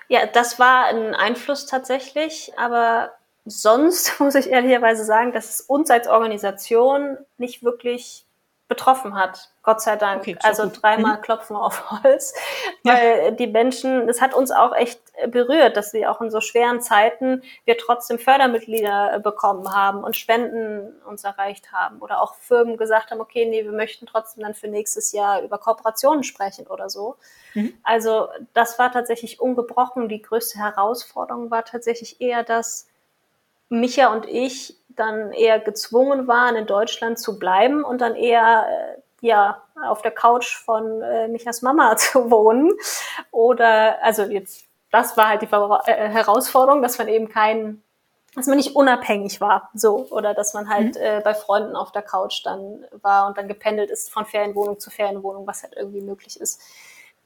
Ja, 0.08 0.26
das 0.26 0.58
war 0.58 0.86
ein 0.86 1.14
Einfluss 1.14 1.66
tatsächlich, 1.66 2.52
aber 2.58 3.12
sonst 3.44 4.18
muss 4.20 4.34
ich 4.34 4.50
ehrlicherweise 4.50 5.04
sagen, 5.04 5.32
dass 5.32 5.50
es 5.50 5.60
uns 5.60 5.90
als 5.90 6.08
Organisation 6.08 7.18
nicht 7.38 7.62
wirklich 7.62 8.26
betroffen 8.68 9.14
hat. 9.14 9.50
Gott 9.62 9.82
sei 9.82 9.96
Dank. 9.96 10.22
Okay, 10.22 10.36
also 10.42 10.64
gut. 10.64 10.82
dreimal 10.82 11.16
mhm. 11.18 11.22
klopfen 11.22 11.56
auf 11.56 11.90
Holz, 12.02 12.34
weil 12.84 13.22
ja. 13.24 13.30
die 13.32 13.46
Menschen, 13.46 14.06
das 14.06 14.20
hat 14.20 14.32
uns 14.32 14.50
auch 14.50 14.74
echt 14.74 15.00
berührt, 15.28 15.76
dass 15.76 15.92
wir 15.92 16.10
auch 16.10 16.20
in 16.20 16.30
so 16.30 16.40
schweren 16.40 16.80
Zeiten 16.80 17.42
wir 17.64 17.78
trotzdem 17.78 18.18
Fördermitglieder 18.18 19.14
äh, 19.14 19.20
bekommen 19.20 19.72
haben 19.74 20.04
und 20.04 20.16
Spenden 20.16 21.00
uns 21.06 21.24
erreicht 21.24 21.72
haben 21.72 22.00
oder 22.00 22.22
auch 22.22 22.34
Firmen 22.34 22.76
gesagt 22.76 23.10
haben, 23.10 23.20
okay, 23.20 23.46
nee, 23.46 23.64
wir 23.64 23.72
möchten 23.72 24.06
trotzdem 24.06 24.42
dann 24.42 24.54
für 24.54 24.68
nächstes 24.68 25.12
Jahr 25.12 25.42
über 25.42 25.58
Kooperationen 25.58 26.24
sprechen 26.24 26.66
oder 26.66 26.90
so. 26.90 27.16
Mhm. 27.54 27.74
Also 27.82 28.28
das 28.54 28.78
war 28.78 28.92
tatsächlich 28.92 29.40
ungebrochen. 29.40 30.08
Die 30.08 30.22
größte 30.22 30.58
Herausforderung 30.58 31.50
war 31.50 31.64
tatsächlich 31.64 32.20
eher, 32.20 32.42
dass 32.42 32.86
Micha 33.68 34.12
und 34.12 34.26
ich 34.26 34.76
dann 34.88 35.32
eher 35.32 35.58
gezwungen 35.60 36.26
waren, 36.26 36.56
in 36.56 36.66
Deutschland 36.66 37.18
zu 37.18 37.38
bleiben 37.38 37.84
und 37.84 38.00
dann 38.00 38.14
eher 38.16 38.66
äh, 38.68 39.26
ja 39.26 39.62
auf 39.82 40.02
der 40.02 40.10
Couch 40.10 40.56
von 40.56 41.00
äh, 41.02 41.28
Michas 41.28 41.62
Mama 41.62 41.96
zu 41.96 42.30
wohnen. 42.30 42.72
Oder 43.30 44.02
also 44.02 44.24
jetzt, 44.24 44.66
das 44.90 45.16
war 45.16 45.28
halt 45.28 45.42
die 45.42 45.46
äh, 45.46 46.08
Herausforderung, 46.08 46.82
dass 46.82 46.98
man 46.98 47.08
eben 47.08 47.28
kein, 47.28 47.82
dass 48.34 48.46
man 48.46 48.56
nicht 48.56 48.76
unabhängig 48.76 49.40
war, 49.40 49.70
so 49.74 50.06
oder 50.10 50.34
dass 50.34 50.54
man 50.54 50.68
halt 50.68 50.96
mhm. 50.96 51.02
äh, 51.02 51.20
bei 51.22 51.34
Freunden 51.34 51.76
auf 51.76 51.92
der 51.92 52.02
Couch 52.02 52.44
dann 52.44 52.84
war 53.02 53.26
und 53.26 53.38
dann 53.38 53.48
gependelt 53.48 53.90
ist 53.90 54.12
von 54.12 54.26
Ferienwohnung 54.26 54.78
zu 54.80 54.90
Ferienwohnung, 54.90 55.46
was 55.46 55.62
halt 55.62 55.74
irgendwie 55.76 56.02
möglich 56.02 56.40
ist. 56.40 56.60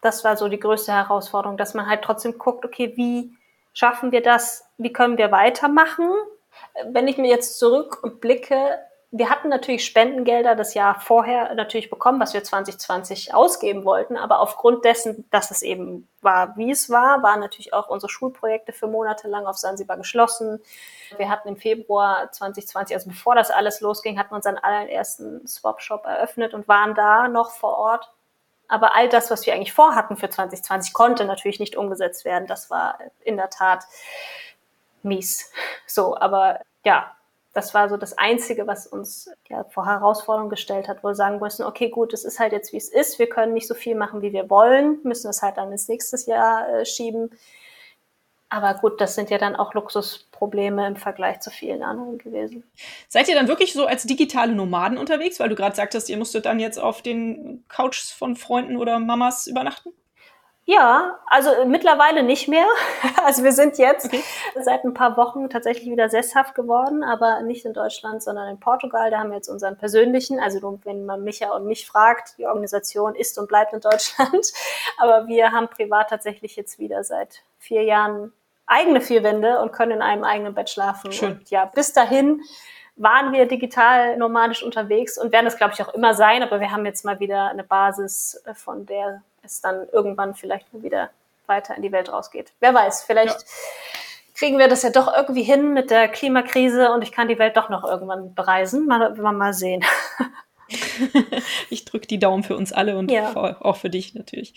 Das 0.03 0.25
war 0.25 0.37
so 0.37 0.49
die 0.49 0.61
größte 0.61 0.93
Herausforderung, 0.93 1.57
dass 1.57 1.75
man 1.75 1.87
halt 1.87 2.03
trotzdem 2.03 2.39
guckt, 2.39 2.65
okay, 2.65 2.93
wie 2.97 3.33
schaffen 3.73 4.13
wir 4.13 4.23
das? 4.23 4.67
Wie 4.77 4.93
können 4.93 5.17
wir 5.17 5.33
weitermachen? 5.33 6.11
wenn 6.87 7.09
ich 7.09 7.19
mir 7.19 7.29
jetzt 7.29 7.59
zurückblicke, 7.59 8.79
wir 9.17 9.31
hatten 9.31 9.49
natürlich 9.49 9.85
Spendengelder 9.85 10.57
das 10.57 10.75
Jahr 10.75 10.99
vorher 10.99 11.55
natürlich 11.55 11.89
bekommen, 11.89 12.19
was 12.19 12.35
wir 12.35 12.43
2020 12.43 13.33
ausgeben 13.33 13.85
wollten, 13.85 14.17
aber 14.17 14.41
aufgrund 14.41 14.85
dessen, 14.85 15.25
dass 15.31 15.53
es 15.53 15.63
eben 15.63 16.09
war, 16.21 16.57
wie 16.57 16.73
es 16.73 16.91
war, 16.91 17.23
waren 17.23 17.39
natürlich 17.39 17.73
auch 17.73 17.87
unsere 17.87 18.11
Schulprojekte 18.11 18.73
für 18.73 18.89
Monate 18.89 19.29
lang 19.29 19.47
auf 19.47 19.57
Sansibar 19.57 19.97
geschlossen. 19.99 20.61
Wir 21.17 21.31
hatten 21.31 21.47
im 21.47 21.57
Februar 21.57 22.33
2020, 22.33 22.97
also 22.97 23.09
bevor 23.09 23.37
das 23.37 23.53
alles 23.53 23.81
losging, 23.81 24.19
hatten 24.19 24.33
wir 24.33 24.37
unseren 24.37 24.59
allerersten 24.59 25.47
Swap-Shop 25.47 26.05
eröffnet 26.07 26.53
und 26.53 26.67
waren 26.67 26.97
da 26.97 27.29
noch 27.29 27.53
vor 27.53 27.79
Ort. 27.79 28.11
Aber 28.67 28.97
all 28.97 29.09
das, 29.09 29.31
was 29.31 29.47
wir 29.47 29.55
eigentlich 29.55 29.73
vorhatten 29.73 30.17
für 30.17 30.29
2020, 30.29 30.93
konnte 30.93 31.25
natürlich 31.25 31.61
nicht 31.61 31.77
umgesetzt 31.77 32.25
werden. 32.25 32.49
Das 32.49 32.69
war 32.69 32.99
in 33.23 33.37
der 33.37 33.51
Tat 33.51 33.85
mies. 35.05 35.53
So, 35.87 36.17
aber 36.17 36.59
ja, 36.85 37.15
das 37.55 37.73
war 37.73 37.89
so 37.89 37.97
das 37.97 38.19
Einzige, 38.19 38.67
was 38.67 38.87
uns 38.87 39.31
ja, 39.49 39.65
vor 39.65 39.87
Herausforderungen 39.87 40.51
gestellt 40.51 40.89
hat, 40.89 41.03
wo 41.03 41.09
wir 41.09 41.15
sagen 41.15 41.39
mussten, 41.39 41.63
okay, 41.63 41.89
gut, 41.89 42.13
es 42.13 42.25
ist 42.25 42.41
halt 42.41 42.53
jetzt, 42.53 42.73
wie 42.73 42.77
es 42.77 42.89
ist. 42.89 43.21
Wir 43.21 43.29
können 43.29 43.55
nicht 43.55 43.69
so 43.69 43.75
viel 43.75 43.95
machen, 43.95 44.23
wie 44.23 44.33
wir 44.33 44.51
wollen, 44.51 44.99
müssen 45.05 45.31
es 45.31 45.41
halt 45.41 45.57
dann 45.57 45.71
ins 45.71 45.89
nächste 45.89 46.17
Jahr 46.29 46.69
äh, 46.69 46.85
schieben. 46.85 47.31
Aber 48.49 48.75
gut, 48.75 49.01
das 49.01 49.15
sind 49.15 49.31
ja 49.31 49.39
dann 49.39 49.57
auch 49.57 49.73
Luxusprobleme 49.75 50.87
im 50.87 50.97
Vergleich 50.97 51.41
zu 51.41 51.51
vielen 51.51 51.83
anderen 51.83 52.19
gewesen. 52.19 52.65
Seid 53.09 53.29
ihr 53.29 53.35
dann 53.35 53.49
wirklich 53.49 53.73
so 53.73 53.87
als 53.87 54.03
digitale 54.03 54.55
Nomaden 54.55 54.99
unterwegs? 54.99 55.39
Weil 55.41 55.49
du 55.49 55.55
gerade 55.55 55.75
sagtest, 55.75 56.09
ihr 56.09 56.17
musstet 56.17 56.47
dann 56.47 56.61
jetzt 56.61 56.79
auf 56.79 57.03
den 57.03 57.65
Couches 57.69 58.11
von 58.11 58.37
Freunden 58.37 58.77
oder 58.77 58.99
Mamas 58.99 59.47
übernachten? 59.47 59.93
Ja, 60.67 61.19
also 61.27 61.51
mittlerweile 61.67 62.23
nicht 62.23 62.49
mehr. 62.49 62.67
Also 63.25 63.43
wir 63.43 63.53
sind 63.53 63.79
jetzt 63.79 64.07
okay. 64.07 64.23
seit 64.61 64.85
ein 64.85 64.93
paar 64.93 65.17
Wochen 65.17 65.49
tatsächlich 65.49 65.91
wieder 65.91 66.11
sesshaft 66.11 66.55
geworden, 66.55 67.03
aber 67.03 67.41
nicht 67.41 67.65
in 67.65 67.73
Deutschland, 67.73 68.23
sondern 68.23 68.49
in 68.49 68.61
Portugal. 68.61 69.11
Da 69.11 69.19
haben 69.19 69.31
wir 69.31 69.37
jetzt 69.37 69.49
unseren 69.49 69.79
persönlichen, 69.79 70.41
also 70.41 70.79
wenn 70.85 71.07
man 71.07 71.25
Micha 71.25 71.51
und 71.53 71.65
mich 71.65 71.87
fragt, 71.87 72.37
die 72.37 72.47
Organisation 72.47 73.15
ist 73.15 73.39
und 73.39 73.49
bleibt 73.49 73.73
in 73.73 73.81
Deutschland. 73.81 74.53
Aber 74.99 75.27
wir 75.27 75.53
haben 75.53 75.69
privat 75.69 76.11
tatsächlich 76.11 76.55
jetzt 76.57 76.79
wieder 76.79 77.03
seit 77.03 77.43
vier 77.59 77.85
Jahren 77.85 78.35
eigene 78.67 79.01
vier 79.01 79.23
Wände 79.23 79.61
und 79.61 79.73
können 79.73 79.93
in 79.93 80.03
einem 80.03 80.25
eigenen 80.25 80.55
Bett 80.55 80.69
schlafen. 80.69 81.11
Schön. 81.11 81.33
Und 81.33 81.51
ja, 81.51 81.65
bis 81.65 81.95
dahin 81.95 82.43
waren 82.97 83.33
wir 83.33 83.47
digital 83.47 84.19
nomadisch 84.19 84.63
unterwegs 84.63 85.17
und 85.17 85.33
werden 85.33 85.47
es, 85.47 85.57
glaube 85.57 85.73
ich, 85.75 85.83
auch 85.83 85.95
immer 85.95 86.13
sein. 86.13 86.43
Aber 86.43 86.61
wir 86.61 86.71
haben 86.71 86.85
jetzt 86.85 87.07
mal 87.07 87.21
wieder 87.21 87.49
eine 87.49 87.65
Basis, 87.65 88.43
äh, 88.45 88.55
von 88.55 88.85
der 88.85 89.23
es 89.45 89.61
dann 89.61 89.89
irgendwann 89.93 90.35
vielleicht 90.35 90.67
wieder 90.73 91.11
weiter 91.47 91.77
in 91.77 91.83
die 91.83 91.93
Welt 91.93 92.13
rausgeht. 92.13 92.53
Wer 92.61 92.75
weiß, 92.75 93.03
vielleicht 93.05 93.41
ja. 93.41 93.47
kriegen 94.37 94.59
wir 94.59 94.69
das 94.69 94.83
ja 94.83 94.91
doch 94.91 95.13
irgendwie 95.15 95.43
hin 95.43 95.73
mit 95.73 95.91
der 95.91 96.09
Klimakrise 96.09 96.91
und 96.93 97.03
ich 97.03 97.13
kann 97.13 97.29
die 97.29 97.39
Welt 97.39 97.57
doch 97.57 97.69
noch 97.69 97.85
irgendwann 97.85 98.35
bereisen. 98.35 98.87
Mal, 98.87 99.15
mal, 99.15 99.33
mal 99.33 99.53
sehen. 99.53 99.85
ich 101.71 101.85
drücke 101.85 102.07
die 102.07 102.19
Daumen 102.19 102.43
für 102.43 102.57
uns 102.57 102.73
alle 102.73 102.97
und 102.97 103.11
ja. 103.11 103.35
auch 103.61 103.77
für 103.77 103.91
dich 103.91 104.15
natürlich. 104.15 104.55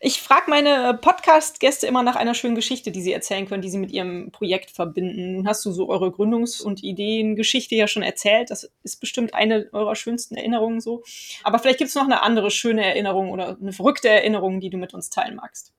Ich 0.00 0.20
frage 0.20 0.50
meine 0.50 0.98
Podcast-Gäste 1.00 1.86
immer 1.86 2.02
nach 2.02 2.16
einer 2.16 2.34
schönen 2.34 2.54
Geschichte, 2.54 2.90
die 2.90 3.02
sie 3.02 3.12
erzählen 3.12 3.48
können, 3.48 3.62
die 3.62 3.70
sie 3.70 3.78
mit 3.78 3.90
ihrem 3.90 4.30
Projekt 4.30 4.70
verbinden. 4.70 5.34
Nun 5.34 5.48
hast 5.48 5.64
du 5.64 5.72
so 5.72 5.88
eure 5.88 6.08
Gründungs- 6.08 6.62
und 6.62 6.82
Ideengeschichte 6.82 7.74
ja 7.74 7.86
schon 7.86 8.02
erzählt. 8.02 8.50
Das 8.50 8.70
ist 8.82 9.00
bestimmt 9.00 9.34
eine 9.34 9.68
eurer 9.72 9.96
schönsten 9.96 10.36
Erinnerungen 10.36 10.80
so. 10.80 11.02
Aber 11.44 11.58
vielleicht 11.58 11.78
gibt 11.78 11.88
es 11.88 11.94
noch 11.94 12.04
eine 12.04 12.22
andere 12.22 12.50
schöne 12.50 12.84
Erinnerung 12.84 13.30
oder 13.30 13.56
eine 13.60 13.72
verrückte 13.72 14.08
Erinnerung, 14.08 14.60
die 14.60 14.70
du 14.70 14.78
mit 14.78 14.94
uns 14.94 15.10
teilen 15.10 15.36
magst. 15.36 15.72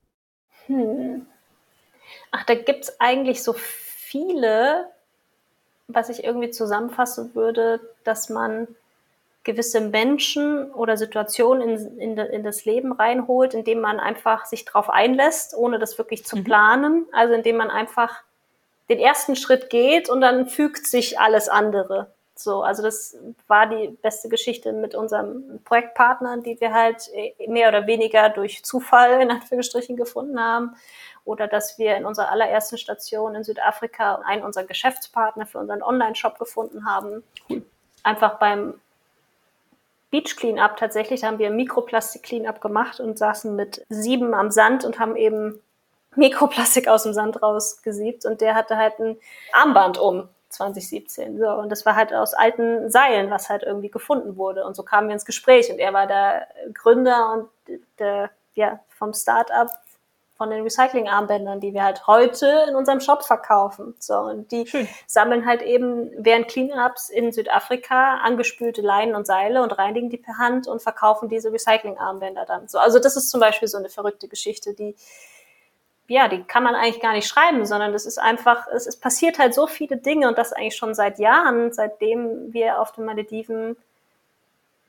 Hm. 0.67 1.25
Ach, 2.31 2.43
da 2.43 2.55
gibt 2.55 2.83
es 2.83 2.99
eigentlich 2.99 3.43
so 3.43 3.53
viele, 3.53 4.87
was 5.87 6.09
ich 6.09 6.23
irgendwie 6.23 6.51
zusammenfassen 6.51 7.33
würde, 7.33 7.79
dass 8.03 8.29
man 8.29 8.67
gewisse 9.43 9.81
Menschen 9.81 10.71
oder 10.71 10.97
Situationen 10.97 11.69
in, 11.69 11.97
in, 11.99 12.17
in, 12.17 12.43
das 12.43 12.65
Leben 12.65 12.91
reinholt, 12.91 13.53
indem 13.53 13.79
man 13.79 13.99
einfach 13.99 14.45
sich 14.45 14.65
darauf 14.65 14.89
einlässt, 14.89 15.55
ohne 15.55 15.79
das 15.79 15.97
wirklich 15.97 16.25
zu 16.25 16.37
mhm. 16.37 16.43
planen. 16.43 17.05
Also 17.13 17.33
indem 17.33 17.57
man 17.57 17.69
einfach 17.69 18.23
den 18.89 18.99
ersten 18.99 19.35
Schritt 19.35 19.69
geht 19.69 20.09
und 20.09 20.21
dann 20.21 20.47
fügt 20.47 20.87
sich 20.87 21.19
alles 21.19 21.47
andere. 21.47 22.11
So, 22.35 22.63
also 22.63 22.81
das 22.81 23.17
war 23.47 23.67
die 23.67 23.89
beste 24.01 24.29
Geschichte 24.29 24.71
mit 24.71 24.95
unserem 24.95 25.59
Projektpartnern, 25.65 26.41
die 26.41 26.59
wir 26.61 26.73
halt 26.73 27.09
mehr 27.47 27.67
oder 27.67 27.85
weniger 27.85 28.29
durch 28.29 28.63
Zufall 28.63 29.21
in 29.21 29.29
Anführungsstrichen 29.29 29.97
gefunden 29.97 30.39
haben. 30.39 30.75
Oder 31.25 31.47
dass 31.47 31.77
wir 31.77 31.97
in 31.97 32.05
unserer 32.05 32.31
allerersten 32.31 32.77
Station 32.77 33.35
in 33.35 33.43
Südafrika 33.43 34.21
einen 34.25 34.43
unserer 34.43 34.63
Geschäftspartner 34.63 35.45
für 35.45 35.59
unseren 35.59 35.83
Online-Shop 35.83 36.39
gefunden 36.39 36.85
haben. 36.85 37.23
Cool. 37.49 37.61
Einfach 38.03 38.39
beim 38.39 38.75
Beach 40.11 40.35
Cleanup 40.35 40.77
tatsächlich, 40.77 41.21
da 41.21 41.27
haben 41.27 41.39
wir 41.39 41.49
Mikroplastik 41.51 42.23
Cleanup 42.23 42.61
gemacht 42.61 42.99
und 42.99 43.17
saßen 43.17 43.55
mit 43.55 43.85
sieben 43.89 44.33
am 44.33 44.51
Sand 44.51 44.85
und 44.85 44.99
haben 44.99 45.15
eben 45.15 45.61
Mikroplastik 46.15 46.87
aus 46.87 47.03
dem 47.03 47.13
Sand 47.13 47.41
rausgesiebt 47.41 48.25
und 48.25 48.41
der 48.41 48.55
hatte 48.55 48.77
halt 48.77 48.99
ein 48.99 49.17
Armband 49.53 49.97
um. 49.97 50.29
2017. 50.49 51.37
So, 51.37 51.47
und 51.47 51.69
das 51.69 51.85
war 51.85 51.95
halt 51.95 52.13
aus 52.13 52.33
alten 52.33 52.89
Seilen, 52.89 53.29
was 53.29 53.49
halt 53.49 53.63
irgendwie 53.63 53.89
gefunden 53.89 54.35
wurde. 54.35 54.65
Und 54.65 54.75
so 54.75 54.83
kamen 54.83 55.07
wir 55.07 55.13
ins 55.13 55.25
Gespräch 55.25 55.71
und 55.71 55.79
er 55.79 55.93
war 55.93 56.07
der 56.07 56.47
Gründer 56.73 57.33
und 57.33 57.79
der, 57.99 58.31
ja, 58.55 58.79
vom 58.89 59.13
Start-up 59.13 59.69
von 60.39 60.49
den 60.51 60.63
Recycling-Armbändern, 60.63 61.59
die 61.59 61.73
wir 61.73 61.83
halt 61.83 62.07
heute 62.07 62.65
in 62.69 62.75
unserem 62.77 63.01
Shop 63.01 63.25
verkaufen. 63.25 63.93
So, 63.99 64.15
und 64.15 64.49
die 64.53 64.65
Schön. 64.65 64.87
sammeln 65.05 65.45
halt 65.45 65.61
eben 65.61 66.11
während 66.17 66.47
Cleanups 66.47 67.09
in 67.09 67.33
Südafrika 67.33 68.19
angespülte 68.19 68.81
Leinen 68.81 69.15
und 69.15 69.27
Seile 69.27 69.61
und 69.61 69.77
reinigen 69.77 70.09
die 70.09 70.15
per 70.15 70.37
Hand 70.37 70.65
und 70.65 70.81
verkaufen 70.81 71.27
diese 71.27 71.51
Recycling-Armbänder 71.51 72.45
dann. 72.45 72.69
So, 72.69 72.79
also 72.79 72.99
das 72.99 73.17
ist 73.17 73.29
zum 73.29 73.41
Beispiel 73.41 73.67
so 73.67 73.77
eine 73.77 73.89
verrückte 73.89 74.29
Geschichte, 74.29 74.73
die 74.73 74.95
ja, 76.07 76.27
die 76.29 76.41
kann 76.41 76.63
man 76.63 76.73
eigentlich 76.73 77.01
gar 77.01 77.13
nicht 77.13 77.27
schreiben, 77.27 77.65
sondern 77.65 77.91
das 77.91 78.07
ist 78.07 78.17
einfach, 78.17 78.65
es, 78.73 78.87
es 78.87 78.95
passiert 78.95 79.37
halt 79.37 79.53
so 79.53 79.67
viele 79.67 79.97
Dinge 79.97 80.27
und 80.29 80.37
das 80.39 80.53
eigentlich 80.53 80.75
schon 80.75 80.95
seit 80.95 81.19
Jahren, 81.19 81.71
seitdem 81.71 82.51
wir 82.51 82.79
auf 82.79 82.93
den 82.93 83.05
Malediven 83.05 83.75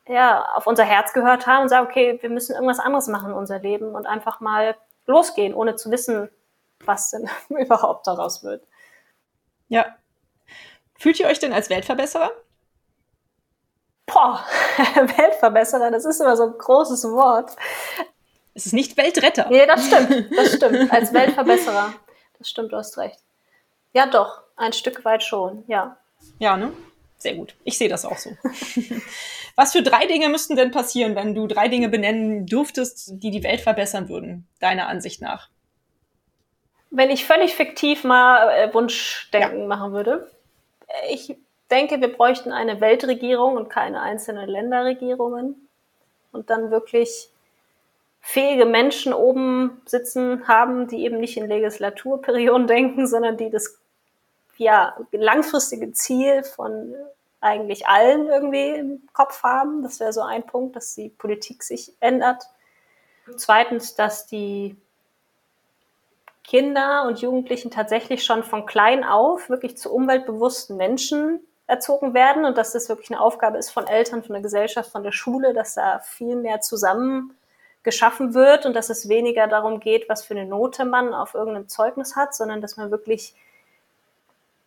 ja, 0.07 0.46
auf 0.55 0.66
unser 0.66 0.84
Herz 0.84 1.12
gehört 1.12 1.46
haben 1.46 1.62
und 1.62 1.68
sagen, 1.68 1.86
okay, 1.86 2.18
wir 2.20 2.30
müssen 2.30 2.55
irgendwas 2.55 2.78
anderes 2.78 3.09
machen 3.09 3.32
in 3.32 3.36
unser 3.36 3.59
Leben 3.59 3.94
und 3.94 4.07
einfach 4.07 4.40
mal 4.40 4.76
losgehen, 5.11 5.55
ohne 5.55 5.77
zu 5.77 5.91
wissen, 5.91 6.31
was 6.85 7.11
denn 7.11 7.29
überhaupt 7.49 8.07
daraus 8.07 8.43
wird. 8.43 8.67
Ja. 9.69 9.97
Fühlt 10.99 11.21
ihr 11.21 11.27
euch 11.27 11.39
denn 11.39 11.53
als 11.53 11.71
Weltverbesserer? 11.71 12.31
Boah, 14.07 14.45
Weltverbesserer, 14.95 15.91
das 15.91 16.05
ist 16.05 16.21
immer 16.21 16.37
so 16.37 16.45
ein 16.45 16.59
großes 16.59 17.05
Wort. 17.05 17.57
Es 18.55 18.67
ist 18.67 18.73
nicht 18.73 18.97
Weltretter. 18.97 19.47
Nee, 19.49 19.67
das 19.67 19.87
stimmt. 19.87 20.37
Das 20.37 20.53
stimmt. 20.57 20.93
Als 20.93 21.13
Weltverbesserer. 21.13 21.95
Das 22.39 22.49
stimmt, 22.49 22.73
du 22.73 22.77
hast 22.77 22.99
recht. 22.99 23.21
Ja, 23.93 24.07
doch. 24.07 24.43
Ein 24.57 24.73
Stück 24.73 25.05
weit 25.05 25.23
schon, 25.23 25.65
ja. 25.69 25.97
Ja, 26.39 26.57
ne? 26.57 26.73
Sehr 27.21 27.35
gut. 27.35 27.55
Ich 27.64 27.77
sehe 27.77 27.91
das 27.91 28.07
auch 28.07 28.16
so. 28.16 28.31
Was 29.57 29.73
für 29.73 29.83
drei 29.83 30.07
Dinge 30.07 30.31
müssten 30.31 30.57
denn 30.57 30.71
passieren, 30.71 31.14
wenn 31.14 31.35
du 31.35 31.47
drei 31.47 31.68
Dinge 31.68 31.91
benennen 31.91 32.47
dürftest, 32.47 33.23
die 33.23 33.31
die 33.31 33.43
Welt 33.43 33.61
verbessern 33.61 34.09
würden, 34.09 34.49
deiner 34.59 34.89
Ansicht 34.89 35.21
nach? 35.21 35.51
Wenn 36.91 37.11
ich 37.11 37.27
völlig 37.27 37.55
fiktiv 37.55 38.05
mal 38.05 38.49
äh, 38.49 38.73
Wunschdenken 38.73 39.61
ja. 39.61 39.66
machen 39.66 39.93
würde. 39.93 40.31
Ich 41.11 41.37
denke, 41.71 42.01
wir 42.01 42.11
bräuchten 42.11 42.53
eine 42.53 42.81
Weltregierung 42.81 43.57
und 43.57 43.68
keine 43.68 44.01
einzelnen 44.01 44.49
Länderregierungen. 44.49 45.68
Und 46.33 46.49
dann 46.49 46.71
wirklich 46.71 47.29
fähige 48.23 48.64
Menschen 48.64 49.12
oben 49.12 49.83
sitzen 49.85 50.49
haben, 50.49 50.89
die 50.89 51.05
eben 51.05 51.21
nicht 51.21 51.37
in 51.37 51.47
Legislaturperioden 51.47 52.66
denken, 52.66 53.07
sondern 53.07 53.37
die 53.37 53.51
das 53.51 53.79
ja, 54.61 54.95
langfristige 55.11 55.91
Ziel 55.93 56.43
von 56.43 56.95
eigentlich 57.41 57.89
allen 57.89 58.29
irgendwie 58.29 58.69
im 58.69 59.09
Kopf 59.15 59.43
haben. 59.43 59.83
Das 59.83 60.01
wäre 60.01 60.13
so 60.13 60.21
ein 60.21 60.45
Punkt, 60.45 60.77
dass 60.77 60.95
die 60.95 61.09
Politik 61.09 61.63
sich 61.63 61.95
ändert. 61.99 62.45
Zweitens, 63.37 63.95
dass 63.95 64.27
die 64.27 64.77
Kinder 66.45 67.07
und 67.07 67.23
Jugendlichen 67.23 67.71
tatsächlich 67.71 68.23
schon 68.23 68.43
von 68.45 68.67
klein 68.67 69.03
auf 69.03 69.49
wirklich 69.49 69.79
zu 69.79 69.91
umweltbewussten 69.95 70.77
Menschen 70.77 71.41
erzogen 71.67 72.13
werden 72.13 72.45
und 72.45 72.59
dass 72.59 72.73
das 72.73 72.91
wirklich 72.91 73.11
eine 73.11 73.21
Aufgabe 73.23 73.57
ist 73.57 73.71
von 73.71 73.87
Eltern, 73.87 74.23
von 74.23 74.35
der 74.35 74.43
Gesellschaft, 74.43 74.91
von 74.91 75.05
der 75.05 75.13
Schule, 75.13 75.55
dass 75.55 75.73
da 75.75 76.01
viel 76.01 76.37
mehr 76.37 76.61
zusammen 76.61 77.35
geschaffen 77.83 78.35
wird 78.35 78.67
und 78.67 78.75
dass 78.75 78.91
es 78.91 79.09
weniger 79.09 79.47
darum 79.47 79.81
geht, 79.81 80.11
was 80.11 80.23
für 80.23 80.35
eine 80.35 80.45
Note 80.45 80.85
man 80.85 81.15
auf 81.15 81.33
irgendeinem 81.33 81.69
Zeugnis 81.69 82.15
hat, 82.15 82.35
sondern 82.35 82.61
dass 82.61 82.77
man 82.77 82.91
wirklich 82.91 83.35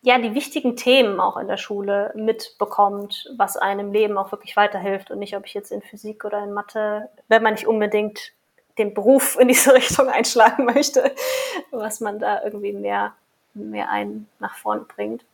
ja 0.04 0.18
die 0.18 0.34
wichtigen 0.34 0.76
Themen 0.76 1.18
auch 1.18 1.38
in 1.38 1.48
der 1.48 1.56
Schule 1.56 2.12
mitbekommt, 2.14 3.30
was 3.36 3.56
einem 3.56 3.90
Leben 3.92 4.18
auch 4.18 4.32
wirklich 4.32 4.54
weiterhilft 4.54 5.10
und 5.10 5.18
nicht, 5.18 5.34
ob 5.36 5.46
ich 5.46 5.54
jetzt 5.54 5.72
in 5.72 5.80
Physik 5.80 6.24
oder 6.24 6.44
in 6.44 6.52
Mathe, 6.52 7.08
wenn 7.28 7.42
man 7.42 7.54
nicht 7.54 7.66
unbedingt 7.66 8.32
den 8.76 8.92
Beruf 8.92 9.38
in 9.38 9.48
diese 9.48 9.72
Richtung 9.74 10.08
einschlagen 10.08 10.66
möchte, 10.66 11.14
was 11.70 12.00
man 12.00 12.18
da 12.18 12.44
irgendwie 12.44 12.72
mehr, 12.72 13.14
mehr 13.54 13.90
ein 13.90 14.28
nach 14.40 14.56
vorn 14.56 14.86
bringt. 14.86 15.24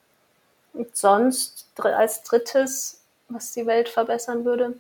Und 0.73 0.97
sonst 0.97 1.68
als 1.77 2.23
drittes, 2.23 3.03
was 3.29 3.53
die 3.53 3.66
Welt 3.66 3.89
verbessern 3.89 4.45
würde, 4.45 4.79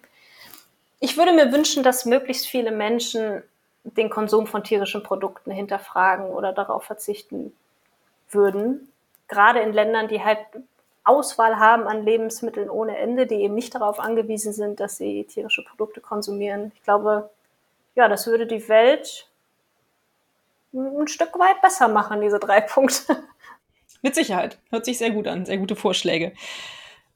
ich 1.00 1.16
würde 1.16 1.32
mir 1.32 1.50
wünschen, 1.50 1.82
dass 1.82 2.04
möglichst 2.04 2.46
viele 2.46 2.70
Menschen 2.70 3.42
den 3.82 4.08
Konsum 4.08 4.46
von 4.46 4.62
tierischen 4.62 5.02
Produkten 5.02 5.50
hinterfragen 5.50 6.26
oder 6.26 6.52
darauf 6.52 6.84
verzichten 6.84 7.52
würden. 8.30 8.92
Gerade 9.30 9.60
in 9.60 9.72
Ländern, 9.72 10.08
die 10.08 10.22
halt 10.22 10.38
Auswahl 11.04 11.58
haben 11.58 11.86
an 11.88 12.04
Lebensmitteln 12.04 12.68
ohne 12.68 12.98
Ende, 12.98 13.26
die 13.26 13.36
eben 13.36 13.54
nicht 13.54 13.74
darauf 13.74 13.98
angewiesen 13.98 14.52
sind, 14.52 14.80
dass 14.80 14.98
sie 14.98 15.24
tierische 15.24 15.64
Produkte 15.64 16.00
konsumieren. 16.00 16.72
Ich 16.74 16.82
glaube, 16.82 17.30
ja, 17.94 18.08
das 18.08 18.26
würde 18.26 18.46
die 18.46 18.68
Welt 18.68 19.26
ein 20.72 21.08
Stück 21.08 21.38
weit 21.38 21.60
besser 21.62 21.88
machen, 21.88 22.20
diese 22.20 22.38
drei 22.38 22.60
Punkte. 22.60 23.24
Mit 24.02 24.14
Sicherheit. 24.14 24.58
Hört 24.70 24.84
sich 24.84 24.98
sehr 24.98 25.10
gut 25.10 25.26
an. 25.26 25.46
Sehr 25.46 25.58
gute 25.58 25.76
Vorschläge. 25.76 26.32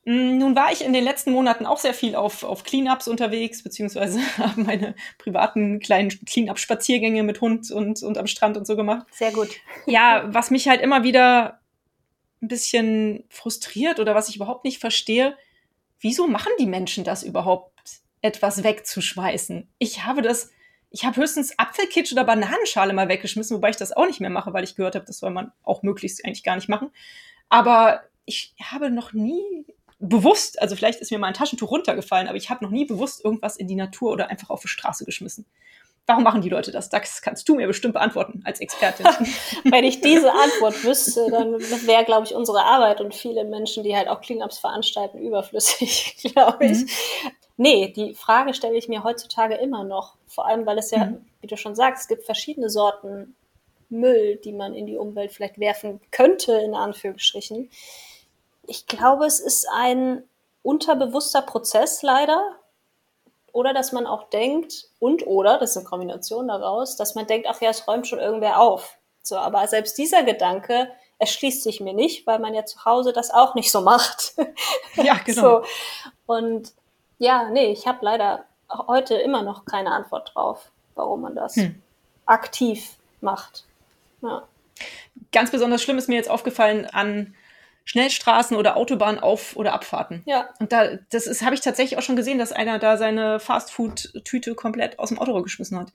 Mm, 0.05 0.39
nun 0.39 0.55
war 0.55 0.71
ich 0.73 0.85
in 0.85 0.93
den 0.93 1.05
letzten 1.05 1.33
Monaten 1.33 1.65
auch 1.65 1.79
sehr 1.79 1.95
viel 1.95 2.15
auf, 2.15 2.43
auf 2.43 2.65
Cleanups 2.65 3.09
unterwegs, 3.09 3.63
beziehungsweise 3.63 4.21
habe 4.39 4.61
meine 4.61 4.95
privaten 5.19 5.79
kleinen 5.79 6.11
Cleanup-Spaziergänge 6.11 7.23
mit 7.23 7.41
Hund 7.41 7.71
und, 7.71 8.03
und 8.03 8.19
am 8.19 8.27
Strand 8.27 8.57
und 8.57 8.67
so 8.67 8.77
gemacht. 8.77 9.07
Sehr 9.13 9.33
gut. 9.33 9.49
Ja, 9.87 10.25
was 10.27 10.51
mich 10.51 10.69
halt 10.69 10.81
immer 10.81 11.05
wieder 11.05 11.61
ein 12.45 12.49
bisschen 12.49 13.25
frustriert 13.29 13.99
oder 14.01 14.15
was 14.15 14.29
ich 14.29 14.37
überhaupt 14.37 14.65
nicht 14.65 14.79
verstehe, 14.79 15.37
wieso 16.01 16.27
machen 16.27 16.53
die 16.59 16.67
Menschen 16.67 17.05
das 17.05 17.23
überhaupt, 17.23 17.73
etwas 18.21 18.63
wegzuschmeißen? 18.63 19.69
Ich 19.79 20.05
habe 20.05 20.23
das, 20.23 20.51
ich 20.91 21.05
habe 21.05 21.21
höchstens 21.21 21.59
Apfelkitsch 21.59 22.13
oder 22.13 22.25
Bananenschale 22.25 22.93
mal 22.93 23.09
weggeschmissen, 23.09 23.57
wobei 23.57 23.71
ich 23.71 23.77
das 23.77 23.93
auch 23.93 24.07
nicht 24.07 24.21
mehr 24.21 24.31
mache, 24.31 24.53
weil 24.53 24.65
ich 24.65 24.77
gehört 24.77 24.95
habe, 24.95 25.07
das 25.07 25.19
soll 25.19 25.31
man 25.31 25.53
auch 25.63 25.83
möglichst 25.83 26.25
eigentlich 26.25 26.45
gar 26.45 26.57
nicht 26.57 26.69
machen. 26.69 26.91
Aber 27.49 28.03
ich 28.25 28.55
habe 28.63 28.91
noch 28.91 29.13
nie 29.13 29.67
bewusst, 29.99 30.61
also 30.61 30.77
vielleicht 30.77 31.01
ist 31.01 31.11
mir 31.11 31.19
mal 31.19 31.29
ein 31.29 31.35
Taschentuch 31.35 31.71
runtergefallen, 31.71 32.29
aber 32.29 32.37
ich 32.37 32.51
habe 32.51 32.65
noch 32.65 32.71
nie 32.71 32.85
bewusst 32.85 33.25
irgendwas 33.25 33.57
in 33.57 33.69
die 33.69 33.75
Natur 33.75 34.13
oder 34.13 34.29
einfach 34.29 34.51
auf 34.51 34.63
die 34.63 34.69
Straße 34.69 35.05
geschmissen. 35.05 35.47
Warum 36.07 36.23
machen 36.23 36.43
die 36.43 36.51
Leute 36.51 36.71
das? 36.71 36.91
Das 36.91 37.23
kannst 37.23 37.49
du 37.49 37.55
mir 37.55 37.67
bestimmt 37.67 37.95
beantworten 37.95 38.43
als 38.45 38.61
Expertin. 38.61 39.07
Wenn 39.65 39.85
ich 39.85 40.03
diese 40.03 40.31
Antwort 40.33 40.85
wüsste, 40.85 41.31
dann 41.31 41.59
wäre, 41.87 42.05
glaube 42.05 42.27
ich, 42.27 42.35
unsere 42.35 42.63
Arbeit 42.63 43.01
und 43.01 43.15
viele 43.15 43.45
Menschen, 43.45 43.85
die 43.85 43.97
halt 43.97 44.09
auch 44.09 44.21
Cleanups 44.21 44.59
veranstalten, 44.59 45.19
überflüssig, 45.19 46.17
glaube 46.35 46.67
ich. 46.67 46.79
Mhm. 46.79 46.89
Nee, 47.57 47.93
die 47.97 48.15
Frage 48.15 48.53
stelle 48.53 48.77
ich 48.77 48.89
mir 48.89 49.05
heutzutage 49.05 49.55
immer 49.55 49.85
noch. 49.85 50.17
Vor 50.27 50.47
allem, 50.47 50.67
weil 50.67 50.77
es 50.79 50.91
ja, 50.91 51.07
mhm. 51.07 51.25
wie 51.41 51.47
du 51.47 51.57
schon 51.57 51.75
sagst, 51.75 52.03
es 52.03 52.09
gibt 52.09 52.25
verschiedene 52.25 52.69
Sorten 52.69 53.35
Müll, 53.89 54.37
die 54.37 54.53
man 54.53 54.75
in 54.75 54.87
die 54.87 54.97
Umwelt 54.97 55.33
vielleicht 55.33 55.59
werfen 55.59 56.01
könnte, 56.11 56.53
in 56.53 56.75
Anführungsstrichen. 56.75 57.71
Ich 58.67 58.87
glaube, 58.87 59.27
es 59.27 59.41
ist 59.41 59.67
ein 59.73 60.25
unterbewusster 60.63 61.43
Prozess 61.43 62.03
leider. 62.03 62.57
Oder 63.55 63.73
dass 63.73 63.93
man 63.93 64.05
auch 64.09 64.31
denkt, 64.31 64.89
und 64.99 65.29
oder, 65.29 65.59
das 65.59 65.71
ist 65.71 65.77
eine 65.77 65.87
Kombination 65.87 66.49
daraus, 66.49 66.97
dass 66.97 67.15
man 67.15 67.29
denkt, 67.29 67.47
ach 67.49 67.61
ja, 67.61 67.71
es 67.71 67.87
räumt 67.87 68.09
schon 68.09 68.19
irgendwer 68.19 68.61
auf. 68.61 68.99
So, 69.23 69.37
aber 69.37 69.65
selbst 69.69 69.97
dieser 69.97 70.25
Gedanke 70.25 70.91
erschließt 71.19 71.63
sich 71.63 71.81
mir 71.81 71.95
nicht, 71.95 72.27
weil 72.27 72.41
man 72.41 72.53
ja 72.53 72.65
zu 72.65 72.85
Hause 72.85 73.13
das 73.13 73.31
auch 73.31 73.55
nicht 73.55 73.71
so 73.71 73.81
macht. 73.81 74.35
Ja, 74.97 75.15
genau. 75.25 75.63
So. 75.63 75.65
Und 76.27 76.73
ja, 77.19 77.49
nee, 77.51 77.73
ich 77.73 77.87
habe 77.87 77.99
leider 78.03 78.45
heute 78.89 79.15
immer 79.15 79.43
noch 79.43 79.65
keine 79.65 79.91
Antwort 79.91 80.33
drauf, 80.35 80.71
warum 80.95 81.23
man 81.23 81.35
das 81.35 81.57
hm. 81.57 81.81
aktiv 82.27 82.97
macht. 83.21 83.65
Ja. 84.23 84.43
Ganz 85.33 85.51
besonders 85.51 85.83
schlimm 85.83 85.99
ist 85.99 86.09
mir 86.09 86.15
jetzt 86.17 86.31
aufgefallen 86.31 86.87
an 86.87 87.35
Schnellstraßen 87.85 88.57
oder 88.57 88.77
Autobahnen 88.77 89.21
auf- 89.21 89.57
oder 89.57 89.73
Abfahrten. 89.75 90.23
Ja. 90.27 90.49
Und 90.59 90.73
da, 90.73 90.97
das 91.11 91.27
ist, 91.27 91.43
habe 91.43 91.55
ich 91.55 91.61
tatsächlich 91.61 91.99
auch 91.99 92.03
schon 92.03 92.17
gesehen, 92.17 92.39
dass 92.39 92.53
einer 92.53 92.79
da 92.79 92.97
seine 92.97 93.41
Fastfood-Tüte 93.41 94.55
komplett 94.55 94.99
aus 94.99 95.11
dem 95.11 95.19
Auto 95.19 95.41
geschmissen 95.43 95.79
hat. 95.79 95.93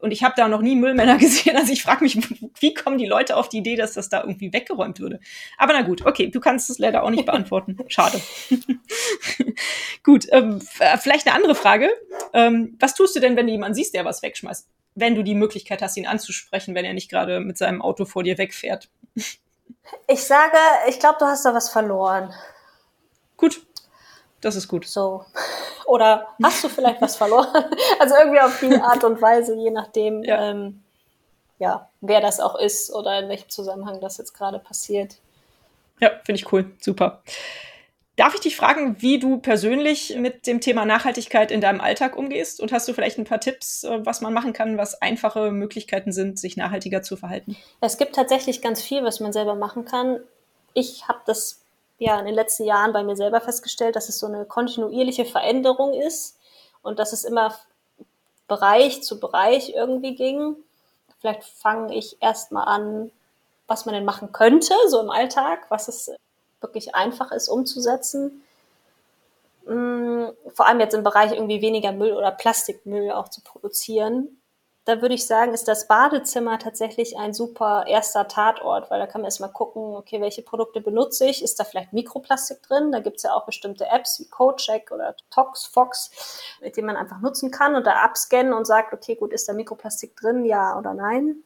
Und 0.00 0.12
ich 0.12 0.24
habe 0.24 0.34
da 0.36 0.48
noch 0.48 0.62
nie 0.62 0.74
Müllmänner 0.76 1.16
gesehen. 1.18 1.56
Also 1.56 1.72
ich 1.72 1.82
frage 1.82 2.02
mich, 2.02 2.18
wie 2.60 2.74
kommen 2.74 2.98
die 2.98 3.06
Leute 3.06 3.36
auf 3.36 3.48
die 3.48 3.58
Idee, 3.58 3.76
dass 3.76 3.92
das 3.92 4.08
da 4.08 4.22
irgendwie 4.22 4.52
weggeräumt 4.52 4.98
würde? 4.98 5.20
Aber 5.56 5.72
na 5.72 5.82
gut, 5.82 6.04
okay, 6.04 6.28
du 6.28 6.40
kannst 6.40 6.70
es 6.70 6.78
leider 6.78 7.04
auch 7.04 7.10
nicht 7.10 7.26
beantworten. 7.26 7.78
Schade. 7.88 8.20
gut, 10.02 10.26
ähm, 10.32 10.60
vielleicht 11.00 11.26
eine 11.26 11.36
andere 11.36 11.54
Frage. 11.54 11.90
Ähm, 12.32 12.76
was 12.80 12.94
tust 12.94 13.14
du 13.14 13.20
denn, 13.20 13.36
wenn 13.36 13.46
du 13.46 13.52
jemanden 13.52 13.74
siehst, 13.74 13.94
der 13.94 14.04
was 14.04 14.22
wegschmeißt? 14.22 14.68
Wenn 14.96 15.14
du 15.14 15.22
die 15.22 15.34
Möglichkeit 15.36 15.82
hast, 15.82 15.96
ihn 15.96 16.06
anzusprechen, 16.06 16.74
wenn 16.74 16.84
er 16.84 16.94
nicht 16.94 17.10
gerade 17.10 17.40
mit 17.40 17.56
seinem 17.56 17.80
Auto 17.80 18.04
vor 18.04 18.24
dir 18.24 18.38
wegfährt. 18.38 18.88
Ich 20.06 20.24
sage, 20.24 20.56
ich 20.88 20.98
glaube, 20.98 21.16
du 21.18 21.26
hast 21.26 21.44
da 21.44 21.54
was 21.54 21.68
verloren. 21.70 22.32
Gut. 23.36 23.60
Das 24.40 24.56
ist 24.56 24.68
gut. 24.68 24.86
So. 24.86 25.24
Oder 25.86 26.28
hast 26.42 26.64
du 26.64 26.68
vielleicht 26.68 27.00
was 27.00 27.16
verloren? 27.16 27.48
Also 27.98 28.14
irgendwie 28.14 28.40
auf 28.40 28.58
die 28.60 28.74
Art 28.74 29.04
und 29.04 29.20
Weise, 29.20 29.54
je 29.54 29.70
nachdem, 29.70 30.22
ja. 30.24 30.50
Ähm, 30.50 30.82
ja, 31.58 31.90
wer 32.00 32.20
das 32.20 32.40
auch 32.40 32.56
ist 32.56 32.90
oder 32.90 33.18
in 33.20 33.28
welchem 33.28 33.50
Zusammenhang 33.50 34.00
das 34.00 34.16
jetzt 34.16 34.32
gerade 34.32 34.58
passiert. 34.58 35.16
Ja, 36.00 36.10
finde 36.24 36.40
ich 36.40 36.50
cool. 36.52 36.72
Super. 36.80 37.22
Darf 38.20 38.34
ich 38.34 38.40
dich 38.40 38.54
fragen, 38.58 39.00
wie 39.00 39.18
du 39.18 39.38
persönlich 39.38 40.14
mit 40.18 40.46
dem 40.46 40.60
Thema 40.60 40.84
Nachhaltigkeit 40.84 41.50
in 41.50 41.62
deinem 41.62 41.80
Alltag 41.80 42.18
umgehst? 42.18 42.60
Und 42.60 42.70
hast 42.70 42.86
du 42.86 42.92
vielleicht 42.92 43.16
ein 43.16 43.24
paar 43.24 43.40
Tipps, 43.40 43.82
äh, 43.82 44.04
was 44.04 44.20
man 44.20 44.34
machen 44.34 44.52
kann, 44.52 44.76
was 44.76 45.00
einfache 45.00 45.50
Möglichkeiten 45.50 46.12
sind, 46.12 46.38
sich 46.38 46.58
nachhaltiger 46.58 47.00
zu 47.00 47.16
verhalten? 47.16 47.56
Es 47.80 47.96
gibt 47.96 48.14
tatsächlich 48.14 48.60
ganz 48.60 48.82
viel, 48.82 49.02
was 49.04 49.20
man 49.20 49.32
selber 49.32 49.54
machen 49.54 49.86
kann. 49.86 50.20
Ich 50.74 51.08
habe 51.08 51.20
das 51.24 51.62
ja 51.98 52.18
in 52.18 52.26
den 52.26 52.34
letzten 52.34 52.64
Jahren 52.64 52.92
bei 52.92 53.02
mir 53.02 53.16
selber 53.16 53.40
festgestellt, 53.40 53.96
dass 53.96 54.10
es 54.10 54.18
so 54.18 54.26
eine 54.26 54.44
kontinuierliche 54.44 55.24
Veränderung 55.24 55.94
ist 55.94 56.36
und 56.82 56.98
dass 56.98 57.14
es 57.14 57.24
immer 57.24 57.54
Bereich 58.48 59.02
zu 59.02 59.18
Bereich 59.18 59.72
irgendwie 59.74 60.14
ging. 60.14 60.56
Vielleicht 61.22 61.44
fange 61.44 61.96
ich 61.96 62.18
erstmal 62.20 62.68
an, 62.68 63.10
was 63.66 63.86
man 63.86 63.94
denn 63.94 64.04
machen 64.04 64.30
könnte, 64.30 64.74
so 64.88 65.00
im 65.00 65.08
Alltag, 65.08 65.64
was 65.70 65.88
es 65.88 66.10
wirklich 66.60 66.94
einfach 66.94 67.32
ist 67.32 67.48
umzusetzen. 67.48 68.42
Mm, 69.66 70.26
vor 70.54 70.66
allem 70.66 70.80
jetzt 70.80 70.94
im 70.94 71.04
Bereich 71.04 71.32
irgendwie 71.32 71.62
weniger 71.62 71.92
Müll 71.92 72.12
oder 72.12 72.30
Plastikmüll 72.30 73.12
auch 73.12 73.28
zu 73.28 73.42
produzieren. 73.42 74.40
Da 74.86 75.02
würde 75.02 75.14
ich 75.14 75.26
sagen, 75.26 75.52
ist 75.52 75.68
das 75.68 75.86
Badezimmer 75.86 76.58
tatsächlich 76.58 77.18
ein 77.18 77.34
super 77.34 77.84
erster 77.86 78.26
Tatort, 78.26 78.90
weil 78.90 78.98
da 78.98 79.06
kann 79.06 79.20
man 79.20 79.26
erstmal 79.26 79.52
gucken, 79.52 79.94
okay, 79.94 80.20
welche 80.20 80.42
Produkte 80.42 80.80
benutze 80.80 81.26
ich? 81.26 81.44
Ist 81.44 81.60
da 81.60 81.64
vielleicht 81.64 81.92
Mikroplastik 81.92 82.62
drin? 82.62 82.90
Da 82.90 83.00
gibt 83.00 83.18
es 83.18 83.22
ja 83.24 83.34
auch 83.34 83.44
bestimmte 83.44 83.86
Apps 83.86 84.18
wie 84.18 84.28
CodeCheck 84.28 84.90
oder 84.90 85.14
ToxFox, 85.30 86.40
mit 86.62 86.76
denen 86.76 86.86
man 86.86 86.96
einfach 86.96 87.20
nutzen 87.20 87.50
kann 87.50 87.76
und 87.76 87.86
da 87.86 88.02
abscannen 88.02 88.54
und 88.54 88.66
sagt, 88.66 88.94
okay, 88.94 89.16
gut, 89.16 89.32
ist 89.32 89.48
da 89.48 89.52
Mikroplastik 89.52 90.16
drin? 90.16 90.46
Ja 90.46 90.76
oder 90.78 90.94
nein? 90.94 91.44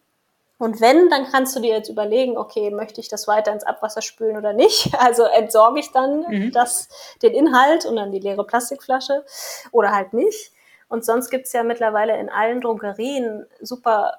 Und 0.57 0.81
wenn, 0.81 1.11
dann 1.11 1.27
kannst 1.31 1.57
du 1.57 1.61
dir 1.61 1.75
jetzt 1.75 1.89
überlegen, 1.89 2.39
okay, 2.39 2.71
möchte 2.71 3.01
ich 3.01 3.09
das 3.09 3.27
weiter 3.27 3.53
ins 3.53 3.65
Abwasser 3.65 4.03
spülen 4.03 4.37
oder 4.37 4.53
nicht? 4.53 4.93
Also 4.99 5.25
entsorge 5.25 5.81
ich 5.81 5.93
dann 5.93 6.25
mhm. 6.29 6.53
das, 6.53 6.89
den 7.23 7.33
Inhalt 7.33 7.85
und 7.85 7.97
dann 7.97 8.13
die 8.13 8.21
leere 8.21 8.45
Plastikflasche 8.45 9.25
oder 9.73 9.93
halt 9.93 10.13
nicht. 10.13 10.53
Und 10.89 11.05
sonst 11.05 11.31
gibt's 11.31 11.53
ja 11.53 11.63
mittlerweile 11.63 12.19
in 12.19 12.31
allen 12.31 12.61
Drogerien 12.61 13.47
super, 13.61 14.19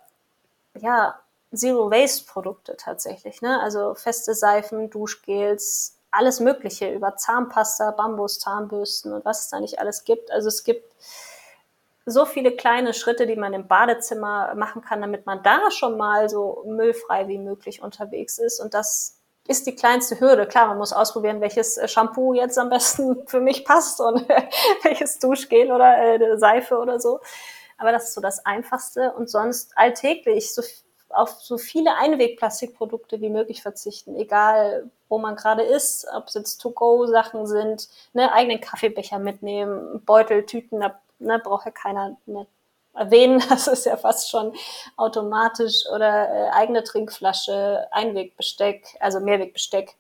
ja, 0.80 1.20
Zero-Waste-Produkte 1.54 2.76
tatsächlich. 2.78 3.42
Ne? 3.42 3.62
Also 3.62 3.96
feste 3.96 4.34
Seifen, 4.34 4.90
Duschgels, 4.90 5.98
alles 6.12 6.40
Mögliche 6.40 6.92
über 6.92 7.16
Zahnpasta, 7.16 7.92
Bambus, 7.92 8.40
Zahnbürsten 8.40 9.14
und 9.14 9.26
was 9.26 9.44
es 9.44 9.50
da 9.50 9.60
nicht 9.60 9.80
alles 9.80 10.04
gibt. 10.04 10.32
Also 10.32 10.48
es 10.50 10.64
gibt 10.64 10.94
so 12.06 12.26
viele 12.26 12.56
kleine 12.56 12.94
Schritte, 12.94 13.26
die 13.26 13.36
man 13.36 13.54
im 13.54 13.68
Badezimmer 13.68 14.54
machen 14.56 14.82
kann, 14.82 15.02
damit 15.02 15.26
man 15.26 15.42
da 15.42 15.72
schon 15.72 15.98
mal 15.98 16.30
so 16.30 16.64
müllfrei 16.68 17.28
wie 17.28 17.40
möglich 17.40 17.82
unterwegs 17.82 18.38
ist. 18.38 18.60
Und 18.60 18.74
das 18.74 19.20
ist 19.48 19.68
die 19.68 19.76
kleinste 19.76 20.20
Hürde. 20.20 20.48
Klar, 20.48 20.68
man 20.68 20.78
muss 20.78 20.94
ausprobieren, 20.94 21.42
welches 21.42 21.78
äh, 21.78 21.88
Shampoo 21.88 22.34
jetzt 22.34 22.58
am 22.58 22.70
besten 22.70 23.28
für 23.28 23.40
mich 23.40 23.66
passt 23.66 24.00
und 24.00 24.28
welches 24.84 25.20
Duschgel 25.20 25.72
oder 25.72 25.98
äh, 25.98 26.38
Seife 26.38 26.78
oder 26.78 27.00
so. 27.00 27.20
Aber 27.78 27.92
das 27.92 28.10
ist 28.10 28.14
so 28.14 28.22
das 28.22 28.46
Einfachste. 28.46 29.14
Und 29.14 29.30
sonst 29.30 29.78
alltäglich 29.78 30.54
so, 30.54 30.62
auf 31.10 31.30
so 31.42 31.58
viele 31.58 31.96
Einwegplastikprodukte 31.96 33.22
wie 33.22 33.30
möglich 33.30 33.62
verzichten, 33.62 34.16
egal 34.16 34.90
wo 35.08 35.18
man 35.18 35.36
gerade 35.36 35.64
ist, 35.64 36.08
ob 36.16 36.28
es 36.28 36.34
jetzt 36.34 36.58
To-Go-Sachen 36.58 37.46
sind, 37.46 37.90
ne, 38.14 38.32
eigenen 38.34 38.60
Kaffeebecher 38.60 39.20
mitnehmen, 39.20 40.02
Beutel, 40.06 40.46
Tüten, 40.46 40.80
da 40.80 41.00
ne, 41.20 41.40
braucht 41.40 41.66
ja 41.66 41.72
keiner 41.72 42.18
mehr 42.26 42.46
erwähnen, 42.94 43.44
das 43.50 43.68
ist 43.68 43.86
ja 43.86 43.98
fast 43.98 44.30
schon 44.30 44.54
automatisch 44.98 45.86
oder 45.94 46.30
äh, 46.30 46.50
eigene 46.52 46.84
Trinkflasche, 46.84 47.88
Einwegbesteck, 47.92 48.96
also 49.00 49.20
Mehrwegbesteck, 49.20 49.96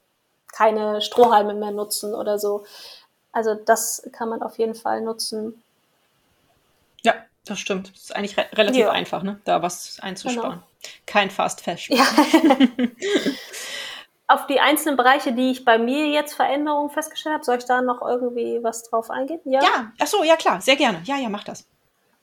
keine 0.53 1.01
Strohhalme 1.01 1.53
mehr 1.53 1.71
nutzen 1.71 2.13
oder 2.13 2.39
so. 2.39 2.65
Also 3.31 3.53
das 3.53 4.07
kann 4.13 4.29
man 4.29 4.41
auf 4.41 4.57
jeden 4.57 4.75
Fall 4.75 5.01
nutzen. 5.01 5.61
Ja, 7.03 7.13
das 7.45 7.59
stimmt. 7.59 7.91
Das 7.93 8.03
ist 8.03 8.15
eigentlich 8.15 8.37
re 8.37 8.45
relativ 8.53 8.81
ja. 8.81 8.91
einfach, 8.91 9.23
ne? 9.23 9.41
da 9.43 9.61
was 9.61 9.99
einzusparen. 9.99 10.51
Genau. 10.51 10.63
Kein 11.05 11.29
Fast 11.29 11.61
Fashion. 11.61 11.97
Ja. 11.97 12.05
auf 14.27 14.47
die 14.47 14.59
einzelnen 14.59 14.97
Bereiche, 14.97 15.33
die 15.33 15.51
ich 15.51 15.65
bei 15.65 15.77
mir 15.77 16.07
jetzt 16.07 16.33
Veränderungen 16.33 16.89
festgestellt 16.89 17.35
habe, 17.35 17.43
soll 17.43 17.57
ich 17.57 17.65
da 17.65 17.81
noch 17.81 18.01
irgendwie 18.01 18.59
was 18.63 18.83
drauf 18.83 19.09
eingehen? 19.09 19.39
Ja, 19.45 19.61
ja 19.61 19.91
ach 19.99 20.07
so, 20.07 20.23
ja 20.23 20.35
klar, 20.35 20.61
sehr 20.61 20.75
gerne. 20.75 21.01
Ja, 21.05 21.17
ja, 21.17 21.29
mach 21.29 21.43
das 21.43 21.67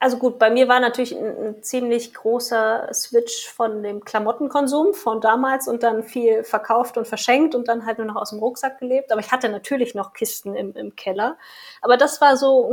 also 0.02 0.16
gut, 0.16 0.40
bei 0.40 0.50
mir 0.50 0.66
war 0.66 0.80
natürlich 0.80 1.16
ein, 1.16 1.36
ein, 1.38 1.62
ziemlich 1.62 2.12
großer 2.12 2.88
Switch 2.92 3.48
von 3.48 3.84
dem 3.84 4.04
Klamottenkonsum 4.04 4.94
von 4.94 5.20
damals 5.20 5.68
und 5.68 5.84
dann 5.84 6.02
viel 6.02 6.42
verkauft 6.42 6.98
und 6.98 7.06
verschenkt 7.06 7.54
und 7.54 7.68
dann 7.68 7.86
halt 7.86 7.98
nur 7.98 8.08
noch 8.08 8.16
aus 8.16 8.30
dem 8.30 8.40
Rucksack 8.40 8.80
gelebt. 8.80 9.12
Aber 9.12 9.20
ich 9.20 9.30
hatte 9.30 9.48
natürlich 9.48 9.94
noch 9.94 10.12
Kisten 10.12 10.56
im, 10.56 10.74
im 10.74 10.96
Keller. 10.96 11.38
Aber 11.82 11.96
das 11.96 12.20
war 12.20 12.36
so 12.36 12.68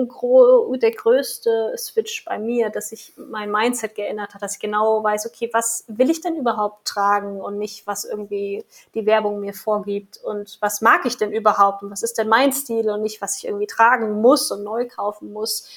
der 0.81 0.89
größte 0.89 1.75
Switch 1.77 2.25
bei 2.25 2.39
mir, 2.39 2.71
dass 2.71 2.89
sich 2.89 3.13
mein 3.15 3.51
Mindset 3.51 3.93
geändert 3.93 4.33
hat, 4.33 4.41
dass 4.41 4.55
ich 4.55 4.59
genau 4.59 5.03
weiß, 5.03 5.27
okay, 5.27 5.51
was 5.53 5.83
will 5.87 6.09
ich 6.09 6.21
denn 6.21 6.35
überhaupt 6.35 6.87
tragen 6.87 7.41
und 7.41 7.59
nicht, 7.59 7.85
was 7.85 8.05
irgendwie 8.05 8.65
die 8.95 9.05
Werbung 9.05 9.39
mir 9.39 9.53
vorgibt 9.53 10.19
und 10.23 10.57
was 10.61 10.81
mag 10.81 11.05
ich 11.05 11.17
denn 11.17 11.31
überhaupt 11.31 11.83
und 11.83 11.91
was 11.91 12.01
ist 12.01 12.17
denn 12.17 12.27
mein 12.27 12.53
Stil 12.53 12.89
und 12.89 13.03
nicht, 13.03 13.21
was 13.21 13.37
ich 13.37 13.45
irgendwie 13.45 13.67
tragen 13.67 14.19
muss 14.19 14.49
und 14.49 14.63
neu 14.63 14.87
kaufen 14.87 15.31
muss 15.31 15.69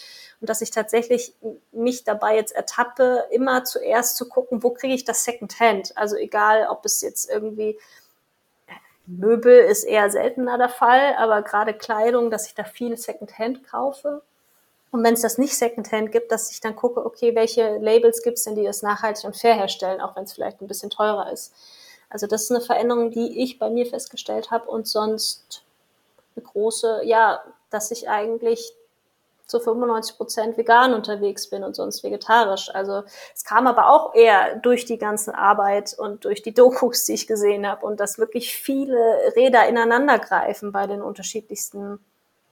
und 0.43 0.49
dass 0.49 0.61
ich 0.61 0.73
tatsächlich 0.73 1.35
mich 1.71 2.03
dabei 2.03 2.35
jetzt 2.35 2.53
ertappe, 2.53 3.27
immer 3.31 3.63
zuerst 3.63 4.17
zu 4.17 4.29
gucken, 4.29 4.65
wo 4.65 4.71
kriege 4.71 4.93
ich 4.93 5.05
das 5.05 5.23
Secondhand. 5.23 5.97
Also 5.97 6.17
egal, 6.17 6.67
ob 6.69 6.85
es 6.85 7.01
jetzt 7.01 7.31
irgendwie 7.31 7.79
Möbel 9.07 9.57
ist 9.61 9.85
eher 9.85 10.11
seltener 10.11 10.59
der 10.59 10.69
Fall, 10.69 11.15
aber 11.17 11.43
gerade 11.43 11.75
Kleidung, 11.75 12.33
dass 12.33 12.49
ich 12.49 12.57
da 12.57 12.65
viel 12.65 12.97
Secondhand 12.97 13.63
kaufe. 13.69 14.23
Und 14.91 15.05
wenn 15.05 15.15
es 15.15 15.21
das 15.21 15.39
nicht 15.39 15.57
Secondhand 15.57 16.11
gibt, 16.11 16.33
dass 16.33 16.51
ich 16.51 16.61
dann 16.61 16.75
gucke, 16.75 17.07
okay, 17.07 17.37
welche 17.37 17.79
Labels 17.79 18.25
gibt 18.25 18.39
es 18.39 18.43
denn, 18.43 18.57
die 18.57 18.65
das 18.65 18.83
nachhaltig 18.83 19.25
und 19.25 19.37
fair 19.37 19.55
herstellen, 19.55 20.01
auch 20.01 20.17
wenn 20.17 20.25
es 20.25 20.33
vielleicht 20.33 20.61
ein 20.61 20.67
bisschen 20.67 20.91
teurer 20.91 21.31
ist. 21.31 21.55
Also 22.11 22.27
das 22.27 22.43
ist 22.43 22.51
eine 22.51 22.61
Veränderung, 22.61 23.13
die 23.13 23.45
ich 23.45 23.61
bei 23.61 23.71
mir 23.71 23.87
festgestellt 23.87 24.51
habe 24.51 24.69
und 24.69 24.89
sonst 24.89 25.63
eine 26.35 26.45
große, 26.45 27.03
ja, 27.05 27.45
dass 27.71 27.93
ich 27.93 28.09
eigentlich 28.09 28.75
zu 29.53 29.61
95 29.61 30.17
Prozent 30.17 30.57
vegan 30.57 30.95
unterwegs 30.95 31.49
bin 31.49 31.63
und 31.63 31.77
sonst 31.77 32.03
vegetarisch. 32.03 32.71
Also 32.75 33.03
es 33.35 33.45
kam 33.45 33.67
aber 33.67 33.91
auch 33.91 34.15
eher 34.15 34.57
durch 34.57 34.87
die 34.87 34.99
ganze 34.99 35.37
Arbeit 35.37 35.95
und 35.97 36.25
durch 36.25 36.43
die 36.43 36.55
Dokus, 36.55 37.05
die 37.05 37.13
ich 37.13 37.27
gesehen 37.27 37.67
habe 37.69 37.85
und 37.85 38.01
dass 38.01 38.19
wirklich 38.19 38.55
viele 38.55 38.97
Räder 39.37 39.69
ineinander 39.69 40.19
greifen 40.19 40.73
bei 40.73 40.87
den 40.87 41.03
unterschiedlichsten 41.03 42.01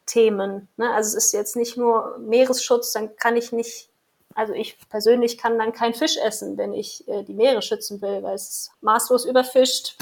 Themen. 0.05 0.69
Ne? 0.77 0.93
Also 0.93 1.17
es 1.17 1.25
ist 1.25 1.33
jetzt 1.33 1.57
nicht 1.57 1.79
nur 1.79 2.19
Meeresschutz, 2.19 2.93
dann 2.93 3.17
kann 3.17 3.37
ich 3.37 3.51
nicht, 3.51 3.89
also 4.35 4.53
ich 4.53 4.77
persönlich 4.91 5.39
kann 5.39 5.59
dann 5.59 5.73
kein 5.73 5.95
Fisch 5.95 6.19
essen, 6.19 6.59
wenn 6.59 6.75
ich 6.75 7.09
äh, 7.09 7.23
die 7.23 7.35
Meere 7.35 7.63
schützen 7.63 8.03
will, 8.03 8.23
weil 8.23 8.35
es 8.35 8.49
ist 8.49 8.71
maßlos 8.83 9.25
überfischt. 9.25 9.97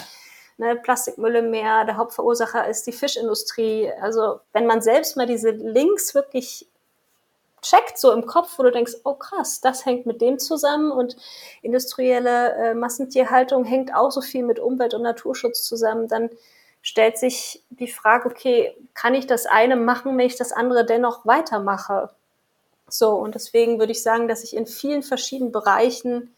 Ne, 0.61 0.74
Plastikmüll 0.74 1.36
im 1.36 1.53
Meer, 1.53 1.84
der 1.84 1.96
Hauptverursacher 1.96 2.66
ist 2.66 2.84
die 2.88 2.92
Fischindustrie. 2.92 3.92
Also 4.01 4.40
wenn 4.53 4.66
man 4.66 4.82
selbst 4.82 5.16
mal 5.16 5.26
diese 5.26 5.51
Links 5.51 6.16
wirklich 6.16 6.66
checkt 7.62 7.98
so 7.98 8.12
im 8.12 8.26
Kopf, 8.26 8.59
wo 8.59 8.62
du 8.62 8.70
denkst, 8.70 8.94
oh 9.04 9.14
krass, 9.14 9.61
das 9.61 9.84
hängt 9.84 10.06
mit 10.06 10.20
dem 10.20 10.38
zusammen 10.38 10.90
und 10.90 11.16
industrielle 11.62 12.52
äh, 12.54 12.74
Massentierhaltung 12.74 13.64
hängt 13.64 13.94
auch 13.94 14.11
so 14.11 14.20
viel 14.20 14.44
mit 14.44 14.59
Umwelt- 14.59 14.94
und 14.94 15.02
Naturschutz 15.02 15.62
zusammen, 15.64 16.09
dann 16.09 16.30
stellt 16.82 17.18
sich 17.18 17.62
die 17.70 17.90
Frage, 17.90 18.28
okay, 18.28 18.76
kann 18.94 19.14
ich 19.14 19.26
das 19.26 19.46
eine 19.46 19.76
machen, 19.76 20.16
wenn 20.16 20.26
ich 20.26 20.36
das 20.36 20.52
andere 20.52 20.86
dennoch 20.86 21.26
weitermache? 21.26 22.11
So, 22.88 23.11
und 23.11 23.34
deswegen 23.34 23.78
würde 23.78 23.92
ich 23.92 24.02
sagen, 24.02 24.28
dass 24.28 24.44
ich 24.44 24.56
in 24.56 24.66
vielen 24.66 25.02
verschiedenen 25.02 25.52
Bereichen 25.52 26.34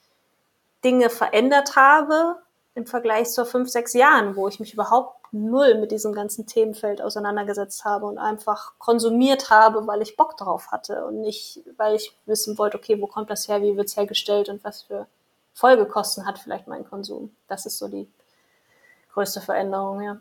Dinge 0.85 1.11
verändert 1.11 1.77
habe 1.77 2.37
im 2.75 2.87
Vergleich 2.87 3.31
zu 3.31 3.45
fünf, 3.45 3.69
sechs 3.69 3.93
Jahren, 3.93 4.37
wo 4.37 4.49
ich 4.49 4.61
mich 4.61 4.75
überhaupt 4.75 5.20
null 5.33 5.77
mit 5.77 5.93
diesem 5.93 6.13
ganzen 6.13 6.47
Themenfeld 6.47 7.01
auseinandergesetzt 7.01 7.85
habe 7.85 8.07
und 8.07 8.19
einfach 8.19 8.73
konsumiert 8.79 9.51
habe, 9.51 9.87
weil 9.87 10.03
ich 10.03 10.17
Bock 10.17 10.37
drauf 10.37 10.71
hatte 10.71 11.05
und 11.05 11.21
nicht, 11.21 11.61
weil 11.77 11.95
ich 11.95 12.17
wissen 12.27 12.59
wollte, 12.59 12.79
okay, 12.79 13.01
wo 13.01 13.07
kommt 13.07 13.31
das 13.31 13.49
her, 13.49 13.63
wie 13.63 13.77
wird 13.77 13.89
es 13.89 13.97
hergestellt 13.97 14.49
und 14.49 14.65
was 14.65 14.83
für 14.83 15.07
Folgekosten 15.55 16.27
hat 16.27 16.39
vielleicht 16.39 16.67
mein 16.67 16.85
Konsum. 16.85 17.35
Das 17.49 17.67
ist 17.67 17.79
so 17.79 17.89
die 17.89 18.09
größte 19.13 19.41
Veränderung, 19.41 20.01
ja. 20.03 20.19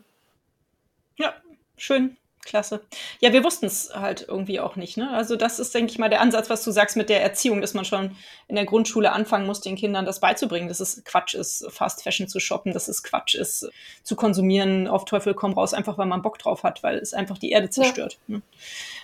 Ja, 1.16 1.34
schön. 1.76 2.16
Klasse. 2.50 2.80
Ja, 3.20 3.32
wir 3.32 3.44
wussten 3.44 3.66
es 3.66 3.94
halt 3.94 4.26
irgendwie 4.26 4.58
auch 4.58 4.74
nicht. 4.74 4.96
Ne? 4.96 5.08
Also 5.10 5.36
das 5.36 5.60
ist, 5.60 5.72
denke 5.72 5.92
ich 5.92 5.98
mal, 6.00 6.10
der 6.10 6.20
Ansatz, 6.20 6.50
was 6.50 6.64
du 6.64 6.72
sagst 6.72 6.96
mit 6.96 7.08
der 7.08 7.22
Erziehung, 7.22 7.60
dass 7.60 7.74
man 7.74 7.84
schon 7.84 8.16
in 8.48 8.56
der 8.56 8.64
Grundschule 8.64 9.12
anfangen 9.12 9.46
muss, 9.46 9.60
den 9.60 9.76
Kindern 9.76 10.04
das 10.04 10.18
beizubringen, 10.18 10.66
dass 10.66 10.80
es 10.80 11.04
Quatsch 11.04 11.34
ist, 11.34 11.64
Fast 11.70 12.02
Fashion 12.02 12.26
zu 12.26 12.40
shoppen, 12.40 12.72
dass 12.72 12.88
es 12.88 13.04
Quatsch 13.04 13.36
ist, 13.36 13.70
zu 14.02 14.16
konsumieren, 14.16 14.88
auf 14.88 15.04
Teufel 15.04 15.32
komm 15.32 15.52
raus, 15.52 15.74
einfach 15.74 15.96
weil 15.96 16.06
man 16.06 16.22
Bock 16.22 16.38
drauf 16.38 16.64
hat, 16.64 16.82
weil 16.82 16.98
es 16.98 17.14
einfach 17.14 17.38
die 17.38 17.52
Erde 17.52 17.70
zerstört. 17.70 18.18
Ja. 18.26 18.38
Ne? 18.38 18.42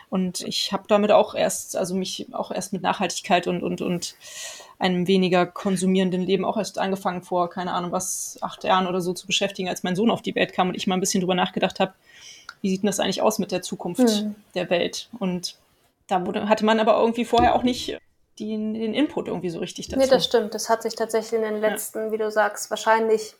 Und 0.09 0.41
ich 0.41 0.73
habe 0.73 0.85
damit 0.89 1.13
auch 1.13 1.37
erst, 1.37 1.77
also 1.77 1.95
mich 1.95 2.27
auch 2.33 2.51
erst 2.51 2.73
mit 2.73 2.83
Nachhaltigkeit 2.83 3.47
und, 3.47 3.63
und, 3.63 3.81
und 3.81 4.17
einem 4.79 5.07
weniger 5.07 5.47
konsumierenden 5.47 6.23
Leben 6.23 6.45
auch 6.45 6.57
erst 6.57 6.79
angefangen 6.79 7.23
vor, 7.23 7.49
keine 7.49 7.73
Ahnung 7.73 7.93
was, 7.93 8.39
acht 8.41 8.65
Jahren 8.65 8.87
oder 8.87 9.01
so 9.01 9.13
zu 9.15 9.27
beschäftigen, 9.27 9.69
als 9.69 9.85
mein 9.85 9.97
Sohn 9.97 10.11
auf 10.11 10.23
die 10.23 10.35
Welt 10.35 10.53
kam 10.53 10.69
und 10.69 10.75
ich 10.75 10.87
mal 10.87 10.97
ein 10.97 11.01
bisschen 11.01 11.21
drüber 11.21 11.35
nachgedacht 11.35 11.81
habe, 11.81 11.95
wie 12.63 12.71
sieht 12.71 12.83
denn 12.83 12.89
das 12.89 13.01
eigentlich 13.01 13.23
aus 13.23 13.39
mit 13.39 13.53
der 13.53 13.63
Zukunft 13.63 14.01
mhm. 14.01 14.35
der 14.55 14.71
Welt? 14.71 15.09
Und 15.19 15.57
da 16.09 16.25
wurde, 16.27 16.49
hatte 16.49 16.65
man 16.65 16.81
aber 16.81 16.99
irgendwie 16.99 17.25
vorher 17.25 17.55
auch 17.55 17.63
nicht 17.63 17.99
die, 18.39 18.51
den 18.51 18.95
Input 18.95 19.29
irgendwie 19.29 19.51
so 19.51 19.59
richtig 19.59 19.89
dazu. 19.89 20.01
Nee, 20.01 20.09
das 20.09 20.25
stimmt. 20.25 20.55
Das 20.55 20.69
hat 20.69 20.83
sich 20.83 20.95
tatsächlich 20.95 21.41
in 21.41 21.43
den 21.43 21.61
letzten, 21.61 22.07
ja. 22.07 22.13
wie 22.13 22.19
du 22.19 22.31
sagst, 22.31 22.71
wahrscheinlich 22.71 23.35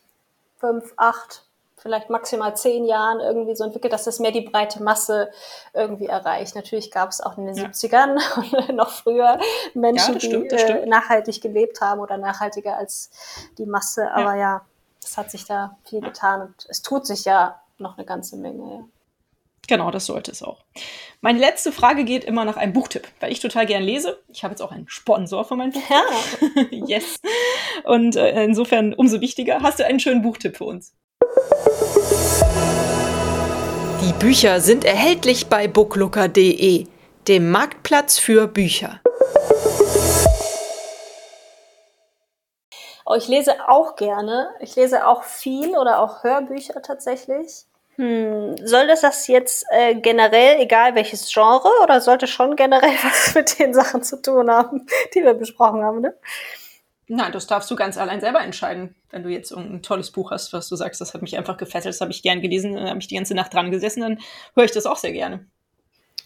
fünf, 0.57 0.93
acht, 0.97 1.43
vielleicht 1.77 2.09
maximal 2.09 2.55
zehn 2.57 2.85
Jahren 2.85 3.19
irgendwie 3.19 3.55
so 3.55 3.63
entwickelt, 3.63 3.93
dass 3.93 4.03
das 4.05 4.19
mehr 4.19 4.31
die 4.31 4.41
breite 4.41 4.81
Masse 4.81 5.29
irgendwie 5.73 6.07
erreicht. 6.07 6.55
Natürlich 6.55 6.89
gab 6.91 7.09
es 7.09 7.21
auch 7.21 7.37
in 7.37 7.45
den 7.45 7.55
ja. 7.55 7.65
70ern 7.65 8.17
und 8.37 8.69
noch 8.75 8.89
früher 8.89 9.39
Menschen, 9.75 10.15
ja, 10.15 10.19
stimmt, 10.19 10.51
die 10.51 10.55
äh, 10.55 10.85
nachhaltig 10.87 11.41
gelebt 11.41 11.79
haben 11.81 12.01
oder 12.01 12.17
nachhaltiger 12.17 12.75
als 12.75 13.11
die 13.57 13.67
Masse. 13.67 14.11
Aber 14.11 14.33
ja. 14.33 14.39
ja, 14.39 14.61
es 15.03 15.17
hat 15.17 15.29
sich 15.29 15.45
da 15.45 15.77
viel 15.83 16.01
getan 16.01 16.41
und 16.41 16.65
es 16.67 16.81
tut 16.81 17.05
sich 17.05 17.25
ja 17.25 17.61
noch 17.77 17.97
eine 17.97 18.05
ganze 18.05 18.35
Menge. 18.35 18.85
Genau, 19.67 19.91
das 19.91 20.05
sollte 20.05 20.31
es 20.31 20.41
auch. 20.41 20.63
Meine 21.19 21.39
letzte 21.39 21.73
Frage 21.73 22.05
geht 22.05 22.23
immer 22.23 22.45
nach 22.45 22.55
einem 22.55 22.71
Buchtipp, 22.71 23.05
weil 23.19 23.33
ich 23.33 23.41
total 23.41 23.65
gern 23.65 23.83
lese. 23.83 24.17
Ich 24.31 24.43
habe 24.43 24.53
jetzt 24.53 24.61
auch 24.61 24.71
einen 24.71 24.87
Sponsor 24.87 25.43
für 25.43 25.57
mein 25.57 25.71
Buch. 25.71 25.81
Ja. 25.89 26.03
yes. 26.87 27.17
Und 27.83 28.15
äh, 28.15 28.43
insofern 28.45 28.93
umso 28.93 29.19
wichtiger. 29.19 29.61
Hast 29.61 29.79
du 29.79 29.85
einen 29.85 29.99
schönen 29.99 30.21
Buchtipp 30.21 30.55
für 30.55 30.63
uns? 30.63 30.95
Die 34.01 34.13
Bücher 34.13 34.61
sind 34.61 34.85
erhältlich 34.85 35.47
bei 35.47 35.67
booklooker.de, 35.67 36.87
dem 37.27 37.51
Marktplatz 37.51 38.19
für 38.19 38.47
Bücher. 38.47 39.01
Oh, 43.05 43.15
ich 43.15 43.27
lese 43.27 43.69
auch 43.69 43.95
gerne. 43.97 44.49
Ich 44.61 44.75
lese 44.75 45.07
auch 45.07 45.23
viel 45.23 45.77
oder 45.77 45.99
auch 45.99 46.23
Hörbücher 46.23 46.81
tatsächlich. 46.81 47.65
Hm, 47.97 48.55
soll 48.63 48.85
das 48.85 49.01
das 49.01 49.27
jetzt 49.27 49.65
äh, 49.71 49.95
generell, 49.95 50.59
egal 50.59 50.93
welches 50.93 51.31
Genre, 51.33 51.69
oder 51.83 51.99
sollte 51.99 52.27
schon 52.27 52.55
generell 52.55 52.95
was 53.03 53.33
mit 53.33 53.57
den 53.59 53.73
Sachen 53.73 54.03
zu 54.03 54.21
tun 54.21 54.51
haben, 54.51 54.85
die 55.13 55.23
wir 55.23 55.33
besprochen 55.33 55.83
haben, 55.83 56.01
ne? 56.01 56.15
Nein, 57.09 57.31
das 57.31 57.47
darfst 57.47 57.71
du 57.71 57.75
ganz 57.75 57.97
allein 57.97 58.19
selber 58.19 58.41
entscheiden. 58.41 58.93
Wenn 59.11 59.23
du 59.23 59.29
jetzt 59.29 59.51
ein 59.53 59.81
tolles 59.81 60.11
Buch 60.11 60.31
hast, 60.31 60.51
was 60.51 60.67
du 60.67 60.75
sagst, 60.75 60.99
das 60.99 61.13
hat 61.13 61.21
mich 61.21 61.37
einfach 61.37 61.55
gefesselt, 61.55 61.95
das 61.95 62.01
habe 62.01 62.11
ich 62.11 62.21
gern 62.21 62.41
gelesen, 62.41 62.75
dann 62.75 62.89
habe 62.89 62.99
ich 62.99 63.07
die 63.07 63.15
ganze 63.15 63.33
Nacht 63.33 63.53
dran 63.53 63.71
gesessen, 63.71 64.01
dann 64.01 64.19
höre 64.55 64.65
ich 64.65 64.71
das 64.71 64.85
auch 64.85 64.97
sehr 64.97 65.13
gerne. 65.13 65.45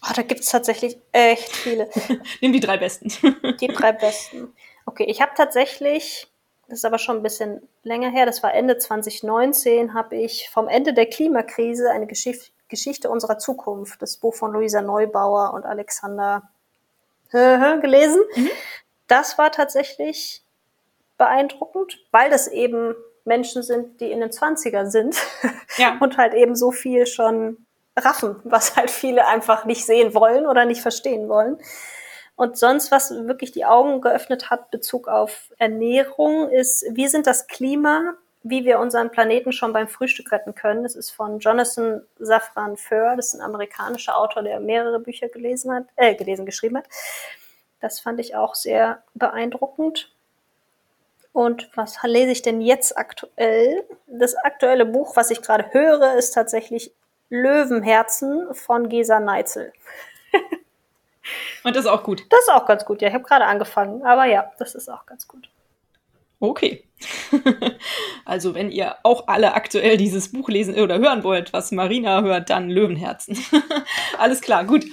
Oh, 0.04 0.12
da 0.14 0.22
gibt 0.22 0.40
es 0.40 0.46
tatsächlich 0.46 0.98
echt 1.12 1.54
viele. 1.54 1.88
Nimm 2.40 2.52
die 2.52 2.58
drei 2.58 2.76
besten. 2.76 3.12
die 3.60 3.68
drei 3.68 3.92
besten. 3.92 4.52
Okay, 4.84 5.04
ich 5.04 5.22
habe 5.22 5.30
tatsächlich 5.36 6.31
das 6.68 6.78
ist 6.78 6.84
aber 6.84 6.98
schon 6.98 7.16
ein 7.16 7.22
bisschen 7.22 7.68
länger 7.82 8.10
her, 8.10 8.26
das 8.26 8.42
war 8.42 8.54
Ende 8.54 8.78
2019, 8.78 9.94
habe 9.94 10.16
ich 10.16 10.48
vom 10.50 10.68
Ende 10.68 10.94
der 10.94 11.06
Klimakrise 11.06 11.90
eine 11.90 12.06
Geschichte, 12.06 12.50
Geschichte 12.68 13.10
unserer 13.10 13.38
Zukunft, 13.38 14.00
das 14.00 14.16
Buch 14.16 14.34
von 14.34 14.52
Luisa 14.52 14.80
Neubauer 14.80 15.52
und 15.52 15.64
Alexander 15.64 16.48
gelesen. 17.30 18.20
Mhm. 18.34 18.50
Das 19.08 19.38
war 19.38 19.50
tatsächlich 19.52 20.42
beeindruckend, 21.18 21.98
weil 22.10 22.30
das 22.30 22.48
eben 22.48 22.94
Menschen 23.24 23.62
sind, 23.62 24.00
die 24.00 24.10
in 24.10 24.20
den 24.20 24.30
20er 24.30 24.86
sind 24.86 25.16
ja. 25.76 25.96
und 26.00 26.16
halt 26.18 26.34
eben 26.34 26.56
so 26.56 26.70
viel 26.72 27.06
schon 27.06 27.64
raffen, 27.96 28.36
was 28.44 28.76
halt 28.76 28.90
viele 28.90 29.26
einfach 29.26 29.64
nicht 29.64 29.84
sehen 29.84 30.14
wollen 30.14 30.46
oder 30.46 30.64
nicht 30.64 30.82
verstehen 30.82 31.28
wollen. 31.28 31.58
Und 32.36 32.56
sonst, 32.56 32.90
was 32.90 33.10
wirklich 33.10 33.52
die 33.52 33.64
Augen 33.64 34.00
geöffnet 34.00 34.50
hat, 34.50 34.70
Bezug 34.70 35.06
auf 35.08 35.52
Ernährung, 35.58 36.48
ist, 36.50 36.84
wie 36.90 37.08
sind 37.08 37.26
das 37.26 37.46
Klima, 37.46 38.14
wie 38.42 38.64
wir 38.64 38.78
unseren 38.80 39.10
Planeten 39.10 39.52
schon 39.52 39.72
beim 39.72 39.88
Frühstück 39.88 40.32
retten 40.32 40.54
können. 40.54 40.82
Das 40.82 40.96
ist 40.96 41.10
von 41.10 41.38
Jonathan 41.38 42.02
Safran 42.18 42.76
Foer, 42.76 43.14
das 43.16 43.28
ist 43.28 43.34
ein 43.34 43.40
amerikanischer 43.40 44.16
Autor, 44.16 44.42
der 44.42 44.60
mehrere 44.60 44.98
Bücher 44.98 45.28
gelesen 45.28 45.72
hat, 45.72 45.84
äh, 45.96 46.14
gelesen, 46.14 46.46
geschrieben 46.46 46.78
hat. 46.78 46.86
Das 47.80 48.00
fand 48.00 48.20
ich 48.20 48.34
auch 48.34 48.54
sehr 48.54 49.02
beeindruckend. 49.14 50.12
Und 51.32 51.70
was 51.74 51.98
lese 52.02 52.30
ich 52.30 52.42
denn 52.42 52.60
jetzt 52.60 52.96
aktuell? 52.96 53.84
Das 54.06 54.34
aktuelle 54.36 54.84
Buch, 54.84 55.16
was 55.16 55.30
ich 55.30 55.40
gerade 55.40 55.72
höre, 55.72 56.14
ist 56.14 56.32
tatsächlich 56.32 56.92
Löwenherzen 57.30 58.54
von 58.54 58.88
Gesa 58.88 59.18
Neitzel. 59.18 59.72
Und 61.64 61.76
das 61.76 61.84
ist 61.84 61.90
auch 61.90 62.02
gut. 62.02 62.24
Das 62.30 62.40
ist 62.40 62.52
auch 62.52 62.66
ganz 62.66 62.84
gut, 62.84 63.02
ja. 63.02 63.08
Ich 63.08 63.14
habe 63.14 63.24
gerade 63.24 63.44
angefangen, 63.44 64.02
aber 64.02 64.24
ja, 64.26 64.50
das 64.58 64.74
ist 64.74 64.88
auch 64.88 65.06
ganz 65.06 65.28
gut. 65.28 65.48
Okay. 66.40 66.84
also, 68.24 68.54
wenn 68.54 68.70
ihr 68.70 68.96
auch 69.04 69.28
alle 69.28 69.54
aktuell 69.54 69.96
dieses 69.96 70.32
Buch 70.32 70.48
lesen 70.48 70.74
oder 70.74 70.98
hören 70.98 71.22
wollt, 71.22 71.52
was 71.52 71.70
Marina 71.70 72.22
hört, 72.22 72.50
dann 72.50 72.68
Löwenherzen. 72.68 73.38
Alles 74.18 74.40
klar, 74.40 74.64
gut. 74.64 74.84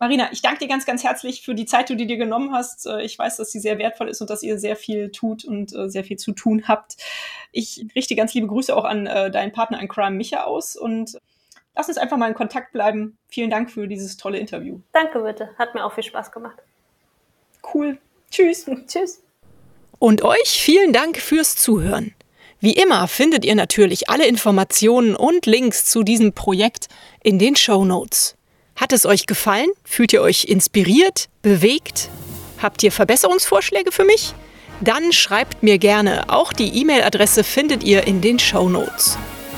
Marina, 0.00 0.28
ich 0.30 0.42
danke 0.42 0.60
dir 0.60 0.68
ganz, 0.68 0.86
ganz 0.86 1.02
herzlich 1.02 1.42
für 1.42 1.56
die 1.56 1.66
Zeit, 1.66 1.88
die 1.88 1.96
du 1.96 2.06
dir 2.06 2.16
genommen 2.16 2.52
hast. 2.52 2.86
Äh, 2.86 3.02
ich 3.02 3.18
weiß, 3.18 3.38
dass 3.38 3.50
sie 3.50 3.58
sehr 3.58 3.78
wertvoll 3.78 4.08
ist 4.08 4.20
und 4.20 4.30
dass 4.30 4.44
ihr 4.44 4.58
sehr 4.58 4.76
viel 4.76 5.10
tut 5.10 5.44
und 5.44 5.74
äh, 5.74 5.88
sehr 5.90 6.04
viel 6.04 6.16
zu 6.16 6.30
tun 6.30 6.68
habt. 6.68 6.96
Ich 7.50 7.84
richte 7.96 8.14
ganz 8.14 8.32
liebe 8.34 8.46
Grüße 8.46 8.76
auch 8.76 8.84
an 8.84 9.06
äh, 9.06 9.32
deinen 9.32 9.50
Partner 9.50 9.80
an 9.80 9.88
Crime 9.88 10.16
Micha 10.16 10.44
aus 10.44 10.76
und 10.76 11.18
lass 11.74 11.88
uns 11.88 11.98
einfach 11.98 12.16
mal 12.16 12.28
in 12.28 12.34
Kontakt 12.34 12.72
bleiben. 12.72 13.18
Vielen 13.28 13.50
Dank 13.50 13.70
für 13.70 13.86
dieses 13.86 14.16
tolle 14.16 14.38
Interview. 14.38 14.80
Danke 14.92 15.20
bitte. 15.20 15.50
Hat 15.58 15.74
mir 15.74 15.84
auch 15.84 15.92
viel 15.92 16.04
Spaß 16.04 16.32
gemacht. 16.32 16.58
Cool. 17.74 17.98
Tschüss. 18.30 18.66
Tschüss. 18.86 19.22
Und 19.98 20.22
euch 20.22 20.48
vielen 20.48 20.92
Dank 20.92 21.18
fürs 21.18 21.56
Zuhören. 21.56 22.14
Wie 22.60 22.72
immer 22.72 23.06
findet 23.06 23.44
ihr 23.44 23.54
natürlich 23.54 24.10
alle 24.10 24.26
Informationen 24.26 25.14
und 25.14 25.46
Links 25.46 25.84
zu 25.84 26.02
diesem 26.02 26.32
Projekt 26.32 26.88
in 27.22 27.38
den 27.38 27.54
Show 27.54 27.84
Notes. 27.84 28.36
Hat 28.74 28.92
es 28.92 29.06
euch 29.06 29.26
gefallen? 29.26 29.70
Fühlt 29.84 30.12
ihr 30.12 30.22
euch 30.22 30.44
inspiriert, 30.44 31.28
bewegt? 31.42 32.08
Habt 32.60 32.82
ihr 32.82 32.90
Verbesserungsvorschläge 32.90 33.92
für 33.92 34.04
mich? 34.04 34.34
Dann 34.80 35.12
schreibt 35.12 35.62
mir 35.62 35.78
gerne. 35.78 36.28
Auch 36.28 36.52
die 36.52 36.80
E-Mail-Adresse 36.80 37.44
findet 37.44 37.82
ihr 37.82 38.06
in 38.06 38.20
den 38.20 38.38
Show 38.38 38.68
Notes. 38.68 39.18